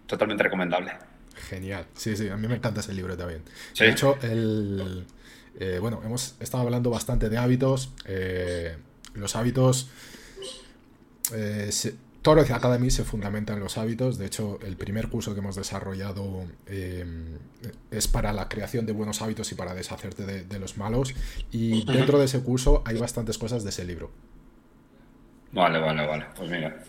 totalmente 0.06 0.43
recomendable. 0.43 0.93
Genial. 1.35 1.86
Sí, 1.94 2.16
sí, 2.16 2.28
a 2.28 2.36
mí 2.36 2.48
me 2.48 2.56
encanta 2.56 2.81
ese 2.81 2.94
libro 2.94 3.16
también. 3.16 3.43
De 3.78 3.90
hecho, 3.90 4.16
el, 4.23 5.05
eh, 5.59 5.78
bueno, 5.81 6.01
hemos 6.05 6.35
estado 6.40 6.64
hablando 6.64 6.90
bastante 6.90 7.28
de 7.28 7.39
hábitos. 7.39 7.90
Eh, 8.06 8.77
los 9.14 9.36
hábitos, 9.36 9.90
eh, 11.35 11.70
Torres 12.27 12.51
Academy 12.51 12.90
se 12.90 13.05
fundamenta 13.05 13.53
en 13.53 13.61
los 13.61 13.78
hábitos. 13.78 14.19
De 14.19 14.27
hecho, 14.27 14.59
el 14.66 14.77
primer 14.77 15.09
curso 15.09 15.32
que 15.32 15.39
hemos 15.39 15.55
desarrollado 15.55 16.44
em, 16.66 17.39
es 17.93 18.09
para 18.09 18.32
la 18.32 18.48
creación 18.48 18.85
de 18.85 18.93
buenos 18.93 19.23
hábitos 19.23 19.53
y 19.53 19.55
para 19.55 19.74
deshacerte 19.74 20.24
de, 20.43 20.59
los 20.59 20.77
malos. 20.77 21.15
Y 21.53 21.85
dentro 21.85 22.19
de 22.19 22.24
ese 22.24 22.40
curso 22.43 22.82
hay 22.85 22.98
bastantes 22.98 23.39
cosas 23.39 23.62
de 23.62 23.70
ese 23.70 23.85
libro. 23.85 24.11
Vale, 25.53 25.78
vale, 25.78 26.05
vale. 26.05 26.27
Pues 26.36 26.51
mira, 26.51 26.82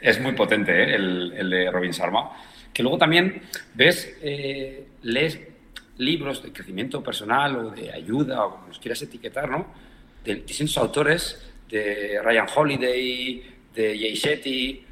es, 0.00 0.20
muy 0.22 0.32
potente 0.32 0.72
¿eh? 0.72 0.94
el, 0.94 1.50
de 1.50 1.70
Robin 1.70 1.90
Sharma. 1.90 2.32
Que 2.72 2.82
luego 2.82 2.96
también 2.96 3.42
ves, 3.74 4.16
eh, 4.22 4.88
lees 5.02 5.38
libros 5.98 6.42
de 6.42 6.50
crecimiento 6.50 7.02
personal 7.02 7.56
o 7.56 7.70
de 7.72 7.92
ayuda, 7.92 8.46
o 8.46 8.52
como 8.52 8.68
los 8.68 8.78
quieras 8.78 9.02
etiquetar, 9.02 9.50
¿no? 9.50 9.66
De 10.24 10.36
distintos 10.36 10.78
autores, 10.78 11.38
de 11.68 12.20
Ryan 12.22 12.46
Holiday, 12.54 13.42
de 13.74 13.98
Jay 13.98 14.14
Shetty. 14.14 14.84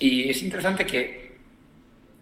Y 0.00 0.28
es 0.28 0.42
interesante 0.42 0.84
que 0.84 1.28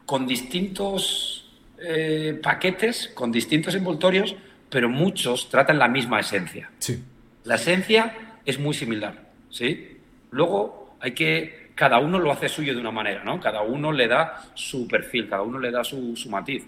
con 0.04 0.26
distintos 0.26 1.50
eh, 1.78 2.38
paquetes, 2.42 3.08
con 3.14 3.30
distintos 3.32 3.74
envoltorios, 3.74 4.34
pero 4.70 4.88
muchos 4.88 5.48
tratan 5.50 5.78
la 5.78 5.88
misma 5.88 6.20
esencia. 6.20 6.70
Sí. 6.78 7.02
La 7.44 7.56
esencia 7.56 8.36
es 8.44 8.58
muy 8.58 8.74
similar, 8.74 9.30
¿sí? 9.50 9.98
Luego 10.30 10.96
hay 11.00 11.12
que, 11.12 11.70
cada 11.74 11.98
uno 11.98 12.18
lo 12.18 12.32
hace 12.32 12.48
suyo 12.48 12.74
de 12.74 12.80
una 12.80 12.90
manera, 12.90 13.24
¿no? 13.24 13.40
Cada 13.40 13.62
uno 13.62 13.92
le 13.92 14.08
da 14.08 14.50
su 14.54 14.88
perfil, 14.88 15.28
cada 15.28 15.42
uno 15.42 15.58
le 15.58 15.70
da 15.70 15.84
su, 15.84 16.14
matiz. 16.28 16.64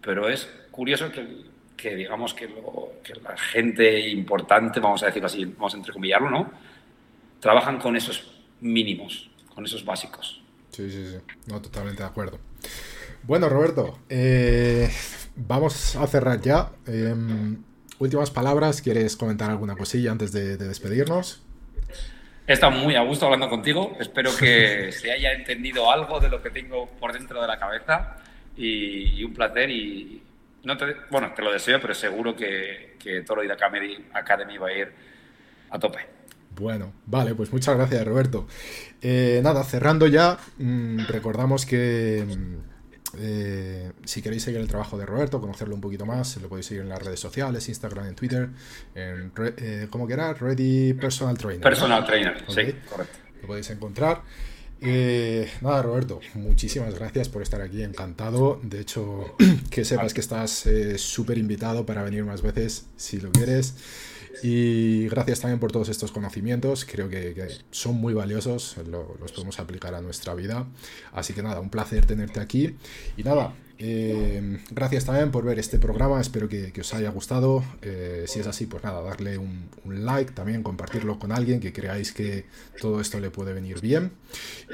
Pero 0.00 0.28
es 0.28 0.48
curioso 0.70 1.10
que, 1.10 1.26
digamos 1.82 2.34
que, 2.34 2.48
que, 3.02 3.14
la 3.20 3.36
gente 3.36 4.08
importante, 4.08 4.80
vamos 4.80 5.02
a 5.02 5.06
decirlo 5.06 5.26
así, 5.26 5.44
vamos 5.44 5.74
a 5.74 5.76
entrecomillarlo, 5.76 6.30
¿no? 6.30 6.50
trabajan 7.40 7.78
con 7.78 7.96
esos 7.96 8.30
mínimos, 8.60 9.30
con 9.54 9.64
esos 9.64 9.84
básicos. 9.84 10.42
Sí, 10.70 10.90
sí, 10.90 11.06
sí. 11.06 11.16
No, 11.46 11.60
totalmente 11.60 12.02
de 12.02 12.08
acuerdo. 12.08 12.38
Bueno, 13.22 13.48
Roberto, 13.48 13.98
eh, 14.08 14.88
vamos 15.36 15.96
a 15.96 16.06
cerrar 16.06 16.40
ya. 16.40 16.70
Em, 16.86 17.62
últimas 17.98 18.30
palabras, 18.30 18.82
¿quieres 18.82 19.16
comentar 19.16 19.50
alguna 19.50 19.76
cosilla 19.76 20.12
antes 20.12 20.32
de, 20.32 20.56
despedirnos? 20.56 21.42
He 22.46 22.54
estado 22.54 22.72
muy 22.72 22.94
a 22.94 23.02
gusto 23.02 23.26
hablando 23.26 23.48
contigo. 23.48 23.96
Espero 24.00 24.30
que 24.36 24.90
se 24.92 25.12
haya 25.12 25.32
entendido 25.32 25.90
algo 25.90 26.20
de 26.20 26.28
lo 26.28 26.42
que 26.42 26.50
tengo 26.50 26.86
por 26.98 27.12
dentro 27.12 27.40
de 27.40 27.46
la 27.46 27.58
cabeza 27.58 28.16
y, 28.56 29.22
un 29.22 29.34
placer. 29.34 29.70
Y 29.70 30.22
no 30.64 30.76
te, 30.76 30.96
bueno, 31.10 31.32
te 31.34 31.42
lo 31.42 31.52
deseo, 31.52 31.80
pero 31.80 31.94
seguro 31.94 32.34
que, 32.34 32.96
que 32.98 33.22
Toro 33.22 33.44
y 33.44 33.50
Academy, 33.50 34.06
Academy 34.12 34.58
va 34.58 34.68
a 34.68 34.72
ir 34.72 34.92
a 35.70 35.78
tope. 35.78 36.18
Bueno, 36.58 36.92
vale, 37.06 37.34
pues 37.34 37.52
muchas 37.52 37.76
gracias 37.76 38.04
Roberto. 38.04 38.46
Eh, 39.00 39.40
nada, 39.42 39.62
cerrando 39.62 40.06
ya, 40.06 40.36
mm, 40.58 41.06
recordamos 41.06 41.64
que 41.64 42.24
mm, 42.26 42.54
eh, 43.20 43.92
si 44.04 44.20
queréis 44.22 44.42
seguir 44.42 44.60
el 44.60 44.68
trabajo 44.68 44.98
de 44.98 45.06
Roberto, 45.06 45.40
conocerlo 45.40 45.74
un 45.74 45.80
poquito 45.80 46.04
más, 46.04 46.36
lo 46.42 46.48
podéis 46.48 46.66
seguir 46.66 46.82
en 46.82 46.88
las 46.88 47.00
redes 47.00 47.20
sociales, 47.20 47.68
Instagram, 47.68 48.08
en 48.08 48.14
Twitter, 48.14 48.48
en, 48.94 49.32
eh, 49.56 49.86
como 49.88 50.06
quieras, 50.06 50.40
Ready 50.40 50.94
Personal 50.94 51.38
Trainer. 51.38 51.62
Personal 51.62 52.04
Trainer, 52.04 52.44
sí, 52.48 52.74
correcto. 52.88 53.18
Lo 53.40 53.46
podéis 53.46 53.70
encontrar. 53.70 54.22
Nada, 54.80 55.82
Roberto, 55.82 56.20
muchísimas 56.34 56.94
gracias 56.94 57.28
por 57.28 57.42
estar 57.42 57.60
aquí, 57.60 57.82
encantado. 57.82 58.60
De 58.62 58.80
hecho, 58.80 59.34
que 59.70 59.84
sepas 59.84 60.14
que 60.14 60.20
estás 60.20 60.68
súper 60.96 61.38
invitado 61.38 61.84
para 61.86 62.02
venir 62.02 62.24
más 62.24 62.42
veces 62.42 62.86
si 62.96 63.20
lo 63.20 63.30
quieres. 63.32 63.74
Y 64.42 65.08
gracias 65.08 65.40
también 65.40 65.58
por 65.58 65.72
todos 65.72 65.88
estos 65.88 66.12
conocimientos, 66.12 66.84
creo 66.84 67.08
que, 67.08 67.48
son 67.70 67.96
muy 67.96 68.14
valiosos, 68.14 68.76
los 68.88 69.32
podemos 69.32 69.58
aplicar 69.58 69.94
a 69.94 70.00
nuestra 70.00 70.34
vida. 70.34 70.66
Así 71.12 71.32
que 71.32 71.42
nada, 71.42 71.60
un 71.60 71.70
placer 71.70 72.06
tenerte 72.06 72.40
aquí. 72.40 72.76
Y 73.16 73.22
nada, 73.22 73.52
eh, 73.80 74.58
gracias 74.70 75.04
también 75.04 75.30
por 75.30 75.44
ver 75.44 75.58
este 75.60 75.78
programa, 75.78 76.20
espero 76.20 76.48
que, 76.48 76.72
os 76.80 76.94
haya 76.94 77.10
gustado. 77.10 77.62
Eh, 77.82 78.24
si 78.26 78.40
es 78.40 78.46
así, 78.46 78.66
pues 78.66 78.82
nada, 78.82 79.00
darle 79.02 79.38
un, 79.38 79.68
like, 79.84 80.32
también 80.32 80.62
compartirlo 80.62 81.18
con 81.18 81.30
alguien 81.30 81.60
que 81.60 81.72
creáis 81.72 82.12
que 82.12 82.46
todo 82.80 83.00
esto 83.00 83.20
le 83.20 83.30
puede 83.30 83.52
venir 83.52 83.80
bien. 83.80 84.12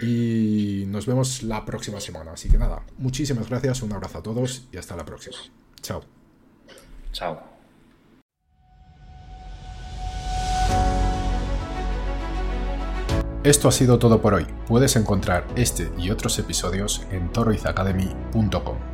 Y 0.01 0.85
nos 0.89 1.07
vemos 1.07 1.43
la 1.43 1.65
próxima 1.65 2.01
semana. 2.01 2.33
Así 2.33 2.49
que 2.49 2.57
nada, 2.57 2.83
muchísimas 2.97 3.49
gracias, 3.49 3.83
un 3.83 3.93
abrazo 3.93 4.19
a 4.19 4.23
todos 4.23 4.69
y 4.73 4.79
hasta 4.79 4.97
la 4.97 5.05
próxima. 5.05 5.37
Chao. 5.83 6.03
Chao. 7.13 7.55
Esto 13.45 13.69
ha 13.69 13.73
sido 13.73 13.99
todo 13.99 14.23
por 14.23 14.33
hoy. 14.33 14.47
Puedes 14.67 14.97
encontrar 14.97 15.47
este 15.55 15.93
y 15.99 16.09
otros 16.09 16.39
episodios 16.39 17.07
en 17.11 17.31
toroizacademy.com. 17.31 18.94